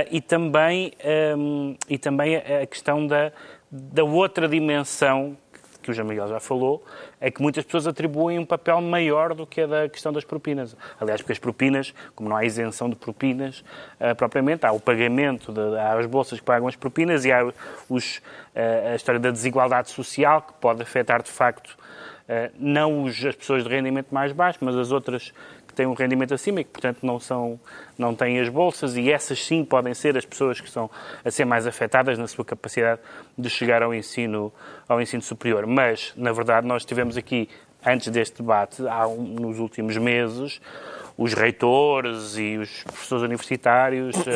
e, 0.09 0.19
também, 0.19 0.93
um, 1.37 1.75
e 1.87 1.99
também 1.99 2.37
a 2.37 2.65
questão 2.65 3.05
da, 3.05 3.31
da 3.69 4.03
outra 4.03 4.47
dimensão 4.47 5.37
que 5.85 5.91
o 5.91 5.93
João 5.93 6.07
Miguel 6.07 6.27
já 6.27 6.39
falou, 6.39 6.83
é 7.21 7.29
que 7.29 7.41
muitas 7.41 7.63
pessoas 7.63 7.85
atribuem 7.85 8.39
um 8.39 8.45
papel 8.45 8.81
maior 8.81 9.35
do 9.35 9.45
que 9.45 9.61
a 9.61 9.67
da 9.67 9.87
questão 9.87 10.11
das 10.11 10.23
propinas. 10.23 10.75
Aliás, 10.99 11.21
porque 11.21 11.33
as 11.33 11.39
propinas, 11.39 11.93
como 12.15 12.27
não 12.27 12.35
há 12.35 12.43
isenção 12.43 12.89
de 12.89 12.95
propinas 12.95 13.63
uh, 13.99 14.15
propriamente, 14.17 14.65
há 14.65 14.71
o 14.71 14.79
pagamento, 14.79 15.53
de, 15.53 15.77
há 15.77 15.93
as 15.93 16.07
bolsas 16.07 16.39
que 16.39 16.45
pagam 16.45 16.67
as 16.67 16.75
propinas 16.75 17.23
e 17.23 17.31
há 17.31 17.45
os, 17.87 18.17
uh, 18.17 18.93
a 18.93 18.95
história 18.95 19.19
da 19.19 19.29
desigualdade 19.29 19.91
social 19.91 20.41
que 20.41 20.53
pode 20.53 20.81
afetar, 20.81 21.21
de 21.21 21.31
facto, 21.31 21.77
Uh, 22.25 22.49
não 22.57 23.03
os, 23.03 23.23
as 23.23 23.35
pessoas 23.35 23.63
de 23.63 23.69
rendimento 23.69 24.07
mais 24.09 24.31
baixo, 24.31 24.57
mas 24.59 24.75
as 24.75 24.91
outras 24.91 25.31
têm 25.75 25.85
um 25.85 25.93
rendimento 25.93 26.33
acima 26.33 26.61
e 26.61 26.63
que, 26.63 26.71
portanto, 26.71 26.99
não, 27.03 27.19
são, 27.19 27.59
não 27.97 28.15
têm 28.15 28.39
as 28.39 28.49
bolsas, 28.49 28.95
e 28.95 29.11
essas 29.11 29.43
sim 29.43 29.63
podem 29.63 29.93
ser 29.93 30.17
as 30.17 30.25
pessoas 30.25 30.59
que 30.59 30.69
são 30.69 30.89
a 31.23 31.29
ser 31.29 31.45
mais 31.45 31.67
afetadas 31.67 32.17
na 32.17 32.27
sua 32.27 32.45
capacidade 32.45 33.01
de 33.37 33.49
chegar 33.49 33.83
ao 33.83 33.93
ensino, 33.93 34.51
ao 34.87 35.01
ensino 35.01 35.21
superior. 35.21 35.67
Mas, 35.67 36.13
na 36.15 36.31
verdade, 36.31 36.65
nós 36.65 36.85
tivemos 36.85 37.17
aqui, 37.17 37.49
antes 37.85 38.07
deste 38.07 38.41
debate, 38.41 38.87
há 38.87 39.07
um, 39.07 39.23
nos 39.23 39.59
últimos 39.59 39.97
meses, 39.97 40.59
os 41.17 41.33
reitores 41.33 42.37
e 42.37 42.57
os 42.57 42.83
professores 42.83 43.23
universitários 43.23 44.15
uh, 44.17 44.29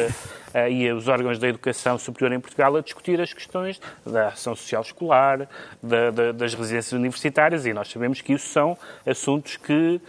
uh, 0.55 0.69
e 0.69 0.91
os 0.91 1.07
órgãos 1.07 1.37
da 1.37 1.47
educação 1.47 1.97
superior 1.97 2.31
em 2.31 2.39
Portugal 2.39 2.75
a 2.75 2.81
discutir 2.81 3.19
as 3.19 3.33
questões 3.33 3.81
da 4.05 4.29
ação 4.29 4.55
social 4.55 4.81
escolar, 4.81 5.49
da, 5.83 6.09
da, 6.09 6.31
das 6.31 6.53
residências 6.53 6.93
universitárias, 6.93 7.65
e 7.65 7.73
nós 7.73 7.89
sabemos 7.89 8.21
que 8.21 8.33
isso 8.33 8.47
são 8.47 8.77
assuntos 9.05 9.57
que, 9.57 9.99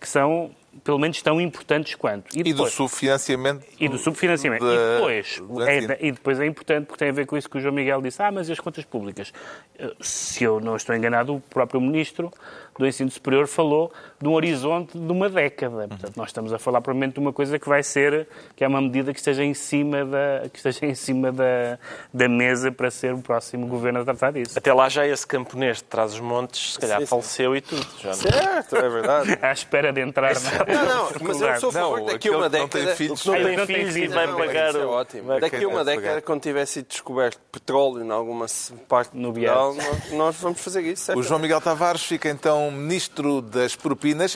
que 0.00 0.08
são 0.08 0.50
pelo 0.84 0.98
menos 0.98 1.20
tão 1.20 1.40
importantes 1.40 1.94
quanto. 1.94 2.36
E, 2.36 2.42
depois, 2.42 2.72
e 2.72 2.72
do 2.72 2.76
subfinanciamento. 2.76 3.66
E 3.78 3.88
do 3.88 3.98
subfinanciamento. 3.98 4.64
Da, 4.64 4.72
e, 4.72 4.94
depois, 4.94 5.42
é, 5.66 6.06
e 6.06 6.12
depois 6.12 6.40
é 6.40 6.46
importante 6.46 6.86
porque 6.86 6.98
tem 6.98 7.08
a 7.08 7.12
ver 7.12 7.26
com 7.26 7.36
isso 7.36 7.48
que 7.48 7.58
o 7.58 7.60
João 7.60 7.74
Miguel 7.74 8.00
disse. 8.00 8.22
Ah, 8.22 8.30
mas 8.30 8.48
e 8.48 8.52
as 8.52 8.60
contas 8.60 8.84
públicas? 8.84 9.32
Eh, 9.78 9.92
se 10.00 10.44
eu 10.44 10.60
não 10.60 10.76
estou 10.76 10.94
enganado, 10.94 11.34
o 11.34 11.40
próprio 11.40 11.80
Ministro 11.80 12.32
do 12.78 12.86
Ensino 12.86 13.10
Superior 13.10 13.46
falou 13.46 13.92
de 14.20 14.28
um 14.28 14.32
horizonte 14.32 14.98
de 14.98 15.12
uma 15.12 15.28
década. 15.28 15.88
Portanto, 15.88 16.16
nós 16.16 16.28
estamos 16.28 16.52
a 16.52 16.58
falar 16.58 16.80
provavelmente 16.80 17.14
de 17.14 17.20
uma 17.20 17.32
coisa 17.32 17.58
que 17.58 17.68
vai 17.68 17.82
ser, 17.82 18.28
que 18.54 18.62
é 18.62 18.68
uma 18.68 18.80
medida 18.80 19.12
que 19.12 19.18
esteja 19.18 19.42
em 19.42 19.54
cima 19.54 20.04
da, 20.04 20.48
que 20.48 20.58
esteja 20.58 20.86
em 20.86 20.94
cima 20.94 21.32
da, 21.32 21.78
da 22.12 22.28
mesa 22.28 22.70
para 22.70 22.90
ser 22.90 23.14
o 23.14 23.18
próximo 23.18 23.66
governo 23.66 24.00
a 24.00 24.04
tratar 24.04 24.32
disso. 24.32 24.58
Até 24.58 24.72
lá 24.72 24.88
já 24.88 25.06
esse 25.06 25.26
camponês 25.26 25.78
de 25.78 25.84
trás 25.84 26.12
os 26.12 26.20
montes, 26.20 26.74
se 26.74 26.78
calhar 26.78 27.00
sim, 27.00 27.06
faleceu 27.06 27.52
sim. 27.52 27.58
e 27.58 27.60
tudo. 27.60 27.86
Já 27.98 28.14
certo, 28.14 28.76
é 28.76 28.88
verdade. 28.88 29.38
à 29.42 29.52
espera 29.52 29.92
de 29.92 30.00
entrar 30.00 30.34
na... 30.34 30.74
Não, 30.74 30.84
não, 30.84 31.10
mas 31.22 31.40
eu 31.40 31.56
sou 31.60 31.68
a 31.70 31.72
favor 31.72 32.04
daqui 32.04 32.28
a 32.28 32.36
uma 32.36 32.48
década... 32.48 32.78
Não 32.78 32.86
tem 32.86 32.96
filhos, 32.96 33.24
não 33.24 33.34
tem 33.34 33.66
filhos 33.66 33.96
e 33.96 34.06
vai 34.08 34.28
pagar... 34.28 34.74
É 34.74 34.84
ótimo. 34.84 35.40
Daqui 35.40 35.64
a 35.64 35.68
uma 35.68 35.84
década, 35.84 36.20
quando 36.22 36.42
tiver 36.42 36.66
sido 36.66 36.86
descoberto 36.86 37.40
petróleo 37.50 38.04
em 38.04 38.10
alguma 38.10 38.46
parte 38.88 39.16
no 39.16 39.32
Portugal, 39.32 39.74
nós, 40.12 40.36
vamos 40.36 40.60
fazer 40.60 40.82
isso. 40.82 41.16
O 41.16 41.22
João 41.22 41.40
Miguel 41.40 41.60
Tavares 41.60 42.02
fica 42.02 42.28
então 42.28 42.70
ministro 42.70 43.40
das 43.40 43.74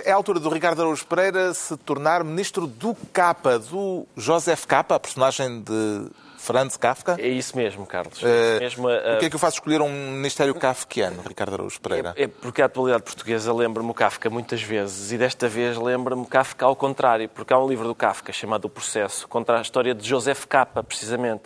É 0.04 0.12
a 0.12 0.14
altura 0.14 0.40
do 0.40 0.48
Ricardo 0.48 0.80
Araújo 0.80 1.06
Pereira 1.06 1.52
se 1.54 1.76
tornar 1.76 2.22
ministro 2.24 2.66
do 2.66 2.96
Capa, 3.12 3.58
do 3.58 4.06
Joseph 4.16 4.64
Capa, 4.66 4.96
a 4.96 5.00
personagem 5.00 5.60
de 5.60 6.10
Franz 6.44 6.76
Kafka? 6.76 7.16
É 7.18 7.28
isso 7.28 7.56
mesmo, 7.56 7.86
Carlos. 7.86 8.22
É 8.22 8.60
mesmo, 8.60 8.86
uh, 8.86 9.16
o 9.16 9.18
que 9.18 9.24
é 9.24 9.30
que 9.30 9.36
o 9.36 9.38
faz 9.38 9.54
escolher 9.54 9.80
um 9.80 9.88
ministério 9.88 10.54
kafkiano, 10.54 11.22
Ricardo 11.26 11.54
Araújo 11.54 11.80
Pereira? 11.80 12.12
É, 12.16 12.24
é 12.24 12.28
porque 12.28 12.60
a 12.60 12.66
atualidade 12.66 13.02
portuguesa 13.02 13.50
lembra-me 13.50 13.90
o 13.90 13.94
Kafka 13.94 14.28
muitas 14.28 14.60
vezes 14.60 15.10
e 15.10 15.16
desta 15.16 15.48
vez 15.48 15.78
lembra-me 15.78 16.26
Kafka 16.26 16.66
ao 16.66 16.76
contrário, 16.76 17.30
porque 17.30 17.54
há 17.54 17.58
um 17.58 17.66
livro 17.66 17.88
do 17.88 17.94
Kafka 17.94 18.30
chamado 18.30 18.66
O 18.66 18.68
Processo, 18.68 19.26
contra 19.26 19.58
a 19.58 19.62
história 19.62 19.94
de 19.94 20.06
Joseph 20.06 20.44
Capa, 20.44 20.82
precisamente. 20.82 21.44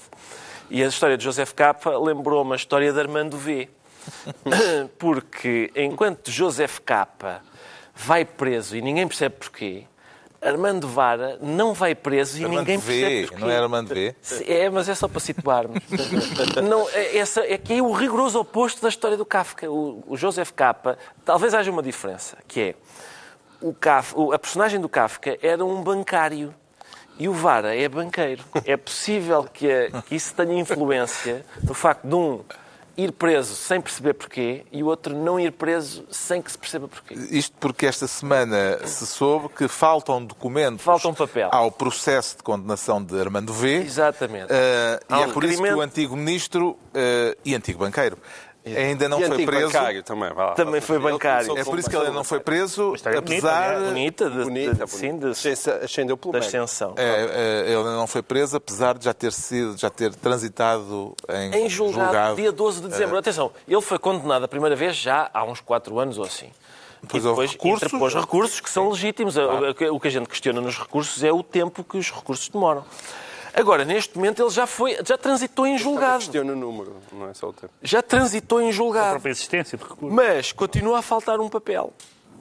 E 0.68 0.82
a 0.82 0.88
história 0.88 1.16
de 1.16 1.22
Joseph 1.22 1.52
Capa 1.52 1.96
lembrou-me 1.96 2.52
a 2.52 2.56
história 2.56 2.92
de 2.92 2.98
Armando 2.98 3.38
V. 3.38 3.68
porque 4.98 5.70
enquanto 5.76 6.30
Joseph 6.30 6.80
Capa 6.80 7.42
vai 7.98 8.24
preso 8.24 8.76
e 8.76 8.80
ninguém 8.80 9.06
percebe 9.06 9.34
porquê, 9.37 9.84
Armando 10.40 10.87
Vara 10.87 11.37
não 11.42 11.74
vai 11.74 11.96
preso 11.96 12.38
e 12.38 12.44
Armando 12.44 12.58
ninguém 12.61 12.80
percebe 12.80 13.26
porquê. 13.26 13.40
Não 13.44 13.50
é 13.50 13.58
Armando 13.58 13.88
V? 13.88 14.14
É, 14.46 14.70
mas 14.70 14.88
é 14.88 14.94
só 14.94 15.08
para 15.08 15.18
situarmos. 15.18 15.82
não, 16.62 16.88
é, 16.90 17.18
essa, 17.18 17.40
é 17.40 17.58
que 17.58 17.74
é 17.74 17.82
o 17.82 17.92
rigoroso 17.92 18.38
oposto 18.38 18.80
da 18.80 18.88
história 18.88 19.16
do 19.16 19.26
Kafka. 19.26 19.68
O, 19.68 20.04
o 20.06 20.16
Joseph 20.16 20.52
Capa, 20.52 20.96
talvez 21.24 21.54
haja 21.54 21.70
uma 21.70 21.82
diferença, 21.82 22.38
que 22.46 22.61
é 22.61 22.74
o 23.61 23.74
Kafka, 23.74 24.16
a 24.32 24.38
personagem 24.38 24.80
do 24.80 24.88
Kafka 24.88 25.37
era 25.42 25.64
um 25.64 25.82
bancário 25.82 26.54
e 27.18 27.28
o 27.28 27.32
Vara 27.32 27.74
é 27.74 27.88
banqueiro. 27.88 28.44
É 28.64 28.76
possível 28.76 29.42
que, 29.42 29.90
que 30.06 30.14
isso 30.14 30.32
tenha 30.34 30.54
influência 30.54 31.44
no 31.64 31.74
facto 31.74 32.06
de 32.06 32.14
um 32.14 32.44
ir 32.98 33.12
preso 33.12 33.54
sem 33.54 33.80
perceber 33.80 34.14
porquê 34.14 34.64
e 34.72 34.82
o 34.82 34.87
outro 34.87 35.14
não 35.14 35.38
ir 35.38 35.52
preso 35.52 36.04
sem 36.11 36.42
que 36.42 36.50
se 36.50 36.58
perceba 36.58 36.88
porquê. 36.88 37.14
Isto 37.30 37.56
porque 37.61 37.87
esta 37.87 38.08
semana 38.08 38.84
se 38.84 39.06
soube 39.06 39.48
que 39.50 39.68
faltam 39.68 40.24
documentos 40.24 40.84
Falta 40.84 41.08
um 41.08 41.14
papel. 41.14 41.48
ao 41.52 41.70
processo 41.70 42.38
de 42.38 42.42
condenação 42.42 43.02
de 43.02 43.18
Armando 43.18 43.52
V. 43.52 43.76
Exatamente. 43.76 44.52
Uh, 44.52 45.14
e 45.16 45.22
é 45.22 45.26
por 45.28 45.44
isso 45.44 45.62
que 45.62 45.72
o 45.72 45.80
antigo 45.80 46.16
ministro 46.16 46.70
uh, 46.70 47.38
e 47.44 47.54
antigo 47.54 47.78
banqueiro 47.78 48.18
Ainda 48.76 49.09
não 49.09 49.20
e 49.20 49.26
foi 49.26 49.46
preso. 49.46 49.66
Bancário 49.66 50.02
também, 50.02 50.33
lá, 50.35 50.52
também 50.52 50.81
foi 50.81 50.98
bancário. 50.98 51.59
É 51.59 51.64
por 51.64 51.78
isso 51.78 51.88
que 51.88 51.96
ele 51.96 52.07
ainda 52.07 52.16
não 52.16 52.24
foi 52.24 52.40
preso, 52.40 52.94
apesar. 53.16 53.81
Bonita, 53.81 54.31
de, 54.31 54.44
bonita, 54.44 54.85
de, 54.85 54.90
sim, 54.90 55.18
de, 55.18 55.26
ascendeu 55.83 56.16
pelo 56.16 56.33
da 56.33 56.38
ascensão. 56.38 56.94
É, 56.96 57.02
é, 57.02 57.61
ele 57.66 57.76
ainda 57.76 57.96
não 57.96 58.07
foi 58.07 58.22
preso, 58.22 58.57
apesar 58.57 58.96
de 58.96 59.04
já 59.04 59.14
ter 59.14 59.33
sido, 59.33 59.76
já 59.76 59.90
ter 59.90 60.14
transitado 60.14 61.14
em, 61.28 61.64
em 61.64 61.68
julgado, 61.68 62.04
julgado, 62.04 62.37
dia 62.37 62.52
12 62.52 62.81
de 62.83 62.88
dezembro. 62.88 63.16
É. 63.16 63.18
Atenção, 63.18 63.50
ele 63.66 63.81
foi 63.81 63.98
condenado 63.98 64.44
a 64.44 64.48
primeira 64.48 64.76
vez 64.76 64.96
já 64.96 65.31
há 65.33 65.44
uns 65.44 65.61
4 65.61 65.98
anos 65.98 66.18
ou 66.18 66.24
assim. 66.24 66.50
Depois 67.02 67.24
e 67.24 67.28
depois 67.28 67.52
recursos, 67.52 67.83
interpôs 67.83 68.14
recursos 68.14 68.61
que 68.61 68.70
são 68.70 68.90
legítimos. 68.90 69.35
Claro. 69.35 69.70
O 69.92 70.00
que 70.00 70.09
a 70.09 70.11
gente 70.11 70.28
questiona 70.28 70.61
nos 70.61 70.76
recursos 70.76 71.22
é 71.22 71.33
o 71.33 71.42
tempo 71.42 71.85
que 71.85 71.96
os 71.96 72.11
recursos 72.11 72.48
demoram. 72.48 72.85
Agora, 73.58 73.84
neste 73.84 74.16
momento, 74.16 74.40
ele 74.40 74.50
já 74.50 74.68
foi, 74.68 74.96
já 75.04 75.18
transitou 75.18 75.66
em 75.66 75.76
julgado. 75.76 76.18
Questiona 76.18 76.52
o 76.52 76.56
número, 76.56 76.96
não 77.12 77.28
é 77.28 77.34
só 77.34 77.48
o 77.48 77.52
tempo. 77.52 77.72
Já 77.82 78.00
transitou 78.00 78.60
em 78.60 78.70
julgado. 78.70 79.08
A 79.08 79.10
própria 79.12 79.32
existência 79.32 79.76
de 79.76 79.82
recurso. 79.82 80.14
Mas 80.14 80.52
continua 80.52 81.00
a 81.00 81.02
faltar 81.02 81.40
um 81.40 81.48
papel. 81.48 81.92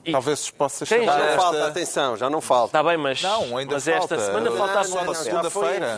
E 0.08 0.12
Talvez 0.14 0.40
se 0.40 0.54
possa 0.54 0.86
já 0.86 0.98
não 0.98 1.36
falta, 1.38 1.68
atenção, 1.68 2.16
já 2.16 2.30
não 2.30 2.40
falta. 2.40 2.78
Está 2.78 2.82
bem, 2.82 2.98
mas, 2.98 3.22
não, 3.22 3.58
ainda 3.58 3.74
mas 3.74 3.84
falta. 3.84 4.16
esta 4.16 4.20
semana 4.20 4.52
falta 4.52 4.84
só 4.86 5.04
na 5.04 5.14
segunda-feira. 5.14 5.98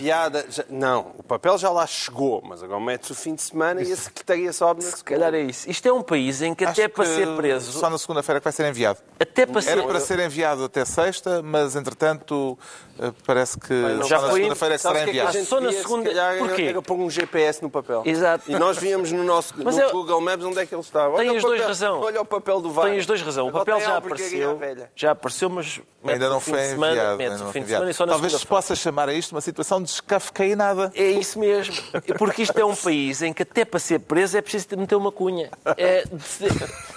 Não, 0.68 1.14
o 1.16 1.22
papel 1.22 1.60
já 1.60 1.70
lá 1.70 1.86
chegou, 1.86 2.42
mas 2.44 2.64
agora 2.64 2.80
mete-se 2.80 3.12
o 3.12 3.16
fim 3.16 3.36
de 3.36 3.44
semana 3.44 3.84
e 3.84 3.92
a 3.92 3.96
Secretaria 3.96 4.52
sobe 4.52 4.84
na 4.84 4.90
Se 4.90 5.04
calhar 5.04 5.32
é 5.36 5.42
isso. 5.42 5.70
Isto 5.70 5.88
é 5.88 5.94
um 5.94 6.02
país 6.02 6.42
em 6.42 6.56
que 6.56 6.66
Acho 6.66 6.82
até 6.82 6.88
para 6.88 7.06
ser 7.06 7.28
preso... 7.36 7.72
Só 7.72 7.88
na 7.88 8.00
segunda-feira 8.00 8.40
que 8.40 8.46
vai 8.46 8.54
ser 8.54 8.68
enviado. 8.68 8.98
Até 9.20 9.46
para 9.46 9.62
ser... 9.62 9.70
Era 9.70 9.84
para 9.84 10.00
ser 10.00 10.20
enviado 10.20 10.64
até 10.64 10.84
sexta, 10.86 11.44
mas 11.44 11.76
entretanto 11.76 12.58
eh, 13.00 13.12
parece 13.28 13.60
que 13.60 13.76
já 14.08 14.20
na 14.20 14.32
segunda-feira 14.32 14.74
é 14.74 14.78
que 14.78 14.82
será 14.82 15.04
enviado. 15.04 15.32
Que 15.34 15.46
só 15.46 15.62
na 15.62 15.72
segunda... 15.72 16.10
Porquê? 16.40 16.64
Era 16.64 16.82
pôr 16.82 16.98
um 16.98 17.12
GPS 17.12 17.62
no 17.62 17.70
papel. 17.70 18.02
Exato. 18.06 18.50
E 18.50 18.58
nós 18.58 18.80
víamos 18.80 19.12
no 19.12 19.24
nosso 19.24 19.54
no 19.56 19.70
eu... 19.70 19.92
Google 19.92 20.20
Maps 20.20 20.44
onde 20.44 20.60
é 20.60 20.66
que 20.66 20.74
ele 20.74 20.82
estava. 20.82 21.18
Tem 21.18 21.30
os 21.30 21.44
dois 21.44 21.62
razão. 21.62 22.02
Olha 22.02 22.22
o 22.22 22.26
papel 22.26 22.60
do 22.60 22.72
VAR. 22.72 22.86
Tem 22.86 22.98
os 22.98 23.06
dois 23.06 23.22
razão. 23.22 23.48
O 23.48 23.52
papel 23.52 23.80
já 23.80 23.99
apareceu 24.00 24.60
já 24.96 25.12
apareceu, 25.12 25.50
mas 25.50 25.80
ainda 26.04 26.30
não 26.30 26.40
foi 26.40 26.72
enviado. 26.72 27.94
Talvez 28.08 28.34
se 28.34 28.46
possa 28.46 28.76
chamar 28.76 29.10
a 29.10 29.14
isto 29.14 29.32
uma 29.32 29.42
situação 29.42 29.80
de 29.80 29.86
descafecainada. 29.90 30.92
É 30.96 31.12
isso 31.12 31.40
mesmo. 31.40 31.76
Porque 32.18 32.42
isto 32.42 32.58
é 32.58 32.66
um 32.66 32.76
país 32.76 33.22
em 33.22 33.34
que 33.34 33.44
até 33.44 33.64
para 33.64 33.80
ser 33.80 34.00
preso 34.00 34.38
é 34.38 34.42
preciso 34.42 34.68
meter 34.78 34.96
uma 34.96 35.12
cunha. 35.12 35.50
É, 35.78 36.04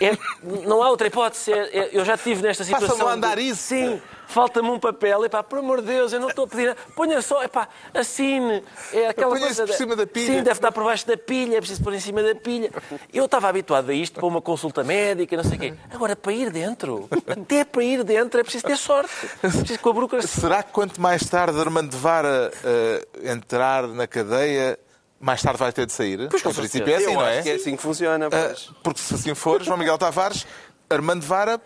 é, 0.01 0.19
não 0.67 0.83
há 0.83 0.91
outra 0.91 1.07
hipótese. 1.07 1.53
É, 1.53 1.79
é 1.79 1.91
eu 1.93 2.05
já 2.05 2.15
estive 2.15 2.43
nesta 2.43 2.65
situação. 2.65 2.97
Faça-me 2.97 3.11
andar 3.11 3.39
isso. 3.39 3.63
Sim 3.63 4.01
falta-me 4.33 4.69
um 4.69 4.79
papel, 4.79 5.25
epá, 5.25 5.43
por 5.43 5.59
amor 5.59 5.81
de 5.81 5.89
Deus, 5.89 6.13
eu 6.13 6.21
não 6.21 6.29
estou 6.29 6.47
a 6.47 6.49
pedir, 6.49 6.77
ponha 6.97 7.21
só, 7.21 7.43
epá, 7.45 7.69
assine, 7.95 8.65
é 8.93 9.09
aquela 9.09 9.39
coisa... 9.39 9.67
por 9.67 9.75
cima 9.75 9.95
da 9.95 10.07
pilha. 10.07 10.27
Sim, 10.27 10.43
deve 10.43 10.53
estar 10.53 10.73
por 10.73 10.85
baixo 10.85 11.07
da 11.07 11.17
pilha, 11.17 11.57
é 11.57 11.61
preciso 11.61 11.83
pôr 11.83 11.93
em 11.95 12.01
cima 12.01 12.23
da 12.23 12.35
pilha. 12.35 12.71
Eu 13.13 13.27
estava 13.27 13.49
habituado 13.49 13.91
a 13.91 13.95
isto 13.95 14.15
para 14.15 14.27
uma 14.27 14.41
consulta 14.41 14.83
médica, 14.83 15.37
não 15.37 15.45
sei 15.45 15.57
o 15.57 15.61
quê. 15.61 15.75
Agora, 15.93 16.17
para 16.17 16.33
ir 16.33 16.51
dentro, 16.51 17.09
até 17.29 17.65
para 17.65 17.85
ir 17.85 18.03
dentro 18.03 18.41
é 18.41 18.43
preciso 18.43 18.65
ter 18.65 18.77
sorte, 18.77 19.13
é 19.43 19.49
preciso 19.49 19.79
com 19.79 19.91
a 19.91 19.93
burocracia. 19.93 20.41
Será 20.41 20.63
que 20.63 20.73
quanto 20.73 21.01
mais 21.01 21.29
tarde 21.29 21.59
Armando 21.61 21.97
Vara 21.97 22.51
uh, 22.51 23.29
entrar 23.29 23.87
na 23.87 24.07
cadeia, 24.07 24.79
mais 25.21 25.43
tarde 25.43 25.59
vai 25.59 25.73
ter 25.73 25.87
de 25.87 25.93
sair? 25.93 26.29
Pois, 26.31 26.43
com 26.43 26.53
princípio 26.55 26.93
é 26.93 26.97
assim, 26.97 27.15
não 27.15 27.27
é? 27.27 27.49
é 27.49 27.53
assim 27.53 27.77
que 27.77 27.83
funciona. 27.83 28.29
Uh, 28.29 28.75
porque 28.83 29.01
se 29.01 29.15
assim 29.15 29.35
for, 29.35 29.63
João 29.63 29.77
Miguel 29.77 29.99
Tavares, 29.99 30.47
Armando 30.89 31.25
Vara 31.25 31.61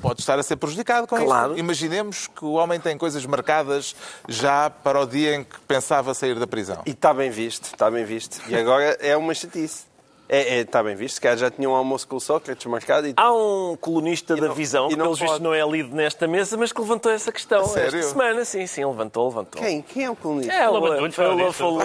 pode 0.00 0.20
estar 0.20 0.38
a 0.38 0.42
ser 0.42 0.56
prejudicado 0.56 1.06
com 1.06 1.16
claro. 1.16 1.52
isto. 1.52 1.60
Imaginemos 1.60 2.26
que 2.26 2.44
o 2.44 2.52
homem 2.52 2.78
tem 2.78 2.96
coisas 2.96 3.24
marcadas 3.26 3.94
já 4.28 4.70
para 4.70 5.00
o 5.00 5.06
dia 5.06 5.36
em 5.36 5.44
que 5.44 5.58
pensava 5.60 6.14
sair 6.14 6.38
da 6.38 6.46
prisão. 6.46 6.82
E 6.86 6.90
está 6.90 7.12
bem 7.12 7.30
visto, 7.30 7.64
está 7.64 7.90
bem 7.90 8.04
visto. 8.04 8.40
E 8.48 8.54
agora 8.54 8.96
é 9.00 9.16
uma 9.16 9.34
chatice. 9.34 9.95
É, 10.28 10.58
é, 10.58 10.60
está 10.60 10.82
bem 10.82 10.96
visto, 10.96 11.20
que 11.20 11.36
já 11.36 11.50
tinha 11.50 11.68
um 11.68 11.74
almoço 11.74 12.06
com 12.08 12.16
o 12.16 12.20
Sócrates 12.20 12.66
marcado. 12.66 13.06
E... 13.06 13.14
Há 13.16 13.32
um 13.32 13.76
colunista 13.80 14.34
da 14.36 14.48
Visão, 14.48 14.88
que 14.88 14.96
pelos 14.96 15.18
vistos 15.18 15.40
não 15.40 15.54
é 15.54 15.64
lido 15.66 15.94
nesta 15.94 16.26
mesa, 16.26 16.56
mas 16.56 16.72
que 16.72 16.80
levantou 16.80 17.12
essa 17.12 17.30
questão 17.30 17.64
Sério? 17.66 17.98
esta 17.98 18.10
semana. 18.10 18.44
Sim, 18.44 18.66
sim, 18.66 18.84
levantou, 18.84 19.28
levantou. 19.28 19.62
Quem? 19.62 19.82
Quem 19.82 20.04
é 20.04 20.10
o 20.10 20.16
colunista? 20.16 20.52
É, 20.52 20.68
o 20.68 20.72
Lobo 20.72 21.52
falou. 21.52 21.80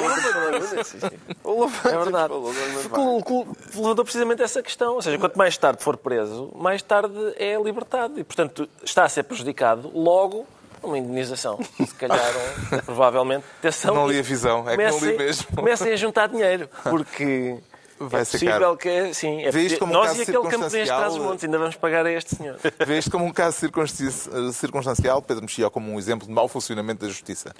O 1.44 1.66
É 1.66 1.98
verdade. 1.98 2.34
Levantou 3.76 4.04
precisamente 4.04 4.42
essa 4.42 4.64
questão. 4.64 4.96
Ou 4.96 5.02
seja, 5.02 5.18
quanto 5.18 5.38
mais 5.38 5.58
tarde 5.58 5.84
for 5.84 5.98
preso, 5.98 6.52
mais 6.56 6.82
tarde 6.82 7.16
é 7.38 7.62
libertado. 7.62 8.20
E, 8.20 8.24
portanto, 8.24 8.68
está 8.84 9.04
a 9.04 9.10
ser 9.10 9.24
prejudicado 9.24 9.92
logo 9.94 10.46
uma 10.84 10.98
indenização. 10.98 11.60
Se 11.78 11.94
calhar, 11.96 12.20
provavelmente, 12.86 13.46
atenção. 13.60 13.94
Não 13.94 14.10
li 14.10 14.20
a 14.20 14.24
visão, 14.24 14.68
é 14.68 14.76
que 14.76 14.90
não 14.90 15.00
li 15.00 15.18
mesmo. 15.18 15.46
Comecem 15.56 15.94
a 15.94 15.96
juntar 15.96 16.28
dinheiro, 16.28 16.68
porque 16.84 17.58
Vai 18.08 18.22
é 18.22 18.26
ser 18.26 18.32
possível 18.40 18.60
caro. 18.60 18.78
que 18.78 19.14
sim. 19.14 19.42
É 19.44 19.52
Vê 19.52 19.62
isto 19.62 19.78
possível- 19.78 19.80
como 19.80 19.92
um 19.92 19.96
Nós 19.96 20.08
caso 20.08 20.20
e 20.20 20.22
aquele 20.24 20.38
camponês 20.38 20.60
de 20.60 20.70
circunstancial, 20.72 21.00
Trás-os-Montes 21.00 21.44
ainda 21.44 21.58
vamos 21.58 21.76
pagar 21.76 22.06
a 22.06 22.12
este 22.12 22.36
senhor. 22.36 22.58
Vê 22.86 22.98
isto 22.98 23.12
como 23.12 23.26
um 23.26 23.32
caso 23.32 23.58
circunstancial, 24.54 25.22
Pedro 25.22 25.44
Mexia, 25.44 25.66
ou 25.66 25.72
como 25.72 25.92
um 25.92 25.98
exemplo 26.00 26.28
de 26.28 26.34
mau 26.34 26.48
funcionamento 26.48 27.02
da 27.06 27.08
justiça? 27.08 27.54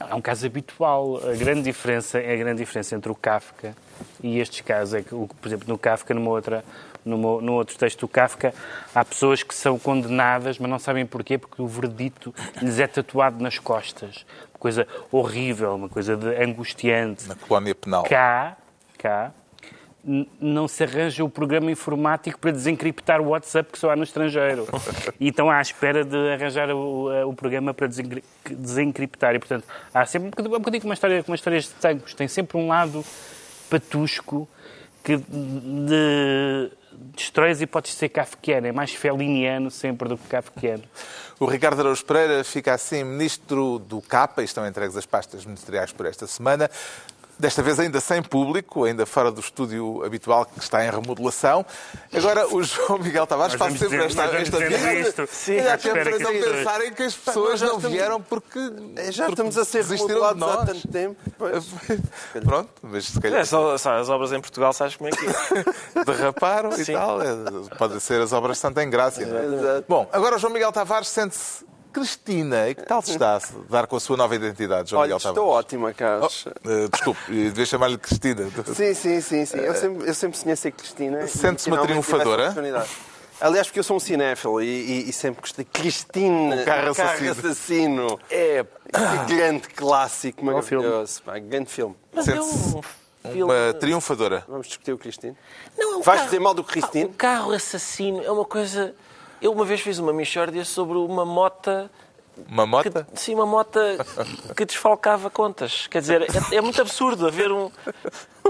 É 0.00 0.14
um 0.14 0.20
caso 0.20 0.44
habitual. 0.46 1.20
A 1.28 1.34
grande 1.36 1.62
diferença 1.62 2.18
é 2.18 2.32
a 2.32 2.36
grande 2.36 2.58
diferença 2.58 2.94
entre 2.94 3.10
o 3.10 3.14
Kafka 3.14 3.74
e 4.22 4.38
estes 4.40 4.60
casos. 4.62 4.94
É 4.94 5.02
que, 5.02 5.10
por 5.10 5.46
exemplo, 5.46 5.68
no 5.68 5.78
Kafka, 5.78 6.12
numa 6.12 6.30
outra, 6.30 6.64
numa, 7.04 7.40
num 7.40 7.52
outro 7.52 7.78
texto 7.78 8.00
do 8.00 8.08
Kafka, 8.08 8.52
há 8.94 9.04
pessoas 9.04 9.42
que 9.44 9.54
são 9.54 9.78
condenadas, 9.78 10.58
mas 10.58 10.68
não 10.68 10.78
sabem 10.78 11.06
porquê, 11.06 11.38
porque 11.38 11.62
o 11.62 11.68
verdito 11.68 12.34
lhes 12.60 12.80
é 12.80 12.86
tatuado 12.88 13.40
nas 13.42 13.58
costas. 13.60 14.26
Uma 14.52 14.58
coisa 14.58 14.88
horrível, 15.10 15.74
uma 15.76 15.88
coisa 15.88 16.16
de 16.16 16.26
angustiante. 16.42 17.28
Na 17.28 17.36
colónia 17.36 17.74
penal. 17.74 18.02
Cá, 18.02 18.56
cá, 18.98 19.32
não 20.04 20.66
se 20.66 20.82
arranja 20.82 21.22
o 21.24 21.28
programa 21.28 21.70
informático 21.70 22.38
para 22.38 22.50
desencriptar 22.50 23.20
o 23.20 23.28
WhatsApp 23.28 23.70
que 23.70 23.78
só 23.78 23.90
há 23.90 23.96
no 23.96 24.02
estrangeiro. 24.02 24.66
E 25.20 25.28
estão 25.28 25.48
à 25.48 25.60
espera 25.60 26.04
de 26.04 26.16
arranjar 26.32 26.70
o, 26.70 27.28
o 27.28 27.34
programa 27.34 27.72
para 27.72 27.86
desencri- 27.86 28.24
desencriptar. 28.50 29.34
E, 29.36 29.38
portanto, 29.38 29.64
há 29.94 30.04
sempre 30.04 30.26
um 30.26 30.30
bocadinho, 30.30 30.54
um 30.56 30.58
bocadinho 30.58 30.84
uma 30.84 30.94
história, 31.36 31.60
de 31.60 31.68
tangos. 31.80 32.14
Tem 32.14 32.26
sempre 32.26 32.58
um 32.58 32.66
lado 32.66 33.04
patusco 33.70 34.48
que 35.04 35.16
de, 35.16 36.72
destrói 37.14 37.50
as 37.50 37.60
hipóteses 37.60 37.94
de 37.94 38.00
ser 38.00 38.08
kafkiano. 38.08 38.66
É 38.66 38.72
mais 38.72 38.92
feliniano 38.92 39.70
sempre 39.70 40.08
do 40.08 40.18
que 40.18 40.26
kafkiano. 40.26 40.82
O 41.38 41.46
Ricardo 41.46 41.80
Araújo 41.80 42.04
Pereira 42.04 42.42
fica 42.44 42.74
assim 42.74 43.04
ministro 43.04 43.78
do 43.78 44.00
CAPA 44.00 44.42
e 44.42 44.44
estão 44.44 44.66
entregues 44.66 44.96
as 44.96 45.06
pastas 45.06 45.44
ministeriais 45.44 45.92
por 45.92 46.06
esta 46.06 46.26
semana. 46.26 46.68
Desta 47.42 47.60
vez 47.60 47.80
ainda 47.80 48.00
sem 48.00 48.22
público, 48.22 48.84
ainda 48.84 49.04
fora 49.04 49.28
do 49.32 49.40
estúdio 49.40 50.04
habitual 50.04 50.46
que 50.46 50.60
está 50.60 50.84
em 50.86 50.88
remodelação. 50.90 51.66
Agora 52.14 52.46
o 52.54 52.62
João 52.62 53.00
Miguel 53.00 53.26
Tavares 53.26 53.54
faz 53.56 53.72
sempre 53.76 53.98
dizer- 54.06 54.20
esta, 54.20 54.24
esta 54.36 54.58
dizer. 54.68 55.26
Sim, 55.26 55.56
espera 55.56 55.76
tempo 55.78 55.92
para 56.04 56.12
que 56.12 56.22
não 56.22 56.30
as 56.30 56.36
pessoas- 56.36 56.56
pensarem 56.58 56.92
que 56.92 57.02
as 57.02 57.14
pessoas 57.16 57.60
não 57.60 57.66
estamos- 57.78 57.90
vieram 57.90 58.22
porque. 58.22 58.60
Já 59.10 59.24
porque 59.24 59.32
estamos 59.32 59.58
a 59.58 59.64
ser 59.64 59.84
remodelados 59.84 60.40
há 60.44 60.66
tanto 60.66 60.86
tempo. 60.86 61.16
pois. 61.36 61.64
Pronto, 62.44 62.70
mas 62.80 63.06
se 63.06 63.20
calhar 63.20 63.40
É, 63.40 63.44
só, 63.44 63.76
só 63.76 63.94
as 63.98 64.08
obras 64.08 64.32
em 64.32 64.40
Portugal, 64.40 64.72
sabes 64.72 64.94
como 64.94 65.08
é 65.08 65.12
que 65.12 65.26
é? 65.26 66.04
derraparam 66.06 66.70
e 66.78 66.84
Sim. 66.84 66.92
tal. 66.92 67.20
É, 67.20 67.26
Pode 67.76 68.00
ser 68.00 68.20
as 68.20 68.32
obras 68.32 68.56
de 68.58 68.60
Santa 68.60 68.84
Engrácia. 68.84 69.24
é? 69.24 69.44
Exato. 69.54 69.84
Bom, 69.88 70.08
agora 70.12 70.36
o 70.36 70.38
João 70.38 70.52
Miguel 70.52 70.70
Tavares 70.70 71.08
sente-se 71.08 71.64
Cristina. 71.92 72.68
E 72.68 72.74
que 72.74 72.82
tal 72.82 73.00
se 73.02 73.12
está 73.12 73.36
a 73.36 73.40
dar 73.70 73.86
com 73.86 73.96
a 73.96 74.00
sua 74.00 74.16
nova 74.16 74.34
identidade, 74.34 74.90
João 74.90 75.02
Olha, 75.02 75.14
Miguel 75.14 75.16
estou 75.30 75.34
Tavares? 75.34 75.58
ótima, 75.66 75.92
Carlos. 75.94 76.44
Oh, 76.46 76.70
eh, 76.70 76.88
desculpe, 76.90 77.20
devia 77.28 77.66
chamar-lhe 77.66 77.98
Cristina. 77.98 78.50
Sim, 78.74 78.94
sim, 78.94 79.20
sim, 79.20 79.44
sim. 79.46 79.58
Eu 79.58 79.74
sempre, 79.74 80.08
eu 80.08 80.14
sempre 80.14 80.38
sonhei 80.38 80.56
ser 80.56 80.72
Cristina. 80.72 81.26
Sente-se 81.26 81.68
uma 81.68 81.82
triunfadora? 81.82 82.42
oportunidade. 82.44 82.88
Aliás, 83.40 83.66
porque 83.66 83.80
eu 83.80 83.84
sou 83.84 83.96
um 83.96 84.00
cinéfilo 84.00 84.62
e, 84.62 84.66
e- 84.66 85.08
e 85.10 85.12
sempre 85.12 85.40
gostei. 85.40 85.64
Cristina, 85.64 86.62
O 86.62 86.64
carro 86.64 86.90
assassino. 86.90 87.30
assassino. 87.32 88.20
É, 88.30 88.64
que 89.26 89.34
grande 89.34 89.68
clássico, 89.68 90.44
maravilhoso. 90.44 91.22
pá, 91.24 91.38
grande 91.40 91.68
filme. 91.70 91.96
Mas 92.12 92.28
é 92.28 92.32
Sente-se 92.34 92.80
filme... 93.32 93.42
Uma 93.52 93.72
triunfadora. 93.74 94.44
Vamos 94.48 94.66
discutir 94.68 94.92
o 94.92 94.98
Cristina. 94.98 95.34
Não, 95.76 96.00
o 96.00 96.02
Vais 96.02 96.18
carro- 96.20 96.24
dizer 96.30 96.40
mal 96.40 96.54
do 96.54 96.62
Ah, 96.62 96.64
Cristino? 96.64 97.08
O 97.10 97.12
carro 97.14 97.52
assassino 97.52 98.22
é 98.22 98.30
uma 98.30 98.44
coisa... 98.44 98.94
Eu 99.42 99.52
uma 99.52 99.64
vez 99.64 99.80
fiz 99.80 99.98
uma 99.98 100.12
mixórdia 100.12 100.64
sobre 100.64 100.96
uma 100.96 101.24
mota... 101.24 101.90
Uma 102.48 102.64
Que, 102.64 102.88
mota? 102.88 103.06
sim, 103.14 103.34
uma 103.34 103.44
mota 103.44 103.78
que 104.56 104.64
desfalcava 104.64 105.28
contas. 105.28 105.86
Quer 105.86 106.00
dizer, 106.00 106.22
é, 106.22 106.56
é 106.56 106.60
muito 106.62 106.80
absurdo 106.80 107.26
haver 107.26 107.52
um, 107.52 107.70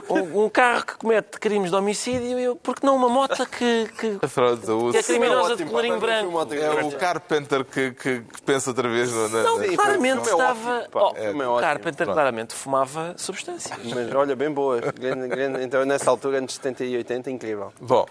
um, 0.09 0.45
um 0.45 0.49
carro 0.49 0.87
que 0.87 0.95
comete 0.99 1.41
crimes 1.41 1.69
de 1.71 1.77
homicídio 1.77 2.39
e 2.39 2.45
eu- 2.45 2.55
porque 2.55 2.87
não 2.87 2.95
uma 2.95 3.09
mota 3.09 3.45
que, 3.45 3.89
que, 3.99 4.19
que 4.21 4.97
é 4.97 5.03
criminosa 5.03 5.55
ótimo, 5.55 5.57
de 5.57 5.65
colorinho 5.65 5.99
branco. 5.99 6.55
É 6.55 6.85
o 6.85 6.93
Carpenter 6.93 7.65
que, 7.65 7.91
que- 7.91 8.21
que 8.21 8.43
pensa 8.43 8.71
outra 8.71 8.89
vez 8.89 9.13
na. 9.13 9.29
na- 9.29 9.43
Não, 9.43 9.59
Sim, 9.59 9.75
claramente 9.75 10.29
é 10.29 10.33
estava. 10.33 10.87
Oh, 10.95 11.13
é. 11.17 11.61
Carpenter 11.61 12.07
claramente 12.07 12.55
fumava 12.55 13.15
substâncias. 13.19 13.77
Mas 13.93 14.15
olha, 14.15 14.37
bem 14.37 14.51
boa. 14.53 14.81
Grande- 14.81 15.27
grande- 15.27 15.65
então, 15.65 15.85
nessa 15.85 16.09
altura, 16.09 16.39
anos 16.39 16.55
70 16.55 16.85
e 16.85 16.97
80, 16.99 17.31
incrível. 17.33 17.73
Bom, 17.81 18.07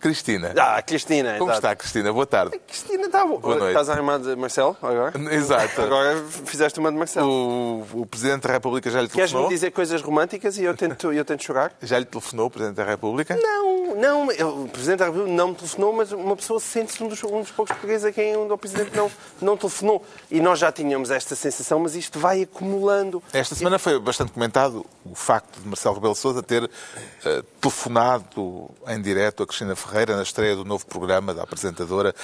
Cristina. 0.00 0.54
Ah, 0.56 0.80
Cristina. 0.82 1.32
Como 1.38 1.50
exato. 1.50 1.58
está, 1.58 1.76
Cristina? 1.76 2.12
Boa 2.12 2.26
tarde. 2.26 2.58
Cristina 2.66 3.06
está 3.06 3.26
boa. 3.26 3.40
Boa 3.40 3.56
noite. 3.56 3.68
Estás 3.70 3.88
a 3.88 3.94
armar 3.94 4.18
de 4.20 4.36
Marcelo 4.36 4.76
agora? 4.80 5.12
Exato. 5.34 5.82
Agora 5.82 6.22
fizeste 6.46 6.78
uma 6.78 6.90
de 6.92 6.96
Marcelo. 6.98 7.28
O, 7.28 8.02
o 8.02 8.06
Presidente 8.06 8.46
da 8.46 8.52
República 8.52 8.88
já 8.90 9.00
lhe 9.02 9.08
Queres-me 9.08 9.26
telefonou? 9.32 9.48
dizer 9.48 9.70
coisas 9.72 10.00
românticas 10.00 10.56
e 10.56 10.62
eu 10.64 10.74
tento, 10.76 11.12
eu 11.12 11.24
tento 11.24 11.42
chorar? 11.44 11.72
Já 11.82 11.98
lhe 11.98 12.04
telefonou 12.04 12.46
o 12.46 12.50
Presidente 12.50 12.76
da 12.76 12.84
República? 12.84 13.36
Não, 13.36 13.94
não. 13.96 14.32
eu- 14.32 14.62
O 14.64 14.68
Presidente 14.68 14.98
da 15.00 15.06
República 15.06 15.32
não 15.32 15.48
me 15.48 15.54
telefonou, 15.56 15.92
mas 15.92 16.12
uma 16.12 16.36
pessoa 16.36 16.60
sente-se 16.60 17.02
um 17.02 17.08
dos, 17.08 17.22
um 17.24 17.40
dos 17.40 17.50
poucos 17.50 17.72
portugueses 17.74 18.04
a 18.04 18.12
quem 18.12 18.36
o 18.36 18.56
Presidente 18.58 18.96
não, 18.96 19.10
não 19.42 19.56
telefonou. 19.56 20.04
E 20.30 20.40
nós 20.40 20.58
já 20.60 20.70
tínhamos 20.70 21.10
esta 21.10 21.34
sensação, 21.34 21.80
mas 21.80 21.94
isto 21.96 22.18
vai 22.20 22.42
acumulando. 22.42 23.22
Esta 23.32 23.54
semana 23.54 23.78
foi 23.78 23.98
bastante 23.98 24.30
comentado 24.32 24.86
o 25.04 25.14
facto 25.14 25.60
de 25.60 25.66
Marcelo 25.66 25.94
Rebelo 25.96 26.14
Sousa 26.14 26.42
ter 26.42 26.70
eh, 27.24 27.42
telefonado 27.60 28.70
em 28.86 29.00
direto 29.02 29.42
a 29.42 29.46
Cristina 29.46 29.74
Ferreira 29.74 29.87
na 30.16 30.22
estreia 30.22 30.54
do 30.54 30.64
novo 30.64 30.86
programa 30.86 31.34
da 31.34 31.42
apresentadora, 31.42 32.14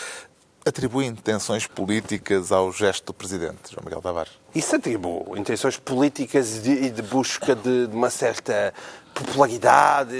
atribuindo 0.67 1.21
tensões 1.21 1.67
políticas 1.67 2.51
ao 2.51 2.73
gesto 2.73 3.07
do 3.07 3.15
Presidente, 3.15 3.71
João 3.71 3.85
Miguel 3.85 4.01
Tavares. 4.01 4.33
Isso 4.55 4.75
atribui 4.77 5.39
intenções 5.39 5.77
políticas 5.77 6.57
e 6.57 6.61
de, 6.61 6.91
de 6.91 7.03
busca 7.03 7.55
de, 7.55 7.87
de 7.87 7.95
uma 7.95 8.09
certa 8.11 8.73
popularidade 9.13 10.17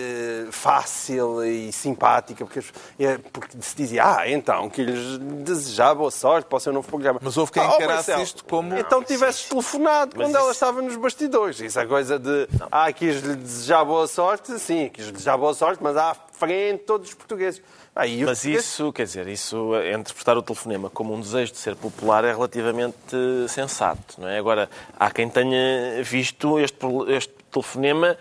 fácil 0.53 1.45
e 1.45 1.73
simpática, 1.73 2.45
porque, 2.45 2.63
é, 2.99 3.19
porque 3.33 3.57
se 3.61 3.75
dizia, 3.77 4.05
ah, 4.19 4.31
então, 4.31 4.69
que 4.71 4.83
lhes 4.85 5.19
desejava 5.19 5.97
boa 5.97 6.11
sorte 6.11 6.47
para 6.47 6.57
o 6.57 6.61
seu 6.61 6.73
novo 6.73 6.87
programa. 6.87 7.19
Mas 7.23 7.37
houve 7.37 7.51
quem 7.53 7.63
Ah, 7.63 7.67
encarasse 7.67 8.11
Marcelo, 8.11 8.23
isto 8.23 8.45
como- 8.45 8.77
Então 8.77 9.03
tivesses 9.03 9.49
telefonado 9.49 10.15
quando 10.15 10.35
ela 10.35 10.45
isso- 10.45 10.53
estava 10.53 10.81
nos 10.83 10.97
bastidores. 10.97 11.59
Isso 11.61 11.79
é 11.81 11.87
coisa 11.87 12.19
de, 12.19 12.49
ah, 12.71 12.93
quis-lhe 12.93 13.35
desejar 13.37 13.85
boa 13.85 14.07
sorte, 14.07 14.59
sim, 14.59 14.89
quis-lhe 14.93 15.13
desejar 15.13 15.37
boa 15.37 15.55
sorte, 15.55 15.83
mas 15.83 15.97
à 15.97 16.15
frente 16.33 16.85
todos 16.85 17.09
os 17.09 17.15
portugueses. 17.15 17.63
Ah, 17.97 18.03
Mas 18.27 18.45
isso, 18.45 18.93
quer 18.93 19.05
dizer, 19.05 19.29
isso, 19.29 19.71
interpretar 19.97 20.37
o 20.37 20.43
telefonema 20.43 20.91
como 20.91 21.15
um 21.15 21.21
desejo 21.21 21.53
de 21.53 21.59
ser 21.59 21.77
popular 21.77 22.25
é 22.25 22.33
relativamente 22.33 22.97
eh, 23.13 23.47
sensato, 23.47 24.21
não 24.21 24.27
é? 24.27 24.37
Agora, 24.37 24.69
há 24.99 25.11
quem 25.13 25.29
tenha 25.29 26.03
visto 26.03 26.59
este, 26.59 26.85
este 27.09 27.33
telefonema 27.53 28.17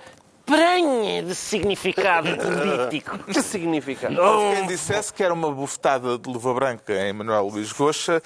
prenha 0.45 1.23
de 1.23 1.33
significado 1.33 2.27
político. 2.37 3.17
Que 3.19 3.41
significa? 3.41 4.09
Houve 4.09 4.57
quem 4.57 4.67
dissesse 4.67 5.11
que 5.11 5.23
era 5.23 5.33
uma 5.33 5.51
bufetada 5.51 6.19
de 6.19 6.29
luva 6.29 6.53
branca 6.53 6.93
em 6.93 7.11
Manuel 7.11 7.47
Luís 7.47 7.71
Goxa, 7.71 8.21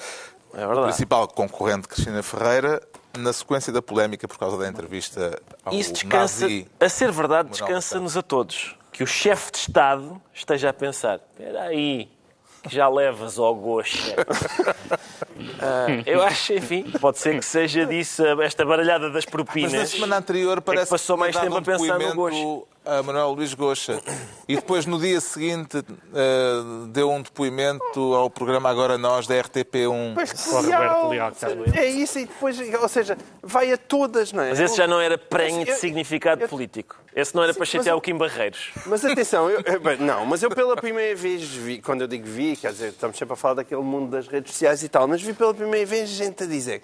É 0.54 0.68
o 0.68 0.84
principal 0.84 1.30
concorrente 1.30 1.84
de 1.84 1.88
Cristina 1.88 2.22
Ferreira, 2.24 2.82
na 3.18 3.32
sequência 3.32 3.72
da 3.72 3.82
polémica 3.82 4.28
por 4.28 4.38
causa 4.38 4.58
da 4.58 4.68
entrevista 4.68 5.40
ao 5.64 5.74
Isso 5.74 5.94
descansa, 5.94 6.42
nazi. 6.44 6.68
a 6.80 6.90
ser 6.90 7.12
verdade, 7.12 7.50
descansa-nos 7.50 8.18
a 8.18 8.22
todos. 8.22 8.76
Que 8.98 9.04
o 9.04 9.08
chefe 9.08 9.52
de 9.52 9.58
Estado 9.60 10.20
esteja 10.34 10.70
a 10.72 10.74
pensar, 10.74 11.20
espera 11.38 11.62
aí, 11.66 12.10
que 12.64 12.74
já 12.76 12.90
levas 12.90 13.38
ao 13.38 13.54
goxa. 13.54 14.16
Ah, 15.60 15.86
eu 16.06 16.24
acho, 16.24 16.54
enfim, 16.54 16.84
pode 17.00 17.20
ser 17.20 17.38
que 17.38 17.46
seja 17.46 17.86
disso 17.86 18.24
esta 18.42 18.66
baralhada 18.66 19.10
das 19.12 19.24
Mas 19.24 19.26
propinas. 19.26 19.74
na 19.74 19.86
semana 19.86 20.18
anterior 20.18 20.62
parece 20.62 20.90
passou 20.90 21.16
que 21.16 21.32
tinha 21.32 21.34
mais 21.34 21.46
tempo 21.46 21.56
um 21.56 21.58
a 21.60 21.62
pensar 21.62 22.00
no 22.00 22.10
depoimento 22.10 22.68
a 22.88 23.04
Manuel 23.04 23.32
Luís 23.34 23.54
Goxa. 23.54 24.02
E 24.48 24.56
depois, 24.56 24.86
no 24.86 24.98
dia 25.00 25.20
seguinte, 25.20 25.78
eh, 26.14 26.88
deu 26.90 27.12
um 27.12 27.22
depoimento 27.22 28.16
ao 28.16 28.30
programa 28.30 28.70
Agora 28.70 28.98
Nós, 28.98 29.28
da 29.28 29.36
RTP1. 29.36 30.14
Pois, 30.16 30.32
Roberto 30.48 31.08
leal. 31.10 31.32
Que. 31.32 31.78
É 31.80 31.86
isso, 31.86 32.20
e 32.20 32.26
depois, 32.26 32.58
ou 32.82 32.88
seja, 32.88 33.18
vai 33.44 33.72
a 33.74 33.78
todas, 33.78 34.32
não 34.32 34.44
é? 34.44 34.50
Mas 34.50 34.60
esse 34.60 34.78
já 34.78 34.88
não 34.88 35.00
era 35.02 35.18
prenha 35.18 35.66
de 35.66 35.72
Eu- 35.72 35.78
significado 35.78 36.44
eu- 36.44 36.50
político. 36.50 36.96
Esse 37.16 37.36
não 37.36 37.44
era 37.44 37.52
Sim, 37.52 37.58
para 37.60 37.66
chatear 37.66 37.94
eu- 37.94 37.98
o 37.98 38.02
Kim 38.02 38.16
Barreiros. 38.16 38.72
Mas 38.86 39.04
atenção, 39.04 39.50
eu, 39.50 39.62
eu- 39.66 39.80
bem, 39.82 39.98
não, 39.98 40.26
mas 40.26 40.42
eu 40.44 40.50
pela 40.50 40.76
primeira 40.76 41.16
vez 41.16 41.42
vi, 41.44 41.82
quando 41.82 42.02
eu 42.02 42.08
digo 42.08 42.26
vi, 42.28 42.56
quer 42.56 42.72
dizer, 42.72 42.90
estamos 42.90 43.18
sempre 43.18 43.34
a 43.34 43.36
falar 43.36 43.56
daquele 43.56 43.82
mundo 43.82 44.12
das 44.12 44.28
redes 44.28 44.52
sociais 44.54 44.82
e 44.84 44.88
tal, 44.90 45.08
mas 45.08 45.22
vi 45.22 45.34
pela 45.34 45.54
primeira 45.54 45.86
vez 45.86 46.10
gente 46.10 46.44
a 46.44 46.46
dizer, 46.48 46.84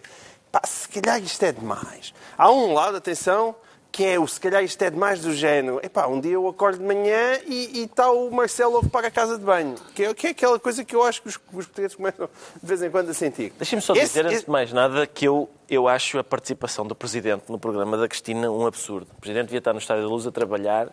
pá, 0.51 0.61
se 0.65 0.89
calhar 0.89 1.21
isto 1.21 1.41
é 1.43 1.51
demais. 1.51 2.13
Há 2.37 2.51
um 2.51 2.73
lado, 2.73 2.97
atenção, 2.97 3.55
que 3.93 4.03
é 4.03 4.19
o 4.19 4.27
se 4.27 4.39
calhar 4.39 4.63
isto 4.63 4.81
é 4.81 4.89
demais 4.89 5.19
do 5.21 5.31
género. 5.35 5.79
Epá, 5.83 6.07
um 6.07 6.19
dia 6.19 6.31
eu 6.33 6.47
acordo 6.47 6.79
de 6.79 6.83
manhã 6.83 7.39
e 7.45 7.83
está 7.83 8.11
o 8.11 8.31
Marcelo 8.31 8.77
a 8.77 8.79
ocupar 8.79 9.05
a 9.05 9.11
casa 9.11 9.37
de 9.37 9.43
banho. 9.45 9.75
Que 9.93 10.05
é, 10.05 10.13
que 10.15 10.27
é 10.27 10.29
aquela 10.31 10.59
coisa 10.59 10.83
que 10.83 10.95
eu 10.95 11.03
acho 11.03 11.21
que 11.21 11.27
os, 11.27 11.35
os 11.35 11.65
portugueses 11.67 11.95
começam 11.95 12.27
de 12.59 12.67
vez 12.67 12.81
em 12.81 12.89
quando 12.89 13.11
a 13.11 13.13
sentir. 13.13 13.53
Deixa-me 13.55 13.83
só 13.83 13.93
Esse- 13.93 14.05
dizer, 14.07 14.25
antes 14.25 14.37
esse- 14.37 14.45
de 14.45 14.51
mais 14.51 14.73
nada, 14.73 15.05
que 15.05 15.27
eu, 15.27 15.47
eu 15.69 15.87
acho 15.87 16.17
a 16.19 16.23
participação 16.23 16.85
do 16.85 16.95
Presidente 16.95 17.45
no 17.49 17.59
programa 17.59 17.97
da 17.97 18.07
Cristina 18.07 18.49
um 18.51 18.65
absurdo. 18.65 19.07
O 19.17 19.21
Presidente 19.21 19.45
devia 19.45 19.59
estar 19.59 19.73
no 19.73 19.79
Estádio 19.79 20.03
da 20.03 20.09
Luz 20.09 20.27
a 20.27 20.31
trabalhar, 20.31 20.89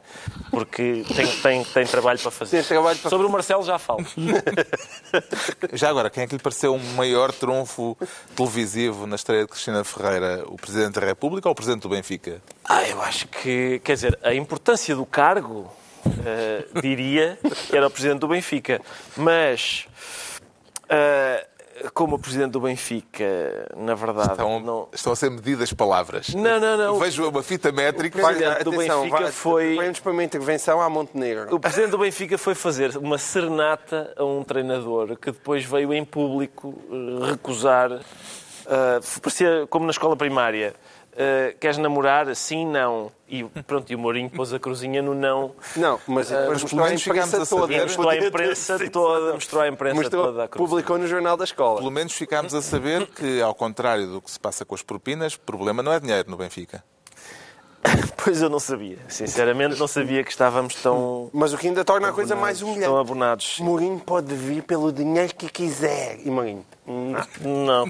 porque 0.51 1.05
tem, 1.15 1.27
tem, 1.27 1.65
tem 1.65 1.87
trabalho 1.87 2.19
para 2.19 2.31
fazer. 2.31 2.59
Tem 2.59 2.67
trabalho 2.67 2.99
para 2.99 3.11
Sobre 3.11 3.27
o 3.27 3.31
Marcelo 3.31 3.63
já 3.63 3.79
falo. 3.79 4.05
Já 5.73 5.89
agora, 5.89 6.11
quem 6.11 6.25
é 6.25 6.27
que 6.27 6.35
lhe 6.35 6.43
pareceu 6.43 6.75
um 6.75 6.95
maior 6.95 7.33
trunfo 7.33 7.97
televisivo 8.37 9.07
na 9.07 9.17
estreia 9.17 9.43
de 9.43 9.49
Cristina 9.49 9.85
Ferreira? 9.85 10.45
O 10.47 10.57
Presidente 10.57 10.99
da 11.01 11.07
República 11.07 11.49
ou 11.49 11.53
o 11.53 11.55
Presidente 11.55 11.83
do 11.83 11.89
Benfica? 11.89 12.41
Ai, 12.65 12.93
Eu 12.93 13.01
acho 13.03 13.29
que, 13.29 13.81
quer 13.81 13.95
dizer, 13.95 14.19
a 14.23 14.35
importância 14.35 14.95
do 14.95 15.07
cargo, 15.07 15.71
uh, 16.07 16.81
diria, 16.81 17.39
que 17.69 17.77
era 17.77 17.87
o 17.87 17.91
presidente 17.91 18.21
do 18.21 18.29
Benfica. 18.29 18.81
Mas, 19.17 19.87
uh, 20.85 21.50
como 21.95 22.17
o 22.17 22.19
presidente 22.19 22.51
do 22.53 22.61
Benfica, 22.61 23.25
na 23.77 23.95
verdade. 23.95 24.33
Estão, 24.33 24.61
não... 24.61 24.89
estão 24.93 25.13
a 25.13 25.17
ser 25.17 25.31
medidas 25.31 25.73
palavras. 25.73 26.35
Não, 26.35 26.61
não, 26.61 26.77
não. 26.77 26.99
Vejo 26.99 27.29
uma 27.29 27.43
fita 27.43 27.73
métrica. 27.73 28.19
O 28.19 28.23
presidente 28.23 28.65
do 28.65 28.71
Atenção, 28.75 29.03
Benfica 29.03 29.23
vai- 29.23 29.33
foi. 29.33 29.77
Vamos 29.77 30.01
para 30.01 30.13
uma 30.13 30.25
intervenção 30.25 30.81
à 30.81 30.89
Montenegro. 30.89 31.55
O 31.55 31.61
presidente 31.61 31.91
do 31.91 31.99
Benfica 31.99 32.37
foi 32.39 32.55
fazer 32.55 32.97
uma 32.97 33.19
serenata 33.19 34.13
a 34.17 34.25
um 34.25 34.43
treinador 34.45 35.17
que 35.17 35.31
depois 35.31 35.65
veio 35.65 35.93
em 35.95 36.05
público 36.05 36.75
eh, 36.91 37.31
recusar. 37.31 37.93
eh, 37.93 39.01
parecia 39.23 39.67
como 39.69 39.85
na 39.87 39.91
escola 39.91 40.17
primária. 40.17 40.75
Eh, 41.17 41.55
queres 41.59 41.77
namorar? 41.77 42.35
Sim, 42.37 42.67
não. 42.67 43.11
E 43.29 43.45
pronto, 43.67 43.91
e 43.91 43.95
o 43.95 43.99
Mourinho 43.99 44.31
pôs 44.31 44.53
a 44.53 44.59
cruzinha 44.59 45.03
no 45.03 45.15
não. 45.15 45.53
Não, 45.77 45.99
mas 46.07 46.29
depois 46.31 46.49
mas 46.49 46.63
mostrou 46.63 46.81
a 46.81 46.85
pelo 46.85 46.89
menos 46.89 47.03
ficámos 47.03 47.29
imprensa 47.29 47.43
a 47.43 47.47
saber- 47.47 47.61
toda. 47.61 47.75
E 47.75 47.81
mostrou 47.83 48.09
a 48.11 48.17
imprensa 48.17 48.91
toda, 48.91 49.35
mostrou 49.35 49.63
a 49.63 49.69
imprensa 49.69 50.01
Mostrou, 50.01 50.25
toda 50.27 50.45
a 50.45 50.49
cruzinha. 50.49 50.69
publicou 50.69 50.99
no 50.99 51.07
jornal 51.07 51.37
da 51.37 51.45
escola. 51.45 51.79
Pelo 51.79 51.91
menos 51.91 52.13
ficámos 52.13 52.55
a 52.55 52.63
saber 52.63 53.07
que, 53.07 53.41
ao 53.43 53.55
contrário 53.55 54.07
do 54.07 54.21
que 54.23 54.31
se 54.31 54.39
passa 54.41 54.65
com 54.65 54.75
as 54.75 54.83
propinas, 54.83 55.35
o 55.35 55.41
problema 55.41 55.83
não 55.83 55.93
é 55.93 56.01
dinheiro 56.01 56.31
no 56.31 56.37
Benfica. 56.37 56.83
Pois 58.23 58.43
eu 58.43 58.51
não 58.51 58.59
sabia. 58.61 58.99
Sinceramente, 59.09 59.79
não 59.79 59.89
sabia 59.89 60.23
que 60.23 60.31
estávamos 60.31 60.75
tão, 60.75 61.31
Mas 61.33 61.53
o 61.55 61.59
que 61.59 61.69
ainda 61.69 61.83
torna 61.85 62.09
a 62.09 62.13
coisa 62.13 62.37
mais 62.37 62.59
tão 62.61 62.69
humilhante. 62.71 62.95
abonados. 63.01 63.57
Mourinho 63.61 63.99
pode 63.99 64.35
vir 64.35 64.63
pelo 64.63 64.93
dinheiro 64.93 65.35
que 65.35 65.49
quiser. 65.49 66.19
E 66.25 66.31
Mourinho? 66.31 66.65
hum, 66.87 67.15
Não. 67.41 67.89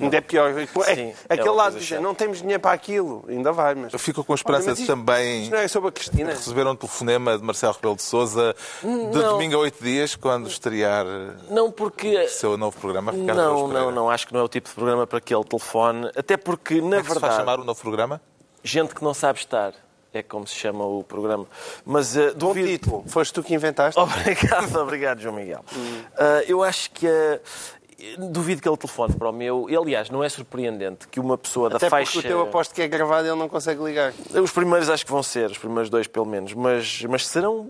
Ainda 0.00 0.16
é 0.16 0.20
pior. 0.20 0.50
É, 0.58 0.66
Sim, 0.94 1.12
é 1.28 1.34
aquele 1.34 1.48
uma 1.50 1.56
lado 1.56 1.74
de 1.74 1.80
dizer, 1.80 2.00
não 2.00 2.14
temos 2.14 2.38
dinheiro 2.38 2.60
para 2.60 2.72
aquilo. 2.72 3.24
Ainda 3.28 3.52
vai, 3.52 3.74
mas... 3.74 3.92
Eu 3.92 3.98
fico 3.98 4.24
com 4.24 4.32
a 4.32 4.36
esperança 4.36 4.70
Olha, 4.70 4.74
isto- 4.74 4.86
também 4.86 5.42
Isto 5.42 5.50
não 5.52 5.58
é 5.58 5.68
sobre 5.68 5.88
a 5.88 5.92
Cristina. 5.92 6.30
receber 6.30 6.66
um 6.66 6.74
telefonema 6.76 7.36
de 7.36 7.44
Marcelo 7.44 7.74
Rebelo 7.74 7.96
de 7.96 8.02
Souza 8.02 8.54
de 8.80 8.86
Não. 8.86 9.32
domingo 9.32 9.56
a 9.56 9.58
oito 9.58 9.82
dias, 9.82 10.16
quando 10.16 10.48
estrear 10.48 11.04
Não, 11.50 11.70
porque 11.70 12.16
o 12.24 12.28
seu 12.28 12.56
novo 12.56 12.76
programa. 12.80 13.12
Ricardo 13.12 13.36
Não, 13.38 13.68
não, 13.68 13.90
não. 13.92 14.10
Acho 14.10 14.26
que 14.26 14.32
não 14.32 14.40
é 14.40 14.44
o 14.44 14.48
tipo 14.48 14.68
de 14.68 14.74
programa 14.74 15.06
para 15.06 15.18
aquele 15.18 15.44
telefone. 15.44 16.10
Até 16.16 16.36
porque, 16.36 16.76
na 16.76 16.80
Como 16.80 16.94
é 16.94 16.98
que 17.02 17.02
se 17.02 17.08
vai 17.10 17.20
verdade, 17.20 17.36
chamar 17.36 17.60
o 17.60 17.64
novo 17.64 17.80
programa? 17.80 18.20
Gente 18.62 18.94
que 18.94 19.02
não 19.02 19.14
sabe 19.14 19.38
estar. 19.38 19.72
É 20.14 20.22
como 20.22 20.46
se 20.46 20.54
chama 20.54 20.84
o 20.84 21.02
programa. 21.02 21.46
Mas 21.86 22.14
uh, 22.16 22.32
Bom 22.32 22.48
duvido... 22.48 22.68
título. 22.68 23.04
Foste 23.06 23.32
tu 23.32 23.42
que 23.42 23.54
inventaste? 23.54 23.98
Obrigado, 24.00 24.76
obrigado, 24.80 25.20
João 25.20 25.34
Miguel. 25.34 25.64
Uh, 25.74 26.42
eu 26.46 26.62
acho 26.62 26.90
que... 26.90 27.06
uh, 27.06 27.40
duvido 28.18 28.60
que 28.62 28.68
ele 28.68 28.76
telefone 28.76 29.14
para 29.14 29.28
o 29.30 29.32
meu... 29.32 29.66
E, 29.68 29.76
aliás, 29.76 30.10
não 30.10 30.22
é 30.22 30.28
surpreendente 30.28 31.06
que 31.08 31.20
uma 31.20 31.36
pessoa 31.38 31.70
da 31.70 31.76
Até 31.76 31.88
faixa... 31.88 32.12
porque 32.12 32.26
o 32.28 32.30
teu 32.30 32.40
aposto 32.42 32.74
que 32.74 32.82
é 32.82 32.88
gravado 32.88 33.26
ele 33.26 33.36
não 33.36 33.48
consegue 33.48 33.82
ligar. 33.82 34.12
Os 34.34 34.50
primeiros 34.50 34.88
acho 34.90 35.04
que 35.04 35.12
vão 35.12 35.22
ser, 35.22 35.50
os 35.50 35.58
primeiros 35.58 35.88
dois 35.90 36.06
pelo 36.06 36.26
menos. 36.26 36.52
Mas, 36.54 37.02
mas 37.08 37.26
serão 37.26 37.68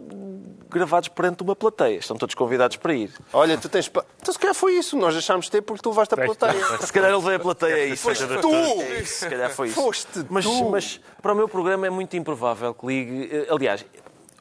gravados 0.71 1.09
perante 1.09 1.43
uma 1.43 1.55
plateia. 1.55 1.99
Estão 1.99 2.17
todos 2.17 2.35
convidados 2.35 2.77
para 2.79 2.95
ir. 2.95 3.13
Olha, 3.33 3.59
tu 3.59 3.69
tens... 3.69 3.91
Então 4.21 4.33
se 4.33 4.39
calhar 4.39 4.55
foi 4.55 4.75
isso. 4.75 4.97
Nós 4.97 5.13
deixámos 5.13 5.47
de 5.47 5.51
ter 5.53 5.61
porque 5.63 5.83
tu 5.83 5.91
levaste 5.91 6.15
a 6.15 6.17
plateia. 6.17 6.79
Se 6.81 6.93
calhar 6.93 7.11
ele 7.11 7.21
veio 7.21 7.37
a 7.37 7.41
plateia 7.41 7.75
a 7.75 7.87
isso. 7.87 8.03
Foste 8.05 8.25
É 8.25 8.39
tu! 8.39 8.51
isso, 9.03 9.15
Se 9.21 9.29
calhar 9.29 9.51
foi 9.51 9.67
isso. 9.69 9.75
Foste 9.75 10.25
mas, 10.31 10.45
tu! 10.45 10.71
mas 10.71 11.01
para 11.21 11.33
o 11.33 11.37
meu 11.37 11.49
programa 11.49 11.87
é 11.87 11.91
muito 11.91 12.17
improvável 12.17 12.73
que 12.75 12.87
ligue. 12.87 13.29
eh, 13.31 13.47
Aliás, 13.51 13.85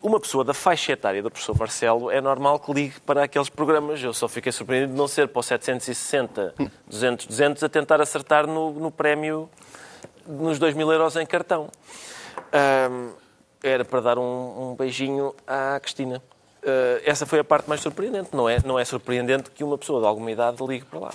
uma 0.01 0.19
pessoa 0.19 0.43
da 0.43 0.53
faixa 0.53 0.93
etária 0.93 1.21
do 1.21 1.29
professor 1.29 1.57
Marcelo 1.57 2.09
é 2.09 2.19
normal 2.19 2.59
que 2.59 2.73
ligue 2.73 2.99
para 3.01 3.23
aqueles 3.23 3.49
programas. 3.49 4.01
Eu 4.01 4.13
só 4.13 4.27
fiquei 4.27 4.51
surpreendido 4.51 4.91
de 4.93 4.97
não 4.97 5.07
ser 5.07 5.27
para 5.27 5.39
o 5.39 5.43
760, 5.43 6.55
200, 6.87 7.25
200 7.27 7.63
a 7.63 7.69
tentar 7.69 8.01
acertar 8.01 8.47
no, 8.47 8.71
no 8.71 8.91
prémio 8.91 9.49
nos 10.27 10.57
2 10.59 10.75
mil 10.75 10.91
euros 10.91 11.15
em 11.15 11.25
cartão. 11.25 11.69
Ahm, 12.51 13.11
era 13.63 13.85
para 13.85 14.01
dar 14.01 14.17
um, 14.17 14.71
um 14.71 14.75
beijinho 14.75 15.35
à 15.45 15.79
Cristina. 15.79 16.21
Ah, 16.63 17.01
essa 17.03 17.25
foi 17.25 17.39
a 17.39 17.43
parte 17.43 17.67
mais 17.67 17.81
surpreendente. 17.81 18.29
Não 18.33 18.47
é, 18.47 18.57
não 18.65 18.79
é 18.79 18.85
surpreendente 18.85 19.51
que 19.51 19.63
uma 19.63 19.77
pessoa 19.77 20.01
de 20.01 20.07
alguma 20.07 20.31
idade 20.31 20.63
ligue 20.65 20.85
para 20.85 20.99
lá. 20.99 21.11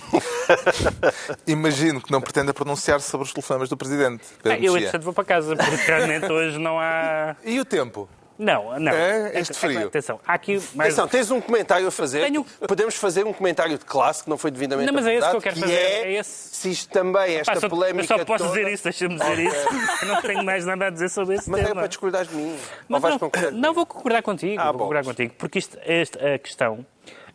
Imagino 1.47 2.01
que 2.01 2.11
não 2.11 2.21
pretenda 2.21 2.53
pronunciar-se 2.53 3.09
sobre 3.09 3.25
os 3.25 3.33
telefonemas 3.33 3.69
do 3.69 3.77
Presidente. 3.77 4.23
Ah, 4.43 4.57
eu, 4.59 4.77
entretanto, 4.77 5.03
vou 5.03 5.13
para 5.13 5.23
casa, 5.23 5.55
porque 5.55 5.75
realmente 5.91 6.31
hoje 6.31 6.57
não 6.57 6.79
há... 6.79 7.35
E 7.43 7.59
o 7.59 7.65
tempo? 7.65 8.09
Não, 8.37 8.79
não. 8.79 8.91
É? 8.91 9.39
Este 9.39 9.53
frio. 9.53 9.87
Atenção, 9.87 10.19
há 10.25 10.33
aqui 10.33 10.53
mais... 10.75 10.93
Atenção, 10.93 11.07
tens 11.07 11.31
um 11.31 11.41
comentário 11.41 11.87
a 11.87 11.91
fazer. 11.91 12.21
Tenho. 12.21 12.43
Podemos 12.67 12.95
fazer 12.95 13.25
um 13.25 13.33
comentário 13.33 13.77
de 13.77 13.83
classe 13.85 14.23
que 14.23 14.29
não 14.29 14.37
foi 14.37 14.51
devidamente 14.51 14.85
Não, 14.87 14.93
mas 14.93 15.07
é 15.07 15.15
esse 15.15 15.29
que 15.29 15.35
eu 15.35 15.41
quero 15.41 15.59
fazer, 15.59 15.73
é, 15.73 16.01
é 16.03 16.11
esse. 16.19 16.55
se 16.55 16.69
isto 16.71 16.89
também, 16.91 17.35
esta 17.37 17.53
Pá, 17.53 17.59
só, 17.59 17.67
polémica 17.69 18.13
eu 18.13 18.19
só 18.19 18.25
posso 18.25 18.43
toda... 18.45 18.57
dizer 18.59 18.71
isso, 18.73 18.83
deixa-me 18.83 19.17
dizer 19.17 19.39
isso. 19.39 19.67
Eu 20.03 20.07
não 20.09 20.21
tenho 20.21 20.43
mais 20.43 20.65
nada 20.65 20.85
a 20.87 20.89
dizer 20.91 21.09
sobre 21.09 21.35
esse 21.35 21.49
Mas 21.49 21.61
é 21.61 21.63
tema. 21.63 21.75
para 21.81 21.87
discordares 21.87 22.29
de 22.29 22.35
mim. 22.35 22.55
Mas 22.87 23.01
não, 23.01 23.17
concordar 23.19 23.51
não 23.51 23.73
vou 23.73 23.85
concordar 23.85 24.21
contigo, 24.21 24.61
Ah, 24.61 24.65
vou 24.65 24.73
bom. 24.73 24.79
concordar 24.79 25.03
contigo, 25.03 25.33
porque 25.37 25.57
isto, 25.59 25.77
este- 25.85 26.17
a 26.23 26.37
questão, 26.37 26.85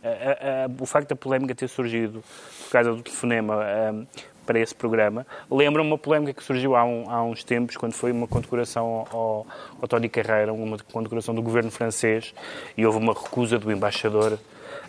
a- 0.05 0.09
a- 0.09 0.64
a- 0.66 0.68
o 0.80 0.86
facto 0.86 1.09
da 1.09 1.16
polémica 1.16 1.55
ter 1.55 1.68
surgido 1.68 2.22
por 2.64 2.70
causa 2.70 2.92
do 2.92 3.03
telefonema 3.03 3.55
ahm, 3.64 4.05
para 4.47 4.59
esse 4.59 4.74
programa, 4.74 5.26
lembra 5.51 5.80
uma 5.82 5.97
polémica 5.97 6.32
que 6.32 6.43
surgiu 6.43 6.74
há, 6.76 6.84
um- 6.84 7.11
há 7.11 7.22
uns 7.22 7.45
tempos, 7.45 7.76
quando 7.76 7.93
foi 7.93 8.11
uma 8.12 8.26
condecoração 8.26 9.07
ao, 9.11 9.47
ao 9.80 9.88
Tony 9.88 10.09
Carreira, 10.09 10.53
uma 10.53 10.76
condecoração 10.93 11.34
do 11.34 11.43
governo 11.43 11.70
francês, 11.70 12.34
e 12.76 12.84
houve 12.84 12.99
uma 12.99 13.12
recusa 13.12 13.59
do 13.59 13.70
embaixador 13.70 14.38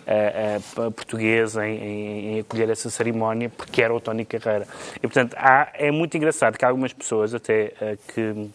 ah, 0.06 0.91
português 0.91 1.56
em, 1.56 1.62
em- 1.78 2.36
em 2.36 2.39
acolher 2.41 2.70
essa 2.70 2.89
cerimónia, 2.89 3.49
porque 3.49 3.82
era 3.82 3.93
o 3.93 4.01
Tony 4.01 4.26
Carreira. 4.26 4.68
E, 4.97 5.01
portanto, 5.01 5.34
há- 5.38 5.70
é 5.74 5.91
muito 5.91 6.18
engraçado 6.18 6.58
que 6.58 6.66
há 6.66 6.68
algumas 6.68 6.91
pessoas 6.91 7.34
até 7.34 7.74
ah, 7.82 7.95
que 8.14 8.49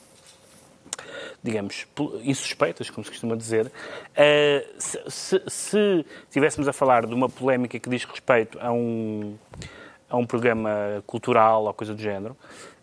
digamos, 1.43 1.87
insuspeitas, 2.25 2.91
como 2.91 3.05
se 3.05 3.11
costuma 3.13 3.37
dizer, 3.37 3.71
eh, 4.17 4.67
se, 4.77 4.99
se, 5.09 5.43
se 5.47 6.05
estivéssemos 6.25 6.67
a 6.69 6.73
falar 6.73 7.07
de 7.07 7.15
uma 7.15 7.29
polémica 7.29 7.79
que 7.79 7.89
diz 7.89 8.05
respeito 8.05 8.59
a 8.61 8.73
um, 8.73 9.37
a 10.09 10.17
um 10.17 10.27
programa 10.27 11.03
cultural 11.07 11.65
ou 11.65 11.75
coisa 11.75 11.95
do 11.95 12.01
género, 12.01 12.37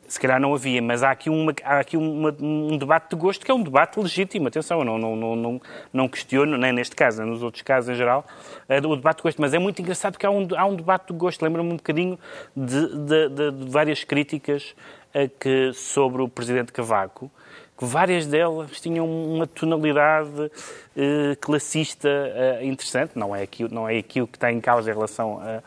se 0.08 0.20
calhar 0.20 0.40
não 0.40 0.54
havia, 0.54 0.80
mas 0.84 1.02
há 1.02 1.10
aqui, 1.10 1.32
uma, 1.32 1.52
há 1.64 1.80
aqui 1.80 1.98
uma- 1.98 2.36
um 2.40 2.78
debate 2.78 3.10
de 3.10 3.16
gosto 3.16 3.44
que 3.44 3.50
é 3.50 3.54
um 3.54 3.64
debate 3.64 4.00
legítimo, 4.00 4.48
atenção, 4.48 4.78
eu 4.80 4.86
não, 4.86 4.98
não, 5.00 5.16
não, 5.16 5.36
não, 5.36 5.62
não 5.92 6.08
questiono, 6.08 6.58
nem 6.58 6.72
neste 6.72 6.96
caso, 6.96 7.24
nem 7.24 7.32
nos 7.32 7.42
outros 7.42 7.64
casos 7.64 7.90
em 7.90 7.96
geral, 7.96 8.24
eh, 8.70 8.78
o 8.86 8.96
debate 8.96 9.18
de 9.18 9.24
gosto, 9.24 9.42
mas 9.42 9.54
é 9.56 9.58
muito 9.58 9.82
engraçado 9.82 10.18
que 10.20 10.26
há 10.26 10.30
um, 10.30 10.48
há 10.56 10.66
um 10.66 10.76
debate 10.76 11.08
de 11.12 11.18
gosto, 11.18 11.42
lembra-me 11.42 11.74
um 11.74 11.78
bocadinho 11.78 12.20
de, 12.56 12.88
de- 12.88 13.30
de- 13.30 13.52
de 13.52 13.72
várias 13.72 14.04
críticas 14.04 14.76
eh, 15.12 15.28
que, 15.28 15.72
sobre 15.74 16.22
o 16.22 16.30
Presidente 16.30 16.72
Cavaco, 16.72 17.32
que 17.78 17.84
várias 17.86 18.26
delas 18.26 18.80
tinham 18.80 19.06
uma 19.06 19.46
tonalidade 19.46 20.50
eh, 20.96 21.36
classista 21.42 22.08
eh, 22.08 22.60
interessante. 22.66 23.12
Não 23.16 23.36
é, 23.36 23.42
aquilo, 23.42 23.74
não 23.74 23.88
é 23.90 23.98
aquilo 23.98 24.28
que 24.28 24.38
está 24.38 24.52
em 24.52 24.62
causa 24.62 24.90
em 24.90 24.94
relação 24.94 25.40
a- 25.42 25.62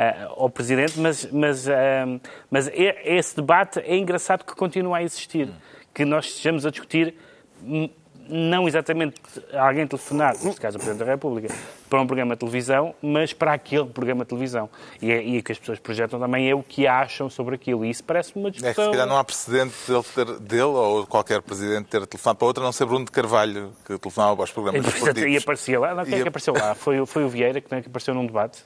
a- 0.00 0.24
ao 0.36 0.48
Presidente, 0.48 0.98
mas, 1.00 1.26
mas, 1.32 1.66
eh, 1.66 2.04
mas 2.50 2.68
é- 2.68 3.02
esse 3.16 3.34
debate 3.34 3.80
é 3.80 3.96
engraçado 3.96 4.44
que 4.44 4.54
continua 4.54 4.98
a 4.98 5.02
existir. 5.02 5.48
Que 5.92 6.04
nós 6.04 6.26
estejamos 6.26 6.64
a 6.64 6.70
discutir 6.70 7.14
hum, 7.62 7.88
não 8.28 8.68
exatamente 8.68 9.20
alguém 9.52 9.86
telefonar, 9.86 10.34
neste 10.44 10.60
caso 10.60 10.76
o 10.76 10.80
Presidente 10.80 11.04
da 11.04 11.10
República, 11.12 11.52
para 11.88 12.00
um 12.00 12.06
programa 12.06 12.34
de 12.34 12.40
televisão, 12.40 12.94
mas 13.02 13.32
para 13.32 13.52
aquele 13.52 13.86
programa 13.86 14.24
de 14.24 14.28
televisão. 14.28 14.68
E, 15.00 15.10
é, 15.10 15.22
e 15.24 15.38
o 15.38 15.42
que 15.42 15.52
as 15.52 15.58
pessoas 15.58 15.78
projetam 15.78 16.18
também 16.20 16.50
é 16.50 16.54
o 16.54 16.62
que 16.62 16.86
acham 16.86 17.28
sobre 17.30 17.54
aquilo. 17.54 17.84
E 17.84 17.90
isso 17.90 18.04
parece-me 18.04 18.42
uma 18.42 18.48
É 18.48 18.52
que 18.52 18.58
discussão... 18.60 18.84
se 18.86 18.90
calhar 18.90 19.06
não 19.06 19.16
há 19.16 19.24
precedente 19.24 19.74
dele, 19.86 20.02
ter- 20.14 20.38
dele 20.40 20.62
ou 20.62 21.06
qualquer 21.06 21.40
presidente 21.42 21.86
ter 21.86 22.06
telefonado 22.06 22.38
para 22.38 22.46
outro, 22.46 22.62
a 22.62 22.66
não 22.66 22.72
ser 22.72 22.84
Bruno 22.86 23.04
de 23.04 23.10
Carvalho, 23.10 23.72
que 23.86 23.98
telefonava 23.98 24.42
aos 24.42 24.50
programas 24.50 24.84
E 24.84 24.88
esportivos. 24.88 25.42
aparecia 25.42 25.80
lá. 25.80 25.94
Não, 25.94 26.04
quem 26.04 26.14
é 26.14 26.18
E 26.18 26.22
que 26.22 26.28
apareceu 26.28 26.54
lá? 26.54 26.74
Foi, 26.74 27.00
o- 27.00 27.06
foi 27.06 27.24
o 27.24 27.28
Vieira 27.28 27.60
que, 27.60 27.74
é 27.74 27.80
que 27.80 27.88
apareceu 27.88 28.14
num 28.14 28.26
debate? 28.26 28.62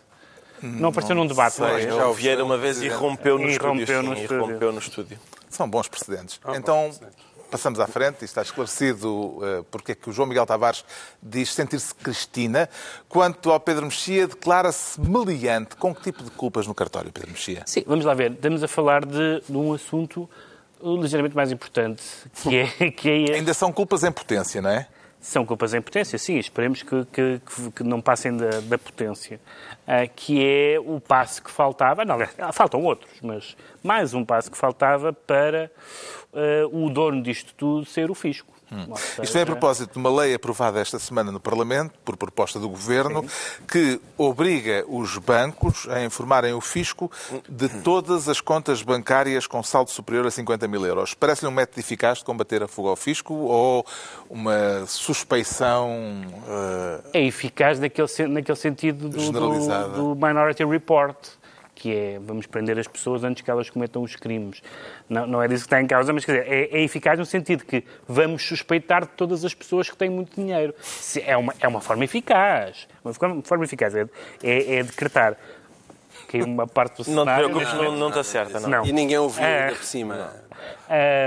Não 0.62 0.90
apareceu 0.90 1.16
num 1.16 1.26
debate, 1.26 1.60
não 1.60 1.66
é? 1.68 1.80
sei. 1.82 1.90
Já 1.90 2.06
o 2.06 2.12
Vieira 2.14 2.44
uma 2.44 2.56
vez 2.56 2.80
irrompeu 2.80 3.36
no 3.36 3.48
Irrompeu 3.50 3.80
estúdio. 3.80 4.02
no 4.02 4.12
estúdio. 4.14 4.36
irrompeu 4.46 4.72
no 4.72 4.78
estúdio. 4.78 5.18
São 5.50 5.68
bons 5.68 5.88
precedentes. 5.88 6.40
então, 6.56 6.90
passamos 7.52 7.78
à 7.78 7.86
frente 7.86 8.22
e 8.22 8.24
está 8.24 8.40
esclarecido 8.40 9.38
eh, 9.42 9.62
porque 9.70 9.92
é 9.92 9.94
que 9.94 10.08
o 10.08 10.12
João 10.12 10.26
Miguel 10.26 10.46
Tavares 10.46 10.82
diz 11.22 11.52
sentir-se 11.52 11.94
Cristina. 11.94 12.66
Quanto 13.10 13.52
ao 13.52 13.60
Pedro 13.60 13.84
Mexia, 13.84 14.26
declara-se 14.26 14.98
meliante. 14.98 15.76
Com 15.76 15.94
que 15.94 16.00
tipo 16.00 16.24
de 16.24 16.30
culpas 16.30 16.66
no 16.66 16.74
cartório, 16.74 17.12
Pedro 17.12 17.30
Mexia? 17.30 17.62
Sim, 17.66 17.84
vamos 17.86 18.06
lá 18.06 18.14
ver. 18.14 18.32
Estamos 18.32 18.62
a 18.62 18.68
falar 18.68 19.04
de, 19.04 19.42
de 19.46 19.56
um 19.56 19.74
assunto 19.74 20.28
ligeiramente 20.82 21.36
mais 21.36 21.52
importante, 21.52 22.02
que 22.42 22.56
é, 22.56 22.90
que 22.90 23.10
é 23.10 23.20
este. 23.20 23.34
Ainda 23.34 23.54
são 23.54 23.70
culpas 23.70 24.02
em 24.02 24.10
potência, 24.10 24.62
não 24.62 24.70
é? 24.70 24.88
São 25.22 25.46
culpas 25.46 25.72
em 25.72 25.80
potência, 25.80 26.18
sim. 26.18 26.36
Esperemos 26.36 26.82
que, 26.82 27.04
que- 27.06 27.40
que- 27.76 27.84
não 27.84 28.00
passem 28.00 28.36
da, 28.36 28.60
da 28.62 28.76
potência. 28.76 29.40
Ah, 29.86 30.04
que 30.06 30.44
é 30.44 30.80
o 30.80 31.00
passo 31.00 31.40
que 31.42 31.48
faltava. 31.50 32.04
Não, 32.04 32.16
aliás, 32.16 32.34
faltam 32.52 32.82
outros, 32.82 33.12
mas 33.22 33.56
mais 33.84 34.12
um 34.14 34.24
passo 34.24 34.50
que 34.50 34.58
faltava 34.58 35.12
para 35.12 35.70
ah, 36.34 36.66
o 36.72 36.90
dono 36.90 37.22
disto 37.22 37.54
tudo 37.54 37.86
ser 37.86 38.10
o 38.10 38.14
fisco. 38.16 38.51
Hum. 38.72 38.94
Isto 39.22 39.34
vem 39.34 39.42
a 39.42 39.46
propósito 39.46 39.92
de 39.92 39.98
uma 39.98 40.10
lei 40.10 40.34
aprovada 40.34 40.80
esta 40.80 40.98
semana 40.98 41.30
no 41.30 41.38
Parlamento, 41.38 41.92
por 42.04 42.16
proposta 42.16 42.58
do 42.58 42.68
Governo, 42.68 43.22
Sim. 43.22 43.64
que 43.70 44.00
obriga 44.16 44.84
os 44.88 45.18
bancos 45.18 45.86
a 45.90 46.02
informarem 46.02 46.54
o 46.54 46.60
fisco 46.60 47.10
de 47.48 47.68
todas 47.68 48.28
as 48.28 48.40
contas 48.40 48.82
bancárias 48.82 49.46
com 49.46 49.62
saldo 49.62 49.90
superior 49.90 50.26
a 50.26 50.30
50 50.30 50.66
mil 50.66 50.86
euros. 50.86 51.12
Parece-lhe 51.12 51.48
um 51.48 51.54
método 51.54 51.80
eficaz 51.80 52.18
de 52.18 52.24
combater 52.24 52.62
a 52.62 52.68
fuga 52.68 52.88
ao 52.88 52.96
fisco 52.96 53.34
ou 53.34 53.84
uma 54.30 54.86
suspeição. 54.86 55.90
Uh... 56.46 57.08
É 57.12 57.22
eficaz 57.22 57.78
naquele, 57.78 58.08
naquele 58.28 58.56
sentido 58.56 59.08
do, 59.08 59.32
do, 59.32 60.14
do 60.14 60.14
Minority 60.14 60.64
Report 60.64 61.41
que 61.82 61.92
é 61.92 62.18
vamos 62.20 62.46
prender 62.46 62.78
as 62.78 62.86
pessoas 62.86 63.24
antes 63.24 63.42
que 63.42 63.50
elas 63.50 63.68
cometam 63.68 64.04
os 64.04 64.14
crimes. 64.14 64.62
Não, 65.08 65.26
não 65.26 65.42
é 65.42 65.48
disso 65.48 65.64
que 65.64 65.66
está 65.66 65.82
em 65.82 65.86
causa, 65.86 66.12
mas 66.12 66.24
quer 66.24 66.44
dizer, 66.44 66.52
é, 66.52 66.78
é, 66.78 66.84
eficaz 66.84 67.18
no 67.18 67.26
sentido 67.26 67.64
que 67.64 67.82
vamos 68.06 68.46
suspeitar 68.46 69.02
de 69.02 69.10
todas 69.16 69.44
as 69.44 69.52
pessoas 69.52 69.90
que 69.90 69.96
têm 69.96 70.08
muito 70.08 70.40
dinheiro. 70.40 70.72
É 71.26 71.36
uma, 71.36 71.52
é 71.58 71.66
uma 71.66 71.80
forma 71.80 72.04
eficaz. 72.04 72.86
Uma 73.04 73.42
forma 73.42 73.64
eficaz 73.64 73.96
é, 73.96 74.06
é, 74.44 74.76
é 74.76 74.82
decretar 74.84 75.36
que 76.28 76.40
uma 76.40 76.68
parte 76.68 77.02
do 77.02 77.10
Não 77.10 77.26
te 77.26 77.34
preocupes, 77.34 77.74
não, 77.74 77.96
não 77.96 78.08
está 78.10 78.22
certa. 78.22 78.60
Não. 78.60 78.68
não. 78.68 78.86
E 78.86 78.92
ninguém 78.92 79.18
ouviu 79.18 79.42
é, 79.42 79.64
ainda 79.64 79.74
por 79.74 79.84
cima. 79.84 80.32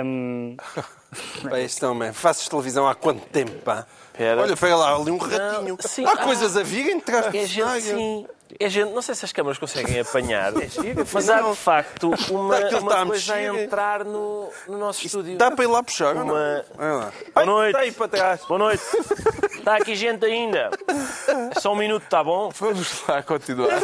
Um... 0.06 0.56
Bem, 1.52 1.66
isto 1.66 1.82
também. 1.82 2.14
Fazes 2.14 2.48
televisão 2.48 2.88
há 2.88 2.96
quanto 2.96 3.26
tempo, 3.26 3.52
pá? 3.62 3.86
Pera. 4.14 4.42
Olha, 4.42 4.56
foi 4.56 4.74
lá 4.74 4.96
ali 4.96 5.12
um 5.12 5.18
ratinho. 5.18 5.76
Não, 5.76 5.78
sim, 5.82 6.06
Há 6.06 6.12
ah, 6.12 6.18
coisas 6.18 6.56
a 6.56 6.64
virem, 6.64 7.04
é 7.34 7.46
gente, 7.46 7.82
sim. 7.82 8.26
É 8.58 8.70
gente, 8.70 8.94
não 8.94 9.02
sei 9.02 9.16
se 9.16 9.26
as 9.26 9.34
câmaras 9.34 9.58
conseguem 9.58 10.00
apanhar, 10.00 10.54
é 10.56 10.68
mas 11.12 11.30
há 11.30 11.42
de 11.42 11.56
facto 11.56 12.12
uma, 12.30 12.58
uma 12.80 13.06
coisa 13.06 13.34
a 13.34 13.64
entrar 13.64 14.06
no, 14.06 14.50
no 14.68 14.78
nosso 14.78 15.06
estúdio. 15.06 15.38
Dá 15.38 15.52
para 15.52 15.66
ir 15.66 15.68
lá 15.68 15.84
puxar? 15.84 16.16
Uma... 16.16 16.64
Boa 17.34 17.46
noite. 17.46 17.68
Está 17.68 17.80
aí 17.80 17.92
para 17.92 18.08
trás. 18.08 18.42
Boa 18.46 18.60
noite. 18.60 18.84
Está 19.58 19.76
aqui 19.78 19.96
gente 19.96 20.24
ainda. 20.26 20.70
É 20.88 21.60
só 21.60 21.74
um 21.74 21.76
minuto, 21.76 22.04
está 22.04 22.24
bom? 22.24 22.50
Vamos 22.56 23.04
lá 23.08 23.22
continuar. 23.24 23.82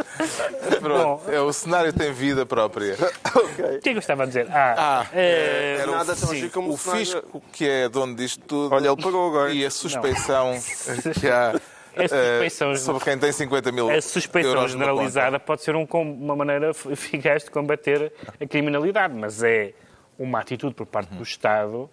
Pronto, 0.80 1.30
é, 1.30 1.40
o 1.40 1.52
cenário 1.52 1.92
tem 1.92 2.12
vida 2.12 2.46
própria. 2.46 2.96
Okay. 3.36 3.76
O 3.76 3.80
que 3.80 3.88
é 3.88 3.92
que 3.92 3.98
eu 3.98 3.98
estava 3.98 4.22
a 4.22 4.26
dizer? 4.26 4.46
Ah, 4.50 4.74
ah 4.78 5.06
é, 5.12 5.78
era 5.80 5.90
nada 5.90 6.16
tão 6.16 6.28
sim, 6.28 6.48
como 6.48 6.72
o 6.72 6.76
fisco, 6.76 7.42
que 7.52 7.68
é 7.68 7.88
dono 7.88 8.14
disto 8.14 8.40
tudo. 8.46 8.74
Olha, 8.74 8.88
ele 8.88 9.02
pagou 9.02 9.28
agora. 9.28 9.52
E 9.52 9.64
a 9.64 9.70
suspeição 9.70 10.52
não. 10.52 11.12
que 11.12 11.28
há 11.28 11.54
a 12.04 12.08
suspeição, 12.08 12.72
uh, 12.72 12.76
sobre 12.76 13.04
quem 13.04 13.18
tem 13.18 13.32
50 13.32 13.72
mil 13.72 13.90
A 13.90 14.00
suspeição 14.00 14.68
generalizada 14.68 15.40
pode 15.40 15.62
ser 15.62 15.74
um, 15.74 15.84
uma 15.84 16.36
maneira 16.36 16.70
eficaz 16.90 17.44
de 17.44 17.50
combater 17.50 18.12
a 18.40 18.46
criminalidade, 18.46 19.14
mas 19.14 19.42
é 19.42 19.72
uma 20.18 20.40
atitude 20.40 20.74
por 20.74 20.86
parte 20.86 21.14
do 21.14 21.22
Estado 21.22 21.90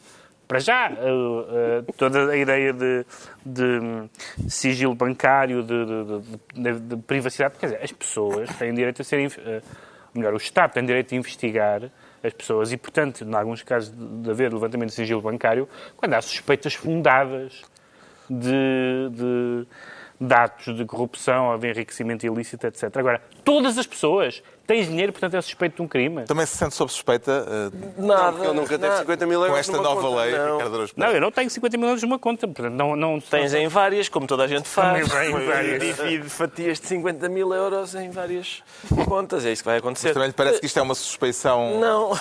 para 0.47 0.59
já, 0.59 0.91
uh, 0.91 1.79
uh, 1.79 1.93
toda 1.97 2.29
a 2.29 2.37
ideia 2.37 2.73
de, 2.73 3.05
de 3.45 4.09
sigilo 4.49 4.93
bancário, 4.93 5.63
de, 5.63 5.85
de, 6.53 6.79
de, 6.79 6.97
privacidade, 6.97 7.55
quer 7.57 7.67
dizer, 7.67 7.81
as 7.81 7.91
pessoas 7.91 8.49
têm 8.57 8.73
direito 8.73 9.01
a 9.01 9.05
serem. 9.05 9.29
Melhor, 10.13 10.33
o 10.33 10.37
Estado 10.37 10.73
tem 10.73 10.85
direito 10.85 11.15
a 11.15 11.17
investigar 11.17 11.89
as 12.23 12.33
pessoas 12.33 12.71
e, 12.71 12.77
portanto, 12.77 13.23
em 13.23 13.33
alguns 13.33 13.63
casos 13.63 13.91
de 13.97 14.29
haver 14.29 14.53
levantamento 14.53 14.89
de 14.89 14.95
sigilo 14.95 15.21
bancário, 15.21 15.67
quando 15.97 16.13
há 16.13 16.21
suspeitas 16.21 16.75
fundadas 16.75 17.63
de, 18.39 19.09
de 19.11 19.67
dados 20.19 20.75
de 20.75 20.85
corrupção 20.85 21.51
ou 21.51 21.57
de 21.57 21.67
enriquecimento 21.69 22.25
ilícito, 22.25 22.65
etc. 22.65 22.95
Agora, 22.97 23.21
todas 23.43 23.77
as 23.77 23.85
pessoas 23.85 24.41
têm 24.65 24.83
dinheiro, 24.83 25.11
portanto 25.11 25.35
é 25.35 25.41
suspeito 25.41 25.75
de 25.77 25.81
um 25.81 25.87
crime. 25.87 26.23
Também 26.23 26.45
se 26.45 26.55
sente 26.55 26.73
sob 26.73 26.91
suspeita? 26.91 27.45
Uh... 27.97 28.05
Nada. 28.05 28.43
Ele 28.45 28.53
nunca 28.53 28.79
teve 28.79 28.97
50 28.97 29.25
mil 29.25 29.41
euros 29.41 29.51
Com 29.51 29.57
esta 29.57 29.77
nova 29.77 30.01
conta. 30.01 30.21
lei, 30.21 30.37
não. 30.37 30.57
Ricardo 30.57 30.89
Não, 30.95 31.07
eu 31.07 31.21
não 31.21 31.31
tenho 31.31 31.49
50 31.49 31.77
mil 31.77 31.87
euros 31.87 32.03
numa 32.03 32.19
conta. 32.19 32.47
Portanto, 32.47 32.73
não, 32.73 32.95
não... 32.95 33.19
Tens 33.19 33.53
em 33.53 33.67
várias, 33.67 34.07
como 34.07 34.25
toda 34.25 34.43
a 34.43 34.47
gente 34.47 34.67
faz. 34.67 35.07
Também 35.07 35.29
em 35.29 35.45
várias. 35.45 35.81
Divide 35.97 36.29
fatias 36.29 36.79
de 36.79 36.87
50 36.87 37.29
mil 37.29 37.53
euros 37.53 37.93
em 37.95 38.09
várias 38.09 38.63
contas. 39.05 39.45
É 39.45 39.51
isso 39.51 39.63
que 39.63 39.69
vai 39.69 39.79
acontecer. 39.79 40.07
Mas 40.07 40.13
também 40.13 40.27
lhe 40.29 40.33
parece 40.33 40.59
que 40.59 40.65
isto 40.65 40.79
é 40.79 40.81
uma 40.81 40.95
suspeição... 40.95 41.79
Não. 41.79 42.17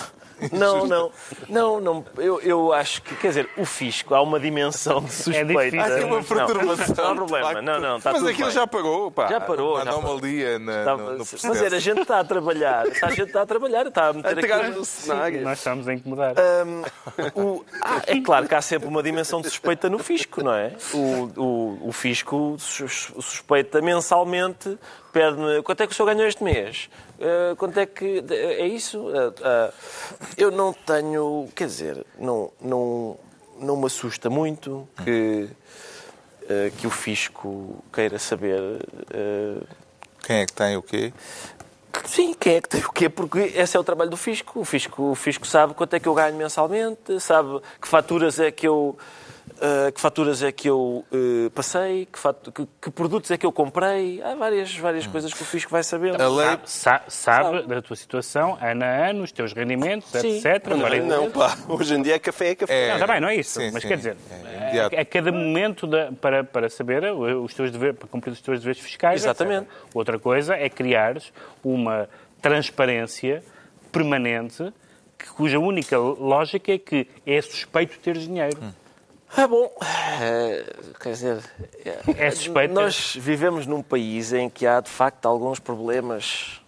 Não, 0.51 0.85
não, 0.85 1.11
não, 1.47 1.81
não. 1.81 2.05
Eu, 2.17 2.41
eu 2.41 2.73
acho 2.73 3.01
que, 3.01 3.15
quer 3.15 3.29
dizer, 3.29 3.49
o 3.57 3.65
fisco 3.65 4.13
há 4.13 4.21
uma 4.21 4.39
dimensão 4.39 5.01
de 5.01 5.11
suspeita. 5.11 5.75
É 5.75 5.79
há 5.79 5.85
aqui 5.85 6.03
uma 6.03 6.23
perturbação. 6.23 6.95
Não, 6.95 7.03
não 7.03 7.11
há 7.11 7.15
problema. 7.15 7.61
Não, 7.61 7.79
não, 7.79 7.97
está 7.97 8.11
Mas 8.11 8.23
aquilo 8.23 8.47
bem. 8.47 8.51
já 8.55 8.67
parou, 8.67 9.11
pá. 9.11 9.27
Já 9.27 9.39
parou. 9.39 9.77
Uma 9.79 10.21
dia 10.21 10.59
na, 10.59 10.85
no, 10.85 11.11
no 11.11 11.15
processo. 11.17 11.47
Mas 11.47 11.61
era, 11.61 11.77
a 11.77 11.79
gente 11.79 12.01
está 12.01 12.19
a 12.19 12.23
trabalhar. 12.23 12.85
A 13.01 13.09
gente 13.09 13.27
está 13.27 13.41
a 13.41 13.45
trabalhar, 13.45 13.87
está 13.87 14.07
a 14.07 14.13
meter 14.13 14.51
a 14.51 14.57
aqui 14.57 14.69
no 14.71 14.85
cenário. 14.85 15.41
Nós 15.43 15.57
estamos 15.57 15.87
a 15.87 15.93
incomodar. 15.93 16.35
Um, 16.65 16.83
o, 17.39 17.65
ah, 17.81 18.01
é 18.05 18.19
claro 18.19 18.47
que 18.47 18.55
há 18.55 18.61
sempre 18.61 18.87
uma 18.87 19.03
dimensão 19.03 19.41
de 19.41 19.49
suspeita 19.49 19.89
no 19.89 19.99
fisco, 19.99 20.43
não 20.43 20.53
é? 20.53 20.73
O, 20.93 21.31
o, 21.37 21.89
o 21.89 21.91
fisco 21.91 22.55
suspeita 22.57 23.81
mensalmente 23.81 24.77
pede-me 25.13 25.61
quanto 25.61 25.81
é 25.81 25.87
que 25.87 25.93
o 25.93 25.95
senhor 25.95 26.07
ganhou 26.07 26.27
este 26.27 26.43
mês? 26.43 26.89
Uh, 27.23 27.55
quanto 27.55 27.79
é 27.79 27.85
que. 27.85 28.21
É 28.29 28.67
isso? 28.67 28.99
Uh, 28.99 29.29
uh, 29.29 29.73
eu 30.37 30.51
não 30.51 30.73
tenho. 30.73 31.47
Quer 31.55 31.67
dizer, 31.67 32.05
não, 32.19 32.51
não, 32.59 33.17
não 33.57 33.77
me 33.77 33.85
assusta 33.85 34.29
muito 34.29 34.85
que, 35.05 35.47
que 36.77 36.85
o 36.85 36.89
fisco 36.89 37.81
queira 37.93 38.19
saber. 38.19 38.59
Quem 40.21 40.37
é 40.37 40.45
que 40.45 40.51
tem 40.51 40.75
o 40.75 40.81
quê? 40.81 41.13
Sim, 42.05 42.33
quem 42.33 42.55
é 42.55 42.61
que 42.61 42.67
tem 42.67 42.81
o 42.81 42.91
quê? 42.91 43.07
Porque 43.07 43.39
esse 43.39 43.77
é 43.77 43.79
o 43.79 43.83
trabalho 43.83 44.09
do 44.09 44.17
fisco. 44.17 44.59
O 44.59 44.65
fisco, 44.65 45.11
o 45.11 45.15
fisco 45.15 45.47
sabe 45.47 45.73
quanto 45.73 45.93
é 45.93 45.99
que 46.01 46.07
eu 46.07 46.13
ganho 46.13 46.35
mensalmente, 46.35 47.19
sabe 47.21 47.61
que 47.81 47.87
faturas 47.87 48.37
é 48.39 48.51
que 48.51 48.67
eu 48.67 48.97
Uh, 49.53 49.91
que 49.91 49.99
faturas 50.01 50.41
é 50.41 50.51
que 50.51 50.69
eu 50.69 51.05
uh, 51.11 51.49
passei, 51.51 52.05
que, 52.05 52.51
que, 52.51 52.67
que, 52.81 52.91
produtos 52.91 53.29
é 53.31 53.37
que 53.37 53.45
eu 53.45 53.51
comprei. 53.51 54.21
Há 54.21 54.35
várias, 54.35 54.75
várias 54.75 55.05
hum. 55.05 55.11
coisas 55.11 55.33
que 55.33 55.41
o 55.41 55.45
fisco 55.45 55.71
vai 55.71 55.83
saber. 55.83 56.19
A 56.19 56.27
lei 56.27 56.57
sabe, 56.65 56.65
sabe, 56.65 57.03
sabe, 57.09 57.67
da 57.67 57.81
tua 57.81 57.95
situação, 57.95 58.57
ano 58.61 58.83
a 58.83 59.09
ano, 59.09 59.23
os 59.23 59.31
teus 59.31 59.53
rendimentos, 59.53 60.09
sim. 60.09 60.37
etc. 60.37 60.67
Não, 60.67 60.77
não, 60.77 61.23
não, 61.23 61.31
pá. 61.31 61.57
Hoje 61.67 61.93
em 61.93 62.01
dia 62.01 62.15
é 62.15 62.19
café 62.19 62.49
é 62.51 62.55
café. 62.55 62.87
É, 62.87 62.91
não, 62.93 62.99
também, 62.99 63.21
não 63.21 63.27
é 63.27 63.35
isso. 63.35 63.59
Sim, 63.59 63.71
Mas 63.71 63.83
sim. 63.83 63.87
quer 63.89 63.97
dizer, 63.97 64.17
é, 64.31 64.79
a, 64.79 65.01
a, 65.01 65.05
cada 65.05 65.31
momento 65.31 65.87
da, 65.87 66.11
para, 66.11 66.43
para 66.43 66.69
saber 66.69 67.03
os 67.13 67.53
teus 67.53 67.69
deveres, 67.71 67.97
para 67.97 68.07
cumprir 68.07 68.31
os 68.31 68.41
teus 68.41 68.59
deveres 68.59 68.81
fiscais. 68.81 69.21
Exatamente. 69.21 69.63
Etc. 69.63 69.87
Outra 69.93 70.17
coisa 70.17 70.55
é 70.55 70.69
criares 70.69 71.31
uma 71.63 72.09
transparência 72.41 73.43
permanente 73.91 74.73
cuja 75.35 75.59
única 75.59 75.97
lógica 75.97 76.73
é 76.73 76.77
que 76.77 77.07
é 77.25 77.41
suspeito 77.41 77.97
ter 77.99 78.17
dinheiro. 78.17 78.57
Hum. 78.61 78.82
Ah, 79.35 79.47
bom, 79.47 79.71
é, 80.21 80.63
quer 80.99 81.11
dizer, 81.11 81.43
é 82.17 82.31
suspeito. 82.31 82.73
Nós 82.73 83.15
vivemos 83.15 83.65
num 83.65 83.81
país 83.81 84.31
em 84.31 84.49
que 84.49 84.65
há 84.65 84.79
de 84.79 84.89
facto 84.89 85.25
alguns 85.25 85.59
problemas. 85.59 86.61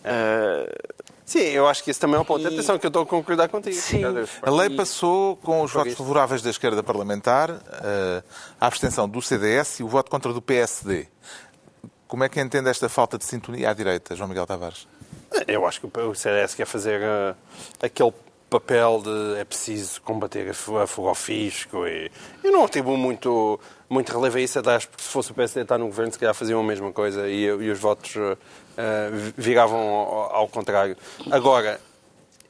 Uh, 0.00 0.98
Sim, 1.28 1.40
eu 1.40 1.68
acho 1.68 1.84
que 1.84 1.90
isso 1.90 2.00
também 2.00 2.16
é 2.16 2.20
um 2.20 2.24
ponto 2.24 2.40
de 2.40 2.46
atenção 2.46 2.78
que 2.78 2.86
eu 2.86 2.88
estou 2.88 3.02
a 3.02 3.06
concordar 3.06 3.50
contigo. 3.50 3.76
Sim. 3.76 4.02
A 4.40 4.50
lei 4.50 4.70
passou 4.70 5.36
com 5.36 5.60
os 5.60 5.70
votos 5.70 5.92
favoráveis 5.92 6.40
da 6.40 6.48
esquerda 6.48 6.82
parlamentar, 6.82 7.50
a 8.58 8.66
abstenção 8.66 9.06
do 9.06 9.20
CDS 9.20 9.80
e 9.80 9.82
o 9.82 9.88
voto 9.88 10.10
contra 10.10 10.32
do 10.32 10.40
PSD. 10.40 11.06
Como 12.06 12.24
é 12.24 12.30
que 12.30 12.40
entende 12.40 12.70
esta 12.70 12.88
falta 12.88 13.18
de 13.18 13.26
sintonia 13.26 13.68
à 13.68 13.74
direita, 13.74 14.16
João 14.16 14.26
Miguel 14.26 14.46
Tavares? 14.46 14.88
Eu 15.46 15.66
acho 15.66 15.82
que 15.82 16.00
o 16.00 16.14
CDS 16.14 16.54
quer 16.54 16.64
fazer 16.64 17.02
uh, 17.02 17.36
aquele 17.82 18.14
papel 18.48 19.02
de 19.02 19.40
é 19.40 19.44
preciso 19.44 20.00
combater 20.02 20.48
a 20.48 20.54
fuga 20.86 21.08
ao 21.08 21.14
fisco 21.14 21.86
e 21.86 22.10
eu 22.42 22.50
não 22.50 22.66
tive 22.68 22.88
muito, 22.90 23.60
muito 23.88 24.10
relevo 24.12 24.38
a 24.38 24.40
isso, 24.40 24.58
até 24.58 24.76
acho 24.76 24.88
que 24.88 25.02
se 25.02 25.08
fosse 25.08 25.30
o 25.30 25.34
PSD 25.34 25.62
estar 25.62 25.78
no 25.78 25.86
governo 25.86 26.12
se 26.12 26.18
calhar 26.18 26.34
faziam 26.34 26.60
a 26.60 26.64
mesma 26.64 26.92
coisa 26.92 27.28
e, 27.28 27.44
e 27.44 27.70
os 27.70 27.78
votos 27.78 28.16
uh, 28.16 28.36
viravam 29.36 29.78
ao, 29.78 30.36
ao, 30.36 30.48
contrário. 30.48 30.96
Agora, 31.30 31.80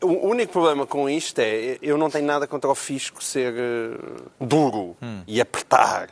o 0.00 0.28
único 0.28 0.52
problema 0.52 0.86
com 0.86 1.10
isto 1.10 1.40
é 1.40 1.78
eu 1.82 1.98
não 1.98 2.08
tenho 2.08 2.26
nada 2.26 2.46
contra 2.46 2.70
o 2.70 2.74
fisco 2.74 3.22
ser 3.22 3.52
uh, 3.52 4.30
duro 4.40 4.96
hum. 5.02 5.22
e 5.26 5.40
apertar 5.40 6.10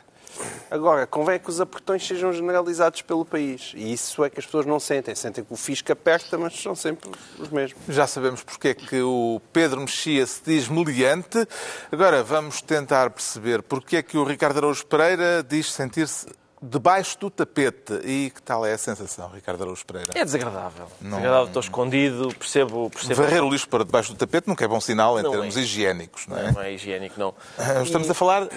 Agora, 0.69 1.07
convém 1.07 1.39
que 1.39 1.49
os 1.49 1.61
apertões 1.61 2.05
sejam 2.05 2.31
generalizados 2.33 3.01
pelo 3.01 3.25
país. 3.25 3.73
E 3.75 3.93
isso 3.93 4.23
é 4.23 4.29
que 4.29 4.39
as 4.39 4.45
pessoas 4.45 4.65
não 4.65 4.79
sentem. 4.79 5.15
Sentem 5.15 5.43
que 5.43 5.53
o 5.53 5.57
fisco 5.57 5.91
aperta, 5.91 6.37
mas 6.37 6.59
são 6.59 6.75
sempre 6.75 7.09
os 7.39 7.49
mesmos. 7.49 7.81
Já 7.87 8.05
sabemos 8.07 8.43
porque 8.43 8.69
é 8.69 8.73
que 8.73 9.01
o 9.01 9.41
Pedro 9.53 9.81
Mexia 9.81 10.25
se 10.25 10.41
diz 10.45 10.67
meliante. 10.67 11.47
Agora 11.91 12.23
vamos 12.23 12.61
tentar 12.61 13.09
perceber 13.09 13.61
porque 13.61 13.97
é 13.97 14.03
que 14.03 14.17
o 14.17 14.23
Ricardo 14.23 14.57
Araújo 14.57 14.85
Pereira 14.85 15.43
diz 15.43 15.71
sentir-se 15.71 16.27
debaixo 16.67 17.17
do 17.19 17.29
tapete. 17.29 17.93
E 18.03 18.29
que 18.29 18.41
tal 18.41 18.65
é 18.65 18.73
a 18.73 18.77
sensação, 18.77 19.29
Ricardo 19.33 19.61
Araújo 19.63 19.85
Pereira? 19.85 20.11
É 20.15 20.23
desagradável. 20.23 20.87
Não... 21.01 21.11
Desagradável, 21.11 21.47
estou 21.47 21.59
escondido, 21.61 22.29
percebo, 22.37 22.89
percebo... 22.89 23.21
Varrer 23.21 23.43
o 23.43 23.49
lixo 23.49 23.67
para 23.69 23.83
debaixo 23.83 24.13
do 24.13 24.17
tapete 24.17 24.47
nunca 24.47 24.63
é 24.63 24.67
bom 24.67 24.79
sinal 24.79 25.19
em 25.19 25.23
não 25.23 25.31
termos 25.31 25.57
é. 25.57 25.61
higiênicos, 25.61 26.27
não 26.27 26.37
é? 26.37 26.51
Não 26.51 26.61
é 26.61 26.73
higiênico, 26.73 27.19
não. 27.19 27.33
Ah, 27.57 27.81
estamos 27.81 28.07
e... 28.07 28.11
a 28.11 28.13
falar 28.13 28.43
uh, 28.43 28.47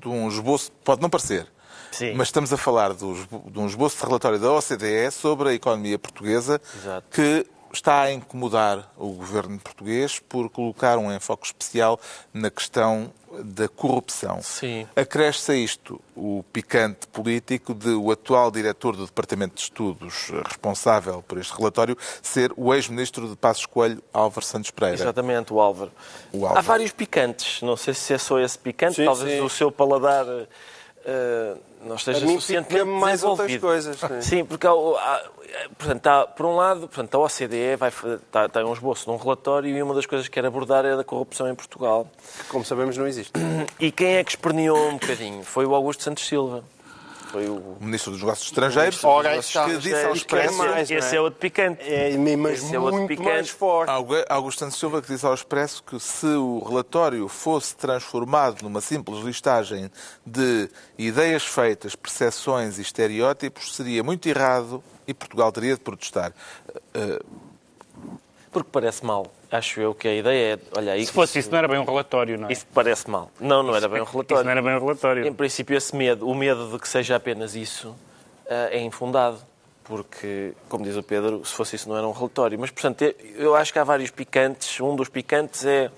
de 0.00 0.08
um 0.08 0.28
esboço, 0.28 0.70
pode 0.84 1.02
não 1.02 1.10
parecer, 1.10 1.46
Sim. 1.90 2.14
mas 2.14 2.28
estamos 2.28 2.52
a 2.52 2.56
falar 2.56 2.94
de 2.94 3.04
um 3.04 3.66
esboço 3.66 3.96
de 3.96 4.04
relatório 4.04 4.38
da 4.38 4.52
OCDE 4.52 5.10
sobre 5.10 5.50
a 5.50 5.52
economia 5.54 5.98
portuguesa 5.98 6.60
Exato. 6.74 7.06
que 7.10 7.46
está 7.76 8.02
a 8.02 8.12
incomodar 8.12 8.90
o 8.96 9.10
governo 9.10 9.58
português 9.58 10.18
por 10.18 10.50
colocar 10.50 10.98
um 10.98 11.14
enfoque 11.14 11.46
especial 11.46 12.00
na 12.32 12.50
questão 12.50 13.12
da 13.44 13.68
corrupção. 13.68 14.40
Sim. 14.42 14.86
Acresce 14.96 15.52
a 15.52 15.54
isto 15.54 16.00
o 16.14 16.44
picante 16.52 17.06
político 17.08 17.74
de 17.74 17.90
o 17.90 18.10
atual 18.10 18.50
diretor 18.50 18.96
do 18.96 19.04
Departamento 19.04 19.56
de 19.56 19.62
Estudos 19.62 20.30
responsável 20.46 21.22
por 21.22 21.38
este 21.38 21.52
relatório 21.54 21.96
ser 22.22 22.52
o 22.56 22.72
ex-ministro 22.72 23.28
de 23.28 23.36
Passos 23.36 23.66
Coelho, 23.66 24.02
Álvaro 24.12 24.44
Santos 24.44 24.70
Pereira. 24.70 25.02
Exatamente, 25.02 25.52
o 25.52 25.60
Álvaro. 25.60 25.92
O 26.32 26.46
Álvaro. 26.46 26.58
Há 26.58 26.62
vários 26.62 26.92
picantes. 26.92 27.60
Não 27.62 27.76
sei 27.76 27.92
se 27.92 28.14
é 28.14 28.18
só 28.18 28.38
esse 28.40 28.58
picante. 28.58 28.96
Sim, 28.96 29.04
Talvez 29.04 29.38
sim. 29.38 29.40
o 29.44 29.48
seu 29.50 29.70
paladar 29.70 30.26
uh, 31.06 31.58
não 31.86 31.96
esteja 31.96 32.24
A 32.24 32.28
mim 32.28 32.34
suficientemente 32.34 32.84
mais 32.86 33.22
outras 33.22 33.56
coisas, 33.56 33.98
sim. 33.98 34.20
Sim, 34.20 34.44
porque 34.44 34.66
há, 34.66 34.70
há, 34.70 35.22
portanto, 35.78 36.06
há, 36.06 36.26
por 36.26 36.46
um 36.46 36.56
lado, 36.56 36.80
portanto, 36.88 37.14
a 37.14 37.18
OCDE 37.20 37.76
vai, 37.76 37.90
está, 37.90 38.46
está 38.46 38.64
um 38.64 38.72
esboço 38.72 39.04
de 39.04 39.10
um 39.10 39.16
relatório 39.16 39.76
e 39.76 39.82
uma 39.82 39.94
das 39.94 40.06
coisas 40.06 40.28
que 40.28 40.34
quer 40.34 40.44
abordar 40.44 40.84
é 40.84 40.92
a 40.92 40.96
da 40.96 41.04
corrupção 41.04 41.48
em 41.48 41.54
Portugal. 41.54 42.10
Que, 42.38 42.44
como 42.48 42.64
sabemos, 42.64 42.96
não 42.96 43.06
existe. 43.06 43.32
E 43.78 43.90
quem 43.90 44.16
é 44.16 44.24
que 44.24 44.30
esperneou 44.30 44.88
um 44.88 44.98
bocadinho? 44.98 45.42
Foi 45.42 45.64
o 45.64 45.74
Augusto 45.74 46.02
Santos 46.02 46.26
Silva. 46.26 46.64
Foi 47.30 47.46
o 47.48 47.54
O 47.56 47.76
ministro 47.80 48.12
dos 48.12 48.20
Negócios 48.20 48.46
Estrangeiros, 48.48 49.02
Ora, 49.04 49.30
que 49.30 49.38
disse 49.38 49.58
ao 49.58 50.10
é 50.10 50.12
Expresso... 50.12 50.54
mais, 50.58 50.88
não 50.90 50.96
é? 50.96 50.98
Esse 51.00 51.16
é 51.16 51.20
outro 51.20 51.40
picante. 51.40 51.82
É, 51.82 52.16
mas 52.36 52.62
Esse 52.62 52.74
é 52.74 52.78
outro 52.78 52.96
muito 52.98 53.08
picante. 53.08 53.28
mais 53.28 53.50
forte. 53.50 53.90
Augu- 53.90 54.24
Augusto 54.28 54.70
Silva 54.70 55.02
que 55.02 55.08
disse 55.12 55.26
ao 55.26 55.34
Expresso 55.34 55.82
que 55.82 55.98
se 56.00 56.26
o 56.26 56.60
relatório 56.66 57.26
fosse 57.28 57.76
transformado 57.76 58.62
numa 58.62 58.80
simples 58.80 59.18
listagem 59.24 59.90
de 60.24 60.68
ideias 60.98 61.44
feitas, 61.44 61.94
percepções 61.96 62.78
e 62.78 62.82
estereótipos, 62.82 63.74
seria 63.74 64.02
muito 64.02 64.26
errado 64.28 64.82
e 65.06 65.12
Portugal 65.14 65.50
teria 65.52 65.74
de 65.74 65.80
protestar. 65.80 66.32
Eh, 66.94 67.20
Porque 68.50 68.68
parece 68.72 69.04
mal. 69.04 69.30
Acho 69.50 69.80
eu 69.80 69.94
que 69.94 70.08
a 70.08 70.14
ideia 70.14 70.54
é. 70.54 70.58
Olha, 70.76 70.92
aí 70.92 71.06
Se 71.06 71.12
fosse 71.12 71.38
isso, 71.38 71.50
não 71.50 71.58
era 71.58 71.68
bem 71.68 71.78
um 71.78 71.84
relatório, 71.84 72.38
não 72.38 72.48
é? 72.48 72.52
Isso 72.52 72.66
parece 72.74 73.08
mal. 73.08 73.30
Não, 73.40 73.62
não 73.62 73.74
era 73.76 73.88
bem 73.88 74.00
um 74.00 74.04
Isso 74.04 74.12
relatório. 74.12 74.44
não 74.44 74.50
era 74.50 74.62
bem 74.62 74.74
um 74.74 74.80
relatório. 74.80 75.26
Em 75.26 75.32
princípio, 75.32 75.76
esse 75.76 75.94
medo, 75.94 76.28
o 76.28 76.34
medo 76.34 76.68
de 76.72 76.78
que 76.78 76.88
seja 76.88 77.14
apenas 77.16 77.54
isso, 77.54 77.94
eh, 78.46 78.70
é 78.72 78.80
infundado. 78.80 79.38
Porque, 79.84 80.52
como 80.68 80.82
diz 80.84 80.96
o 80.96 81.02
Pedro, 81.02 81.44
se 81.44 81.52
fosse 81.54 81.76
isso 81.76 81.88
não 81.88 81.96
era 81.96 82.08
um 82.08 82.10
relatório. 82.10 82.58
Mas, 82.58 82.72
portanto, 82.72 83.02
eu- 83.02 83.14
eu 83.36 83.54
acho 83.54 83.72
que 83.72 83.78
há 83.78 83.84
vários 83.84 84.10
picantes. 84.10 84.80
Um 84.80 84.96
dos 84.96 85.08
picantes 85.08 85.64
é, 85.64 85.92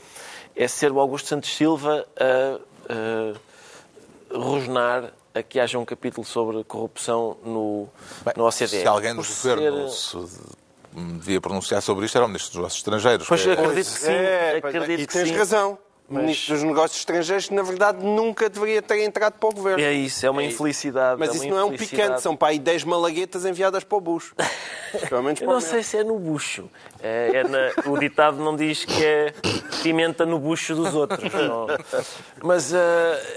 é 0.55 0.69
ser 0.69 0.93
o 0.93 1.01
Augusto 1.01 1.27
Santos 1.29 1.57
Silva 1.57 2.07
a, 2.21 2.59
a 2.93 4.39
rosnar 4.39 5.11
a 5.35 5.43
que 5.43 5.59
haja 5.61 5.79
um 5.79 5.85
capítulo 5.87 6.27
sobre 6.27 6.63
corrupção 6.65 7.37
no, 7.45 7.89
bem, 8.25 8.35
no 8.37 8.47
OCDE. 8.47 8.69
Se 8.69 8.87
alguém 8.87 9.15
do 9.15 9.23
governo 9.23 9.89
ser- 9.89 10.27
se 10.27 10.29
devia 10.95 11.41
pronunciar 11.41 11.81
sobre 11.83 12.07
isto, 12.07 12.17
era 12.17 12.25
o 12.25 12.29
ministro 12.29 12.51
dos 12.51 12.57
Negócios 12.59 12.79
Estrangeiros. 12.81 13.27
Pois, 13.27 13.43
que 13.43 13.49
é- 13.51 13.53
acredito 13.53 13.93
que 13.93 14.01
sim. 14.01 14.11
É, 14.11 14.53
é. 14.55 14.57
acredito 14.59 15.01
e 15.01 15.07
que 15.07 15.13
tens 15.13 15.29
sim. 15.29 15.37
razão. 15.37 15.79
O 16.11 16.15
Mas- 16.15 16.23
Ministro 16.23 16.55
dos 16.55 16.65
Negócios 16.65 16.99
Estrangeiros, 17.01 17.49
que, 17.49 17.55
na 17.55 17.63
verdade, 17.63 18.03
nunca 18.03 18.49
deveria 18.49 18.81
ter 18.81 19.03
entrado 19.05 19.35
para 19.35 19.49
o 19.51 19.53
governo. 19.53 19.85
É 19.85 19.93
isso, 19.93 20.25
é 20.25 20.31
uma 20.31 20.43
infelicidade. 20.43 21.21
Mas 21.21 21.29
é 21.29 21.33
uma 21.33 21.37
isso 21.37 21.49
não 21.51 21.59
é 21.59 21.65
um 21.65 21.77
picante, 21.77 22.23
são 22.23 22.35
para 22.35 22.49
aí 22.49 22.59
10 22.59 22.85
malaguetas 22.85 23.45
enviadas 23.45 23.85
para 23.85 23.99
o 23.99 24.01
bucho. 24.01 24.35
Pelo 25.11 25.23
menos 25.23 25.39
Eu 25.43 25.47
não 25.47 25.61
sei 25.61 25.83
se 25.83 25.99
é 25.99 26.05
no 26.05 26.19
bucho. 26.19 26.71
É, 27.03 27.33
é 27.35 27.45
na- 27.45 27.91
o 27.91 27.99
ditado 27.99 28.39
não 28.39 28.57
diz 28.57 28.87
que 28.87 29.05
é 29.05 29.35
pimenta 29.83 30.25
no 30.25 30.39
bucho 30.39 30.75
dos 30.75 30.95
outros. 30.95 31.21
não. 31.31 31.67
Mas, 32.43 32.73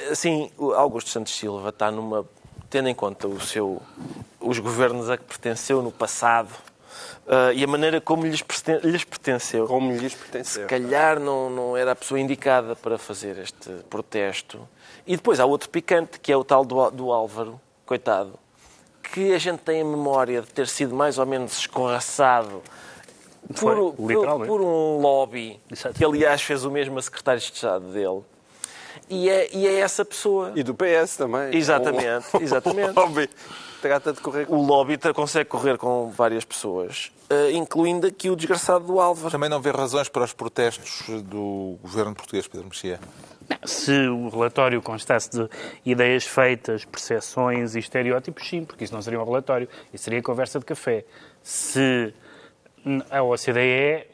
assim, 0.10 0.50
o 0.58 0.72
Augusto 0.72 1.10
Santos 1.10 1.38
Silva 1.38 1.70
está 1.70 1.92
numa... 1.92 2.26
Tendo 2.70 2.88
em 2.88 2.96
conta 2.96 3.28
o 3.28 3.38
seu, 3.42 3.82
os 4.40 4.58
governos 4.60 5.10
a 5.10 5.18
que 5.18 5.26
pertenceu 5.26 5.82
no 5.82 5.92
passado 5.92 6.48
ah, 7.28 7.52
e 7.54 7.64
a 7.64 7.68
maneira 7.68 8.02
como 8.02 8.26
lhes, 8.26 8.42
perten- 8.42 8.80
lhes 8.84 9.04
pertenceu, 9.04 9.68
Como 9.68 9.92
lhes 9.96 10.14
pertenceu. 10.14 10.64
se 10.64 10.68
calhar 10.68 11.20
não, 11.20 11.50
não 11.50 11.78
era 11.78 11.92
a 11.92 11.96
pessoa 11.96 12.20
indicada 12.20 12.76
para 12.76 12.98
fazer 12.98 13.38
este 13.38 13.70
protesto. 13.90 14.68
E 15.06 15.16
depois 15.16 15.40
há 15.40 15.46
outro 15.46 15.70
picante, 15.70 16.20
que 16.20 16.32
é 16.32 16.38
o 16.38 16.44
tal 16.44 16.64
do, 16.66 16.90
do 16.92 17.12
Álvaro, 17.12 17.60
coitado, 17.86 18.34
que 19.14 19.34
a 19.34 19.38
gente 19.38 19.60
tem 19.60 19.82
a 19.82 19.86
memória 19.86 20.42
de 20.42 20.48
ter 20.48 20.68
sido 20.68 20.96
mais 20.96 21.18
ou 21.18 21.26
menos 21.26 21.58
escorraçado 21.58 22.62
Foi, 23.54 23.76
por, 23.76 23.94
por, 24.46 24.62
um 24.62 25.00
lobby, 25.00 25.60
Exato. 25.72 25.96
que 25.96 26.06
aliás 26.06 26.42
fez 26.42 26.64
o 26.64 26.72
mesmo 26.72 26.98
a 26.98 27.02
secretário 27.02 27.42
de 27.42 27.48
Estado 27.52 27.86
dele. 27.92 28.22
E 29.10 29.30
é, 29.30 29.50
e 29.54 29.68
é 29.68 29.80
essa 29.80 30.06
pessoa. 30.06 30.54
E 30.56 30.64
do 30.64 30.74
PS 30.74 31.18
também. 31.18 31.54
Exatamente, 31.56 32.26
O- 32.34 32.42
exatamente. 32.42 32.94
o 33.82 33.88
lobby 33.88 33.98
Trata 33.98 34.14
de 34.14 34.20
correr 34.22 34.46
com... 34.46 34.56
O 34.56 34.62
lobby 34.62 34.98
consegue 35.14 35.50
correr 35.50 35.78
com 35.78 36.10
várias 36.10 36.46
pessoas, 36.46 37.12
eh, 37.30 37.52
incluindo 37.52 38.08
aqui 38.08 38.30
o 38.30 38.36
desgraçado 38.36 38.86
do 38.86 39.00
Álvaro. 39.00 39.32
Também 39.32 39.50
não 39.50 39.60
vê 39.60 39.72
razões 39.72 40.08
para 40.08 40.24
os 40.24 40.34
protestos 40.34 41.04
do 41.24 41.78
governo 41.82 42.14
português, 42.14 42.48
Pedro 42.48 42.68
Mexia. 42.68 43.00
Se 43.66 44.08
o 44.08 44.30
relatório 44.30 44.82
constasse 44.82 45.30
de 45.30 45.50
ideias 45.86 46.26
feitas, 46.26 46.86
percepções 46.86 47.76
e 47.76 47.80
estereótipos, 47.80 48.48
sim, 48.48 48.64
porque 48.64 48.84
isso 48.84 48.94
não 48.94 49.02
seria 49.02 49.20
um 49.20 49.26
relatório, 49.26 49.68
isso 49.94 50.04
seria 50.04 50.22
conversa 50.22 50.60
de 50.60 50.66
café. 50.66 51.04
Se 51.44 52.14
a 53.10 53.22
OCDE, 53.22 54.08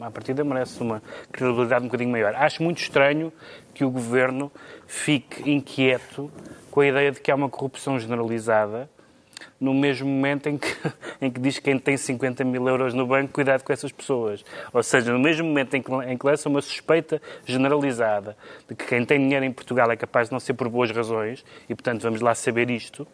à 0.00 0.10
partida, 0.10 0.42
merece 0.44 0.80
uma 0.82 1.02
credibilidade 1.30 1.84
um 1.84 1.88
bocadinho 1.88 2.10
maior. 2.10 2.34
Acho 2.34 2.62
muito 2.62 2.80
estranho 2.80 3.32
que 3.74 3.84
o 3.84 3.90
governo 3.90 4.50
fique 4.86 5.50
inquieto 5.50 6.30
com 6.74 6.80
a 6.80 6.88
ideia 6.88 7.12
de 7.12 7.20
que 7.20 7.30
há 7.30 7.36
uma 7.36 7.48
corrupção 7.48 8.00
generalizada 8.00 8.90
no 9.60 9.72
mesmo 9.72 10.08
momento 10.08 10.48
em 10.48 10.58
que, 10.58 10.66
em 11.22 11.30
que 11.30 11.38
diz 11.38 11.56
que 11.56 11.66
quem 11.66 11.78
tem 11.78 11.96
50 11.96 12.42
mil 12.42 12.66
euros 12.68 12.92
no 12.92 13.06
banco, 13.06 13.32
cuidado 13.32 13.62
com 13.62 13.72
essas 13.72 13.92
pessoas. 13.92 14.44
Ou 14.72 14.82
seja, 14.82 15.12
no 15.12 15.20
mesmo 15.20 15.46
momento 15.46 15.74
em 15.76 15.80
que, 15.80 15.92
em 15.92 16.18
que 16.18 16.26
lança 16.26 16.48
uma 16.48 16.60
suspeita 16.60 17.22
generalizada 17.46 18.36
de 18.68 18.74
que 18.74 18.86
quem 18.86 19.04
tem 19.04 19.20
dinheiro 19.20 19.44
em 19.44 19.52
Portugal 19.52 19.88
é 19.88 19.96
capaz 19.96 20.30
de 20.30 20.32
não 20.32 20.40
ser 20.40 20.54
por 20.54 20.68
boas 20.68 20.90
razões, 20.90 21.44
e 21.68 21.76
portanto 21.76 22.02
vamos 22.02 22.20
lá 22.20 22.34
saber 22.34 22.68
isto, 22.68 23.06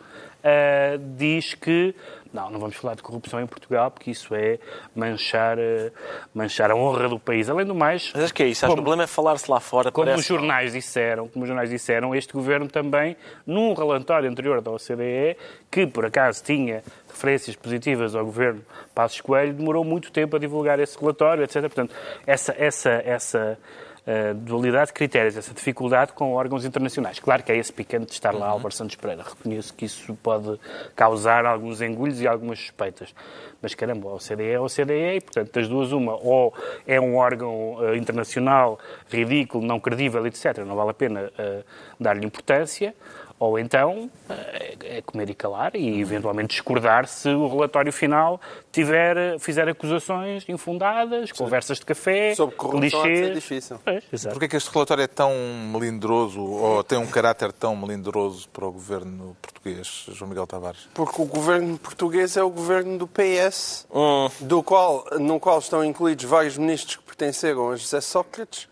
ah, 0.42 0.98
diz 1.18 1.52
que 1.52 1.94
não, 2.32 2.50
não 2.50 2.60
vamos 2.60 2.76
falar 2.76 2.94
de 2.94 3.02
corrupção 3.02 3.40
em 3.40 3.46
Portugal, 3.46 3.90
porque 3.90 4.10
isso 4.10 4.34
é 4.34 4.58
manchar, 4.94 5.58
ah, 5.58 5.90
manchar 6.34 6.70
a 6.70 6.76
honra 6.76 7.08
do 7.08 7.18
país. 7.18 7.48
Além 7.48 7.66
do 7.66 7.74
mais, 7.74 8.10
Mas 8.14 8.24
acho 8.24 8.34
que 8.34 8.42
é 8.42 8.46
isso. 8.46 8.64
Acho 8.64 8.74
que 8.74 8.80
o 8.80 8.82
problema 8.82 9.02
é 9.04 9.06
falar-se 9.06 9.50
lá 9.50 9.58
fora. 9.60 9.90
como 9.90 10.06
parece- 10.06 10.20
os 10.20 10.26
jornais 10.26 10.72
disseram, 10.72 11.28
como 11.28 11.42
os 11.44 11.48
jornais 11.48 11.70
disseram, 11.70 12.14
este 12.14 12.32
governo 12.32 12.68
também, 12.68 13.16
num 13.46 13.74
relatório 13.74 14.28
anterior 14.30 14.60
da 14.60 14.70
OCDE, 14.70 15.36
que 15.70 15.86
por 15.86 16.04
acaso 16.06 16.42
tinha 16.44 16.82
referências 17.08 17.56
positivas 17.56 18.14
ao 18.14 18.24
governo 18.24 18.62
Passos 18.94 19.20
Coelho, 19.20 19.52
demorou 19.52 19.84
muito 19.84 20.10
tempo 20.12 20.36
a 20.36 20.38
divulgar 20.38 20.78
esse 20.78 20.98
relatório, 20.98 21.42
etc. 21.44 21.62
Portanto, 21.62 21.94
essa, 22.26 22.54
essa, 22.58 22.90
essa 23.04 23.58
uh, 24.06 24.34
dualidade 24.34 24.88
de 24.88 24.92
critérios, 24.92 25.36
essa 25.36 25.52
dificuldade 25.52 26.12
com 26.12 26.32
órgãos 26.32 26.64
internacionais. 26.64 27.18
Claro 27.18 27.42
que 27.42 27.52
é 27.52 27.56
esse 27.56 27.72
picante 27.72 28.06
de 28.06 28.12
estar 28.12 28.34
lá 28.34 28.48
Álvaro 28.48 28.74
Santos 28.74 28.96
Pereira. 28.96 29.22
Reconheço 29.22 29.74
que 29.74 29.84
isso 29.84 30.14
pode 30.22 30.58
causar 30.94 31.46
alguns 31.46 31.80
engulhos 31.80 32.20
e 32.20 32.26
algumas 32.28 32.58
suspeitas. 32.58 33.14
Mas 33.62 33.74
caramba, 33.74 34.08
a 34.08 34.14
OCDE 34.14 34.42
é 34.42 34.54
a 34.56 34.62
OCDE 34.62 35.16
e, 35.16 35.20
portanto, 35.20 35.52
das 35.52 35.68
duas, 35.68 35.92
uma, 35.92 36.14
ou 36.14 36.54
é 36.86 37.00
um 37.00 37.16
órgão 37.16 37.74
uh, 37.74 37.94
internacional 37.94 38.78
ridículo, 39.10 39.66
não 39.66 39.78
credível, 39.78 40.26
etc., 40.26 40.58
não 40.58 40.74
vale 40.74 40.90
a 40.90 40.94
pena 40.94 41.30
uh, 41.38 41.64
dar-lhe 41.98 42.24
importância, 42.24 42.94
ou 43.40 43.58
então 43.58 44.08
é 44.28 44.70
é 44.82 45.02
comer 45.02 45.30
e 45.30 45.34
calar 45.34 45.76
e 45.76 46.00
eventualmente 46.00 46.48
discordar 46.48 47.06
se 47.06 47.28
o 47.28 47.46
relatório 47.48 47.92
final 47.92 48.40
tiver, 48.72 49.38
fizer 49.38 49.68
acusações 49.68 50.44
infundadas, 50.48 51.30
conversas 51.32 51.78
de 51.78 51.86
café, 51.86 52.34
Sobre 52.34 52.56
corrupção 52.56 53.00
há 53.02 53.08
de 53.08 53.08
ser 53.16 53.22
clichês. 53.32 53.34
difícil. 53.34 53.80
Pois, 53.84 54.04
exato. 54.12 54.34
Porquê 54.34 54.46
é 54.46 54.48
que 54.48 54.56
este 54.56 54.70
relatório 54.72 55.04
é 55.04 55.06
tão 55.06 55.32
melindroso 55.72 56.40
ou 56.42 56.82
tem 56.84 56.98
um 56.98 57.06
caráter 57.06 57.52
tão 57.52 57.76
melindroso 57.76 58.48
para 58.48 58.66
o 58.66 58.72
governo 58.72 59.36
português, 59.40 60.06
João 60.08 60.28
Miguel 60.28 60.46
Tavares? 60.46 60.88
Porque 60.94 61.20
o 61.22 61.24
governo 61.24 61.78
português 61.78 62.36
é 62.36 62.42
o 62.42 62.50
governo 62.50 62.98
do 62.98 63.06
PS, 63.06 63.86
Hum. 63.94 64.28
do 64.40 64.62
qual, 64.62 65.04
no 65.18 65.38
qual 65.40 65.58
estão 65.58 65.84
incluídos 65.84 66.24
vários 66.24 66.56
ministros 66.58 66.96
que 66.96 67.02
pertenceram 67.04 67.70
a 67.70 67.76
José 67.76 68.00
Sócrates, 68.00 68.68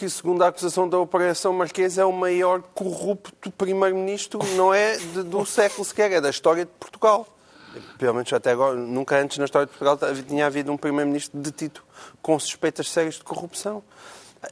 que, 0.00 0.08
segundo 0.08 0.42
a 0.42 0.48
acusação 0.48 0.88
da 0.88 0.98
Operação 0.98 1.52
Marquês, 1.52 1.98
é 1.98 2.04
o 2.06 2.10
maior 2.12 2.62
corrupto 2.74 3.50
primeiro-ministro, 3.50 4.40
não 4.56 4.72
é 4.72 4.96
de- 4.96 5.22
do 5.24 5.44
século 5.44 5.84
sequer, 5.84 6.10
é 6.10 6.20
da 6.22 6.30
história 6.30 6.64
de 6.64 6.70
Portugal. 6.80 7.26
Pelo 7.98 8.14
menos 8.14 8.32
até 8.32 8.50
agora, 8.52 8.76
nunca 8.76 9.18
antes 9.20 9.36
na 9.36 9.44
história 9.44 9.66
de 9.66 9.72
Portugal 9.76 9.98
tinha 10.26 10.46
havido 10.46 10.72
um 10.72 10.76
primeiro-ministro 10.78 11.38
detido 11.38 11.82
com 12.22 12.38
suspeitas 12.38 12.88
sérias 12.90 13.16
de 13.16 13.24
corrupção. 13.24 13.82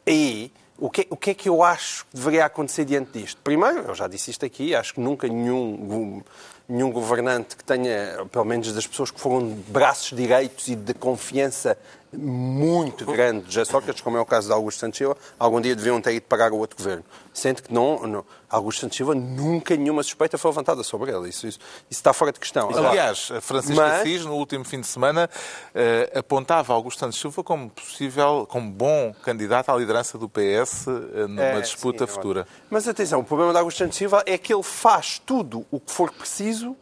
E 0.07 0.53
o 0.77 0.91
que, 0.91 1.07
o 1.09 1.17
que 1.17 1.31
é 1.31 1.35
que 1.35 1.49
eu 1.49 1.63
acho 1.63 2.05
que 2.05 2.17
deveria 2.17 2.45
acontecer 2.45 2.85
diante 2.85 3.19
disto? 3.19 3.41
Primeiro, 3.43 3.79
eu 3.89 3.95
já 3.95 4.07
disse 4.07 4.31
isto 4.31 4.45
aqui, 4.45 4.75
acho 4.75 4.93
que 4.93 5.01
nunca 5.01 5.27
nenhum, 5.27 6.23
nenhum 6.69 6.93
governante 6.93 7.57
que 7.57 7.65
tenha, 7.65 8.27
pelo 8.31 8.45
menos 8.45 8.71
das 8.75 8.87
pessoas 8.87 9.11
que 9.11 9.19
foram 9.19 9.49
de 9.49 9.55
braços 9.73 10.15
direitos 10.15 10.69
e 10.69 10.77
de 10.77 10.93
confiança 10.93 11.79
muito 12.13 13.05
grande 13.05 13.47
de 13.47 13.65
Sócrates, 13.65 14.01
como 14.01 14.17
é 14.17 14.21
o 14.21 14.27
caso 14.27 14.49
de 14.49 14.53
Augusto 14.55 14.81
Santos 14.81 14.99
Silva, 14.99 15.17
algum 15.39 15.61
dia 15.61 15.77
deviam 15.77 16.01
ter 16.01 16.15
ido 16.15 16.27
pagar 16.27 16.53
o 16.53 16.57
outro 16.57 16.77
governo. 16.77 17.05
Sendo 17.35 17.63
que 17.63 17.73
não, 17.73 18.07
não 18.07 18.25
Augusto 18.49 18.81
Santos 18.81 18.97
Silva 18.97 19.15
nunca 19.15 19.77
nenhuma 19.77 20.03
suspeita 20.03 20.39
foi 20.39 20.51
levantada 20.51 20.83
sobre 20.83 21.13
ele. 21.13 21.29
Isso, 21.29 21.47
isso, 21.47 21.59
isso 21.59 22.01
está 22.01 22.13
fora 22.13 22.33
de 22.33 22.41
questão. 22.41 22.71
Aliás, 22.71 23.31
Francisco 23.43 23.77
Mas... 23.77 24.01
Assis, 24.01 24.25
no 24.25 24.35
último 24.35 24.65
fim 24.65 24.81
de 24.81 24.87
semana, 24.87 25.29
eh, 25.75 26.11
apontava 26.15 26.73
Augusto 26.73 27.01
Santos 27.01 27.21
Silva 27.21 27.45
como 27.45 27.69
possível, 27.71 28.47
como 28.49 28.71
bom 28.71 29.15
candidato 29.23 29.71
à 29.71 29.77
liderança 29.77 30.17
do 30.17 30.29
PS 30.29 30.87
eh, 30.89 31.27
numa 31.27 31.43
é, 31.43 31.61
disputa 31.61 31.99
sim, 31.99 32.05
é 32.05 32.07
futura. 32.07 32.49
Mas 32.71 32.89
atenção, 32.89 33.21
o 33.21 33.25
problema 33.25 33.53
de 33.53 33.59
Augusto 33.59 33.79
Santos 33.79 33.99
Silva 33.99 34.23
é 34.25 34.39
que 34.39 34.53
ele 34.53 34.63
faz 34.63 35.19
tudo 35.19 35.67
o 35.71 35.79
que 35.79 35.93
for 35.93 36.11
preciso 36.11 36.75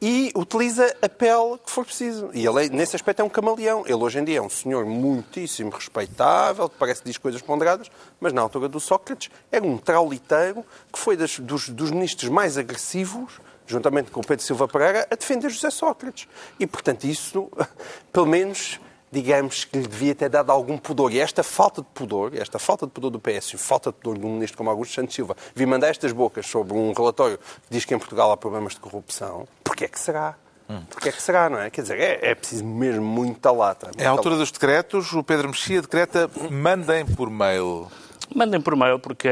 e 0.00 0.30
utiliza 0.34 0.94
a 1.00 1.08
pele 1.08 1.58
que 1.64 1.70
for 1.70 1.84
preciso. 1.84 2.30
E 2.34 2.46
ele, 2.46 2.68
nesse 2.68 2.96
aspecto, 2.96 3.20
é 3.20 3.24
um 3.24 3.28
camaleão. 3.28 3.84
Ele, 3.84 3.94
hoje 3.94 4.18
em 4.18 4.24
dia, 4.24 4.38
é 4.38 4.42
um 4.42 4.50
senhor 4.50 4.84
muitíssimo 4.84 5.70
respeitável, 5.70 6.68
parece 6.68 7.02
que 7.02 7.08
diz 7.08 7.18
coisas 7.18 7.40
ponderadas, 7.40 7.90
mas 8.20 8.32
na 8.32 8.42
altura 8.42 8.68
do 8.68 8.78
Sócrates 8.78 9.30
era 9.50 9.64
um 9.64 9.78
trauliteiro 9.78 10.64
que 10.92 10.98
foi 10.98 11.16
das, 11.16 11.38
dos, 11.38 11.68
dos 11.68 11.90
ministros 11.90 12.28
mais 12.30 12.58
agressivos 12.58 13.40
juntamente 13.66 14.10
com 14.10 14.20
o 14.20 14.24
Pedro 14.24 14.44
Silva 14.44 14.68
Pereira, 14.68 15.06
a 15.10 15.14
defender 15.16 15.50
José 15.50 15.70
Sócrates. 15.70 16.28
E, 16.58 16.66
portanto, 16.66 17.04
isso, 17.04 17.50
pelo 18.12 18.26
menos, 18.26 18.80
digamos 19.10 19.64
que 19.64 19.78
lhe 19.78 19.86
devia 19.86 20.14
ter 20.14 20.28
dado 20.28 20.50
algum 20.50 20.76
pudor. 20.78 21.12
E 21.12 21.20
esta 21.20 21.42
falta 21.42 21.82
de 21.82 21.88
pudor, 21.94 22.32
esta 22.34 22.58
falta 22.58 22.86
de 22.86 22.92
pudor 22.92 23.10
do 23.10 23.20
PS 23.20 23.54
e 23.54 23.58
falta 23.58 23.90
de 23.90 23.98
pudor 23.98 24.18
de 24.18 24.26
um 24.26 24.34
ministro 24.34 24.58
como 24.58 24.70
Augusto 24.70 24.94
Santos 24.94 25.14
Silva, 25.14 25.36
vir 25.54 25.66
mandar 25.66 25.88
estas 25.88 26.12
bocas 26.12 26.46
sobre 26.46 26.74
um 26.74 26.92
relatório 26.92 27.38
que 27.38 27.70
diz 27.70 27.84
que 27.84 27.94
em 27.94 27.98
Portugal 27.98 28.30
há 28.32 28.36
problemas 28.36 28.74
de 28.74 28.80
corrupção, 28.80 29.46
porquê 29.62 29.84
é 29.84 29.88
que 29.88 29.98
será? 29.98 30.36
Hum. 30.68 30.82
Porquê 30.90 31.10
é 31.10 31.12
que 31.12 31.22
será, 31.22 31.48
não 31.48 31.60
é? 31.60 31.70
Quer 31.70 31.82
dizer, 31.82 32.00
é, 32.00 32.30
é 32.30 32.34
preciso 32.34 32.64
mesmo 32.64 33.04
muita 33.04 33.52
lata. 33.52 33.86
Muita 33.86 34.02
é 34.02 34.06
a 34.06 34.10
altura 34.10 34.34
lata. 34.34 34.40
dos 34.40 34.50
decretos, 34.50 35.12
o 35.12 35.22
Pedro 35.22 35.48
Mexia 35.48 35.80
decreta 35.80 36.28
mandem 36.50 37.06
por 37.06 37.30
mail. 37.30 37.88
Mandem 38.34 38.60
por 38.60 38.74
mail, 38.74 38.98
porque 38.98 39.28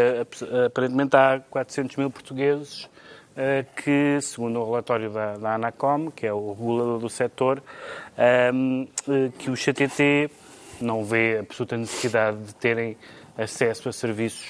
aparentemente 0.66 1.16
há 1.16 1.42
400 1.50 1.96
mil 1.96 2.10
portugueses 2.10 2.84
eh, 2.84 2.88
que, 3.76 4.20
segundo 4.20 4.60
o 4.60 4.64
relatório 4.64 5.10
da, 5.10 5.36
da 5.36 5.54
ANACOM, 5.54 6.10
que 6.10 6.26
é 6.26 6.32
o 6.32 6.52
regulador 6.52 6.98
do 6.98 7.08
setor, 7.08 7.62
um, 8.54 8.86
eh, 9.08 9.30
que 9.38 9.50
o 9.50 9.54
CTT 9.54 10.30
não 10.80 11.04
vê 11.04 11.38
absoluta 11.40 11.76
necessidade 11.76 12.38
de 12.38 12.54
terem 12.54 12.96
acesso 13.36 13.88
a 13.88 13.92
serviços 13.92 14.46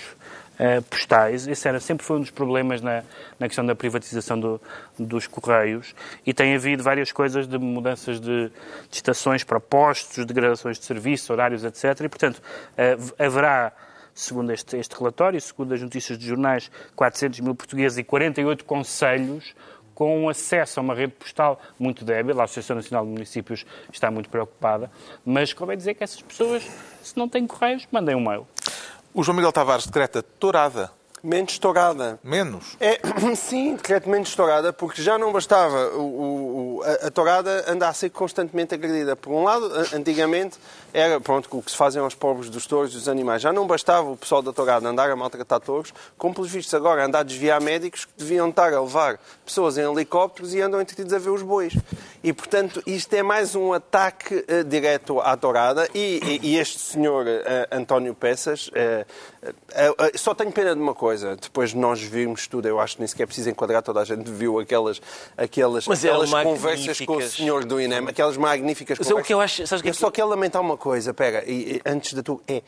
uh, 0.59 0.83
postais. 0.83 1.47
Esse 1.47 1.67
era, 1.67 1.81
sempre 1.81 2.05
foi 2.05 2.19
um 2.19 2.21
dos 2.21 2.31
problemas 2.31 2.83
na, 2.83 3.03
na 3.39 3.47
questão 3.47 3.65
da 3.65 3.75
privatização 3.75 4.39
do, 4.39 4.61
dos 4.99 5.27
Correios 5.27 5.95
e 6.27 6.35
tem 6.35 6.55
havido 6.55 6.83
várias 6.83 7.11
coisas 7.13 7.47
de 7.47 7.59
mudanças 7.59 8.21
de, 8.21 8.49
de 8.49 8.53
estações 8.91 9.45
para 9.45 9.59
postos, 9.59 10.25
degradações 10.27 10.79
de 10.79 10.85
serviço, 10.85 11.33
horários, 11.33 11.65
etc. 11.65 12.01
E, 12.05 12.09
portanto, 12.09 12.43
haverá 13.19 13.73
segundo 14.15 14.53
este, 14.53 14.77
este 14.77 14.97
relatório, 14.97 15.41
segundo 15.41 15.75
as 15.75 15.83
notícias 15.83 16.17
de 16.17 16.27
jornais, 16.27 16.71
400 16.95 17.41
mil 17.41 17.55
portugueses 17.55 17.99
e 17.99 18.05
48 18.05 18.65
conselhos 18.65 19.55
com 19.95 20.29
acesso 20.29 20.81
a 20.81 20.83
uma 20.83 20.95
rede 20.95 21.13
postal 21.13 21.61
muito 21.79 22.05
débil. 22.05 22.41
A 22.41 22.45
Associação 22.45 22.77
Nacional 22.77 23.05
de 23.05 23.13
Municípios 23.13 23.65
está 23.93 24.11
muito 24.11 24.29
preocupada. 24.29 24.91
Mas 25.25 25.53
convém 25.53 25.77
dizer 25.77 25.95
que 25.95 26.03
essas 26.03 26.21
pessoas, 26.21 26.65
se 27.03 27.17
não 27.17 27.29
têm 27.29 27.47
correios, 27.47 27.87
mandem 27.91 28.15
um 28.17 28.21
mail. 28.21 28.47
O 29.13 29.23
João 29.23 29.37
Miguel 29.37 29.53
Tavares 29.53 29.87
decreta 29.87 30.23
tourada 30.23 30.91
Menos 31.25 31.59
tourada. 31.59 32.19
Menos? 32.23 32.77
É, 32.79 33.01
sim, 33.35 33.77
decreto 33.77 34.11
menos 34.11 34.37
tourada, 34.37 34.75
porque 34.75 35.01
já 35.01 35.17
não 35.17 35.33
bastava 35.33 35.97
o, 35.97 36.81
o, 36.81 36.83
a, 36.83 37.07
a 37.07 37.11
tourada 37.11 37.65
andar 37.67 37.89
a 37.89 37.95
ser 37.95 38.11
constantemente 38.11 38.75
agredida. 38.75 39.17
Por 39.17 39.33
um 39.33 39.43
lado, 39.43 39.73
antigamente 39.95 40.59
era 40.93 41.19
pronto, 41.19 41.49
o 41.51 41.63
que 41.63 41.71
se 41.71 41.79
fazem 41.79 42.03
aos 42.03 42.15
pobres 42.15 42.51
dos 42.51 42.67
touros 42.67 42.93
e 42.93 42.97
dos 42.97 43.09
animais. 43.09 43.41
Já 43.41 43.55
não 43.55 43.67
bastava 43.67 44.11
o 44.11 44.19
pessoal 44.19 44.43
da 44.43 44.53
tourada 44.53 44.87
andar 44.87 45.11
a 45.11 45.17
maltratar 45.17 45.61
touros, 45.61 45.95
como 46.19 46.35
pelos 46.35 46.51
vistos 46.51 46.75
agora 46.75 47.07
andar 47.07 47.21
a 47.21 47.23
desviar 47.23 47.59
médicos 47.59 48.05
que 48.05 48.13
deviam 48.19 48.51
estar 48.51 48.75
a 48.75 48.83
levar 48.83 49.19
pessoas 49.47 49.79
em 49.79 49.91
helicópteros 49.91 50.53
e 50.53 50.61
andam 50.61 50.79
entretidos 50.79 51.15
a 51.15 51.19
ver 51.19 51.31
os 51.31 51.41
bois. 51.41 51.73
E, 52.23 52.35
portanto, 52.35 52.83
isto 52.87 53.15
é 53.15 53.23
mais 53.23 53.55
um 53.55 53.73
ataque 53.73 54.35
uh, 54.35 54.63
direto 54.63 55.21
à 55.21 55.37
tourada. 55.39 55.89
E, 55.95 56.21
e, 56.43 56.51
e 56.51 56.59
este 56.59 56.79
senhor, 56.79 57.25
uh, 57.27 57.29
António 57.73 58.15
Peças, 58.15 58.69
uh, 58.69 60.19
só 60.19 60.35
tenho 60.35 60.53
pena 60.53 60.75
de 60.75 60.81
uma 60.81 60.95
coisa 60.95 61.14
coisa. 61.15 61.37
Depois 61.37 61.71
de 61.71 61.77
nós 61.77 62.01
virmos 62.01 62.47
tudo, 62.47 62.67
eu 62.67 62.81
acho 62.81 62.97
que 62.97 63.01
nem 63.01 63.09
sequer 63.09 63.23
é 63.23 63.27
preciso 63.27 63.51
enquadrar, 63.51 63.83
toda 63.83 64.01
a 64.01 64.05
gente 64.05 64.31
viu 64.31 64.59
aquelas, 64.59 65.01
aquelas, 65.37 65.87
Mas 65.87 66.05
aquelas 66.05 66.31
conversas 66.31 67.01
com 67.01 67.17
o 67.17 67.23
senhor 67.23 67.65
do 67.65 67.81
INEM, 67.81 68.09
aquelas 68.09 68.37
magníficas 68.37 68.99
Mas 68.99 69.09
conversas. 69.09 69.25
O 69.25 69.27
que 69.27 69.35
eu 69.35 69.41
acho, 69.41 69.67
sabes 69.67 69.83
que 69.83 69.89
eu 69.89 69.95
só 69.95 70.11
quero 70.11 70.29
lamentar 70.29 70.61
uma 70.61 70.77
coisa, 70.77 71.15
pega, 71.15 71.45
e, 71.47 71.77
e, 71.77 71.83
antes 71.87 72.13
da 72.15 72.23
tua. 72.23 72.41
É, 72.47 72.63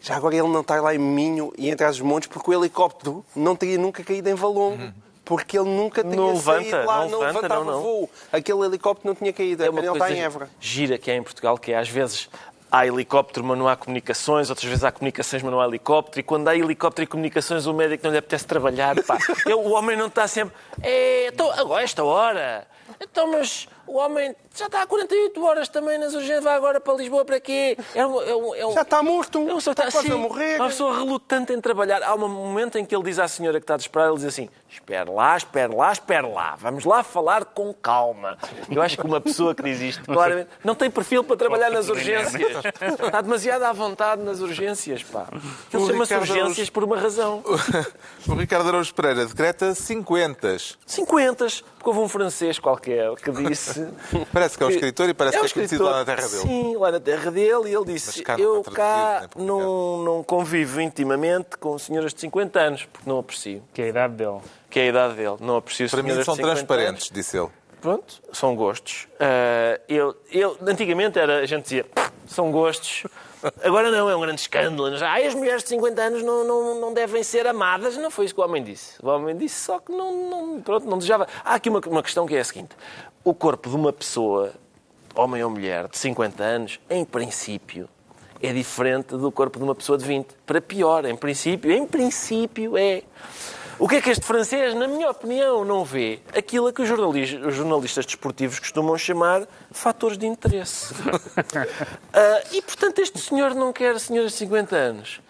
já 0.00 0.16
agora 0.16 0.34
ele 0.34 0.48
não 0.48 0.60
está 0.60 0.80
lá 0.80 0.94
em 0.94 0.98
Minho 0.98 1.52
e 1.56 1.70
entre 1.70 1.86
as 1.86 1.98
montes 1.98 2.28
porque 2.28 2.50
o 2.50 2.52
helicóptero 2.52 3.24
não 3.34 3.56
teria 3.56 3.78
nunca 3.78 4.04
caído 4.04 4.28
em 4.28 4.34
Valongo. 4.34 4.82
Uhum 4.82 4.92
porque 5.24 5.58
ele 5.58 5.70
nunca 5.70 6.02
tinha 6.02 6.14
não 6.14 6.34
levanta, 6.34 6.70
saído 6.70 6.86
lá, 6.86 6.98
não, 7.04 7.08
não 7.08 7.18
levanta, 7.20 7.40
levantava 7.40 7.64
não, 7.64 7.72
não. 7.72 7.82
voo. 7.82 8.10
Aquele 8.30 8.60
helicóptero 8.66 9.08
não 9.08 9.14
tinha 9.14 9.32
caído, 9.32 9.64
é 9.64 9.70
uma 9.70 9.80
ele 9.80 9.90
está 9.90 10.12
em 10.12 10.20
Évora. 10.20 10.50
gira 10.60 10.98
que 10.98 11.10
é 11.10 11.16
em 11.16 11.22
Portugal, 11.22 11.56
que 11.56 11.72
é 11.72 11.78
às 11.78 11.88
vezes 11.88 12.28
há 12.74 12.84
helicóptero, 12.84 13.46
mas 13.46 13.56
não 13.56 13.68
há 13.68 13.76
comunicações, 13.76 14.50
outras 14.50 14.68
vezes 14.68 14.82
há 14.82 14.90
comunicações, 14.90 15.42
mas 15.42 15.52
não 15.52 15.60
há 15.60 15.66
helicóptero, 15.66 16.20
e 16.20 16.22
quando 16.24 16.48
há 16.48 16.56
helicóptero 16.56 17.04
e 17.04 17.06
comunicações, 17.06 17.66
o 17.66 17.72
médico 17.72 18.02
não 18.04 18.10
lhe 18.10 18.18
apetece 18.18 18.44
trabalhar. 18.44 19.00
Pá. 19.04 19.16
o 19.56 19.70
homem 19.70 19.96
não 19.96 20.08
está 20.08 20.26
sempre. 20.26 20.54
É, 20.82 21.28
então, 21.28 21.50
agora, 21.52 21.84
esta 21.84 22.02
hora. 22.02 22.66
Então, 23.00 23.30
mas 23.30 23.68
o 23.86 23.96
homem 23.96 24.34
já 24.54 24.66
está 24.66 24.82
há 24.82 24.86
48 24.86 25.44
horas 25.44 25.68
também 25.68 25.98
nas 25.98 26.14
urgências, 26.14 26.44
vai 26.44 26.54
agora 26.54 26.80
para 26.80 26.94
Lisboa 26.94 27.24
para 27.24 27.40
quê? 27.40 27.76
É 27.94 28.06
um, 28.06 28.22
é 28.22 28.36
um, 28.36 28.54
é 28.54 28.66
um... 28.66 28.72
Já 28.72 28.82
está 28.82 29.02
morto, 29.02 29.38
é 29.38 29.54
um, 29.54 29.58
está, 29.58 29.72
está 29.72 29.82
quase 29.90 29.98
assim, 29.98 30.12
a 30.12 30.16
morrer. 30.16 30.56
Uma 30.56 30.68
pessoa 30.68 30.96
relutante 30.96 31.52
em 31.52 31.60
trabalhar. 31.60 32.02
Há 32.02 32.14
um 32.14 32.28
momento 32.28 32.78
em 32.78 32.84
que 32.84 32.94
ele 32.94 33.04
diz 33.04 33.18
à 33.18 33.26
senhora 33.26 33.58
que 33.58 33.64
está 33.64 33.76
desesperada, 33.76 34.10
ele 34.10 34.18
diz 34.18 34.26
assim, 34.26 34.48
espera 34.70 35.10
lá, 35.10 35.36
espera 35.36 35.74
lá, 35.74 35.92
espera 35.92 36.26
lá, 36.26 36.56
vamos 36.56 36.84
lá 36.84 37.02
falar 37.02 37.44
com 37.46 37.72
calma. 37.74 38.38
Eu 38.70 38.80
acho 38.80 38.96
que 38.96 39.04
uma 39.04 39.20
pessoa 39.20 39.54
que 39.54 39.62
diz 39.62 39.80
isto, 39.80 40.04
claramente, 40.04 40.50
não 40.62 40.74
tem 40.74 40.90
perfil 40.90 41.24
para 41.24 41.36
trabalhar 41.36 41.70
nas 41.70 41.88
urgências. 41.88 42.64
Está 43.04 43.20
demasiado 43.20 43.64
à 43.64 43.72
vontade 43.72 44.22
nas 44.22 44.40
urgências, 44.40 45.02
pá. 45.02 45.26
Ele 45.72 45.86
chama-se 45.86 46.14
urgências 46.14 46.70
por 46.70 46.84
uma 46.84 46.98
razão. 46.98 47.42
O 48.26 48.34
Ricardo 48.34 48.68
Araújo 48.68 48.94
Pereira 48.94 49.26
decreta 49.26 49.74
50. 49.74 50.56
50, 50.86 51.46
porque 51.74 51.88
houve 51.88 52.00
um 52.00 52.08
francês 52.08 52.58
qualquer 52.58 53.14
que 53.16 53.30
disse... 53.30 53.73
Parece 54.32 54.56
que 54.56 54.62
é 54.62 54.66
um 54.66 54.70
escritor 54.70 55.08
e 55.08 55.14
parece 55.14 55.36
é 55.36 55.40
que 55.40 55.46
é 55.46 55.48
conhecido 55.50 55.84
lá 55.84 55.98
na 55.98 56.04
terra 56.04 56.28
dele. 56.28 56.42
Sim, 56.42 56.76
lá 56.76 56.90
na 56.92 57.00
terra 57.00 57.30
dele, 57.30 57.70
e 57.70 57.74
ele 57.74 57.84
disse: 57.84 58.22
cá 58.22 58.36
Eu 58.38 58.62
cá 58.62 59.28
não, 59.36 60.02
não 60.02 60.22
convivo 60.22 60.80
intimamente 60.80 61.56
com 61.58 61.78
senhoras 61.78 62.14
de 62.14 62.20
50 62.20 62.60
anos, 62.60 62.88
porque 62.92 63.08
não 63.08 63.18
aprecio. 63.18 63.62
Que 63.72 63.82
é 63.82 63.84
a 63.86 63.88
idade 63.88 64.14
dele. 64.14 64.38
Que 64.70 64.80
é 64.80 64.82
a 64.82 64.86
idade 64.86 65.14
dele. 65.14 65.36
Não 65.40 65.56
aprecio 65.56 65.88
Para 65.90 66.02
mim 66.02 66.22
são 66.22 66.36
transparentes, 66.36 67.04
anos. 67.04 67.10
disse 67.12 67.36
ele. 67.36 67.48
Pronto, 67.80 68.22
são 68.32 68.56
gostos. 68.56 69.06
Uh, 69.14 69.78
eu, 69.86 70.16
eu, 70.32 70.56
antigamente 70.66 71.18
era, 71.18 71.40
a 71.40 71.46
gente 71.46 71.64
dizia, 71.64 71.84
são 72.26 72.50
gostos. 72.50 73.04
Agora 73.62 73.90
não, 73.90 74.08
é 74.08 74.16
um 74.16 74.20
grande 74.20 74.40
escândalo. 74.40 74.94
Ah, 75.02 75.16
as 75.16 75.34
mulheres 75.34 75.62
de 75.62 75.68
50 75.70 76.00
anos 76.00 76.22
não, 76.22 76.44
não, 76.44 76.80
não 76.80 76.94
devem 76.94 77.22
ser 77.22 77.46
amadas. 77.46 77.96
Não 77.96 78.10
foi 78.10 78.24
isso 78.24 78.34
que 78.34 78.40
o 78.40 78.44
homem 78.44 78.62
disse. 78.62 78.96
O 79.02 79.08
homem 79.08 79.36
disse 79.36 79.64
só 79.64 79.78
que 79.78 79.92
não, 79.92 80.30
não, 80.30 80.62
pronto, 80.62 80.86
não 80.86 80.96
desejava. 80.96 81.26
Há 81.44 81.54
aqui 81.54 81.68
uma, 81.68 81.80
uma 81.86 82.02
questão 82.02 82.26
que 82.26 82.34
é 82.34 82.40
a 82.40 82.44
seguinte. 82.44 82.70
O 83.22 83.34
corpo 83.34 83.68
de 83.68 83.76
uma 83.76 83.92
pessoa, 83.92 84.52
homem 85.14 85.42
ou 85.42 85.50
mulher, 85.50 85.88
de 85.88 85.98
50 85.98 86.42
anos, 86.42 86.80
em 86.88 87.04
princípio, 87.04 87.88
é 88.42 88.52
diferente 88.52 89.16
do 89.16 89.30
corpo 89.30 89.58
de 89.58 89.64
uma 89.64 89.74
pessoa 89.74 89.98
de 89.98 90.04
20. 90.04 90.26
Para 90.46 90.60
pior, 90.60 91.04
em 91.04 91.16
princípio, 91.16 91.70
em 91.70 91.86
princípio 91.86 92.76
é. 92.76 93.02
O 93.78 93.88
que 93.88 93.96
é 93.96 94.00
que 94.00 94.10
este 94.10 94.24
francês, 94.24 94.74
na 94.74 94.86
minha 94.86 95.10
opinião, 95.10 95.64
não 95.64 95.84
vê? 95.84 96.20
Aquilo 96.36 96.68
a 96.68 96.72
que 96.72 96.82
os 96.82 96.88
jornalistas, 96.88 97.44
os 97.44 97.54
jornalistas 97.54 98.06
desportivos 98.06 98.58
costumam 98.58 98.96
chamar 98.96 99.46
fatores 99.70 100.16
de 100.16 100.26
interesse. 100.26 100.94
uh, 100.94 100.96
e, 102.52 102.62
portanto, 102.62 103.00
este 103.00 103.18
senhor 103.18 103.54
não 103.54 103.72
quer 103.72 103.98
senhoras 103.98 104.32
de 104.32 104.38
50 104.38 104.76
anos. 104.76 105.20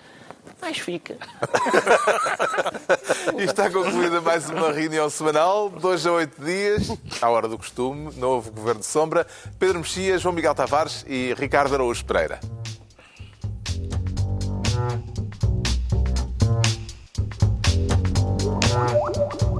Mais 0.60 0.78
fica. 0.78 1.16
e 3.38 3.42
está 3.44 3.70
concluída 3.70 4.20
mais 4.20 4.48
uma 4.48 4.72
reunião 4.72 5.08
semanal, 5.10 5.68
dois 5.68 6.06
a 6.06 6.12
oito 6.12 6.42
dias, 6.42 6.88
à 7.20 7.28
hora 7.28 7.48
do 7.48 7.58
costume, 7.58 8.14
novo 8.16 8.50
Governo 8.50 8.80
de 8.80 8.86
Sombra. 8.86 9.26
Pedro 9.58 9.78
Mexia, 9.80 10.18
João 10.18 10.34
Miguel 10.34 10.54
Tavares 10.54 11.04
e 11.06 11.34
Ricardo 11.34 11.74
Araújo 11.74 12.04
Pereira. 12.04 12.40
You. 18.74 19.53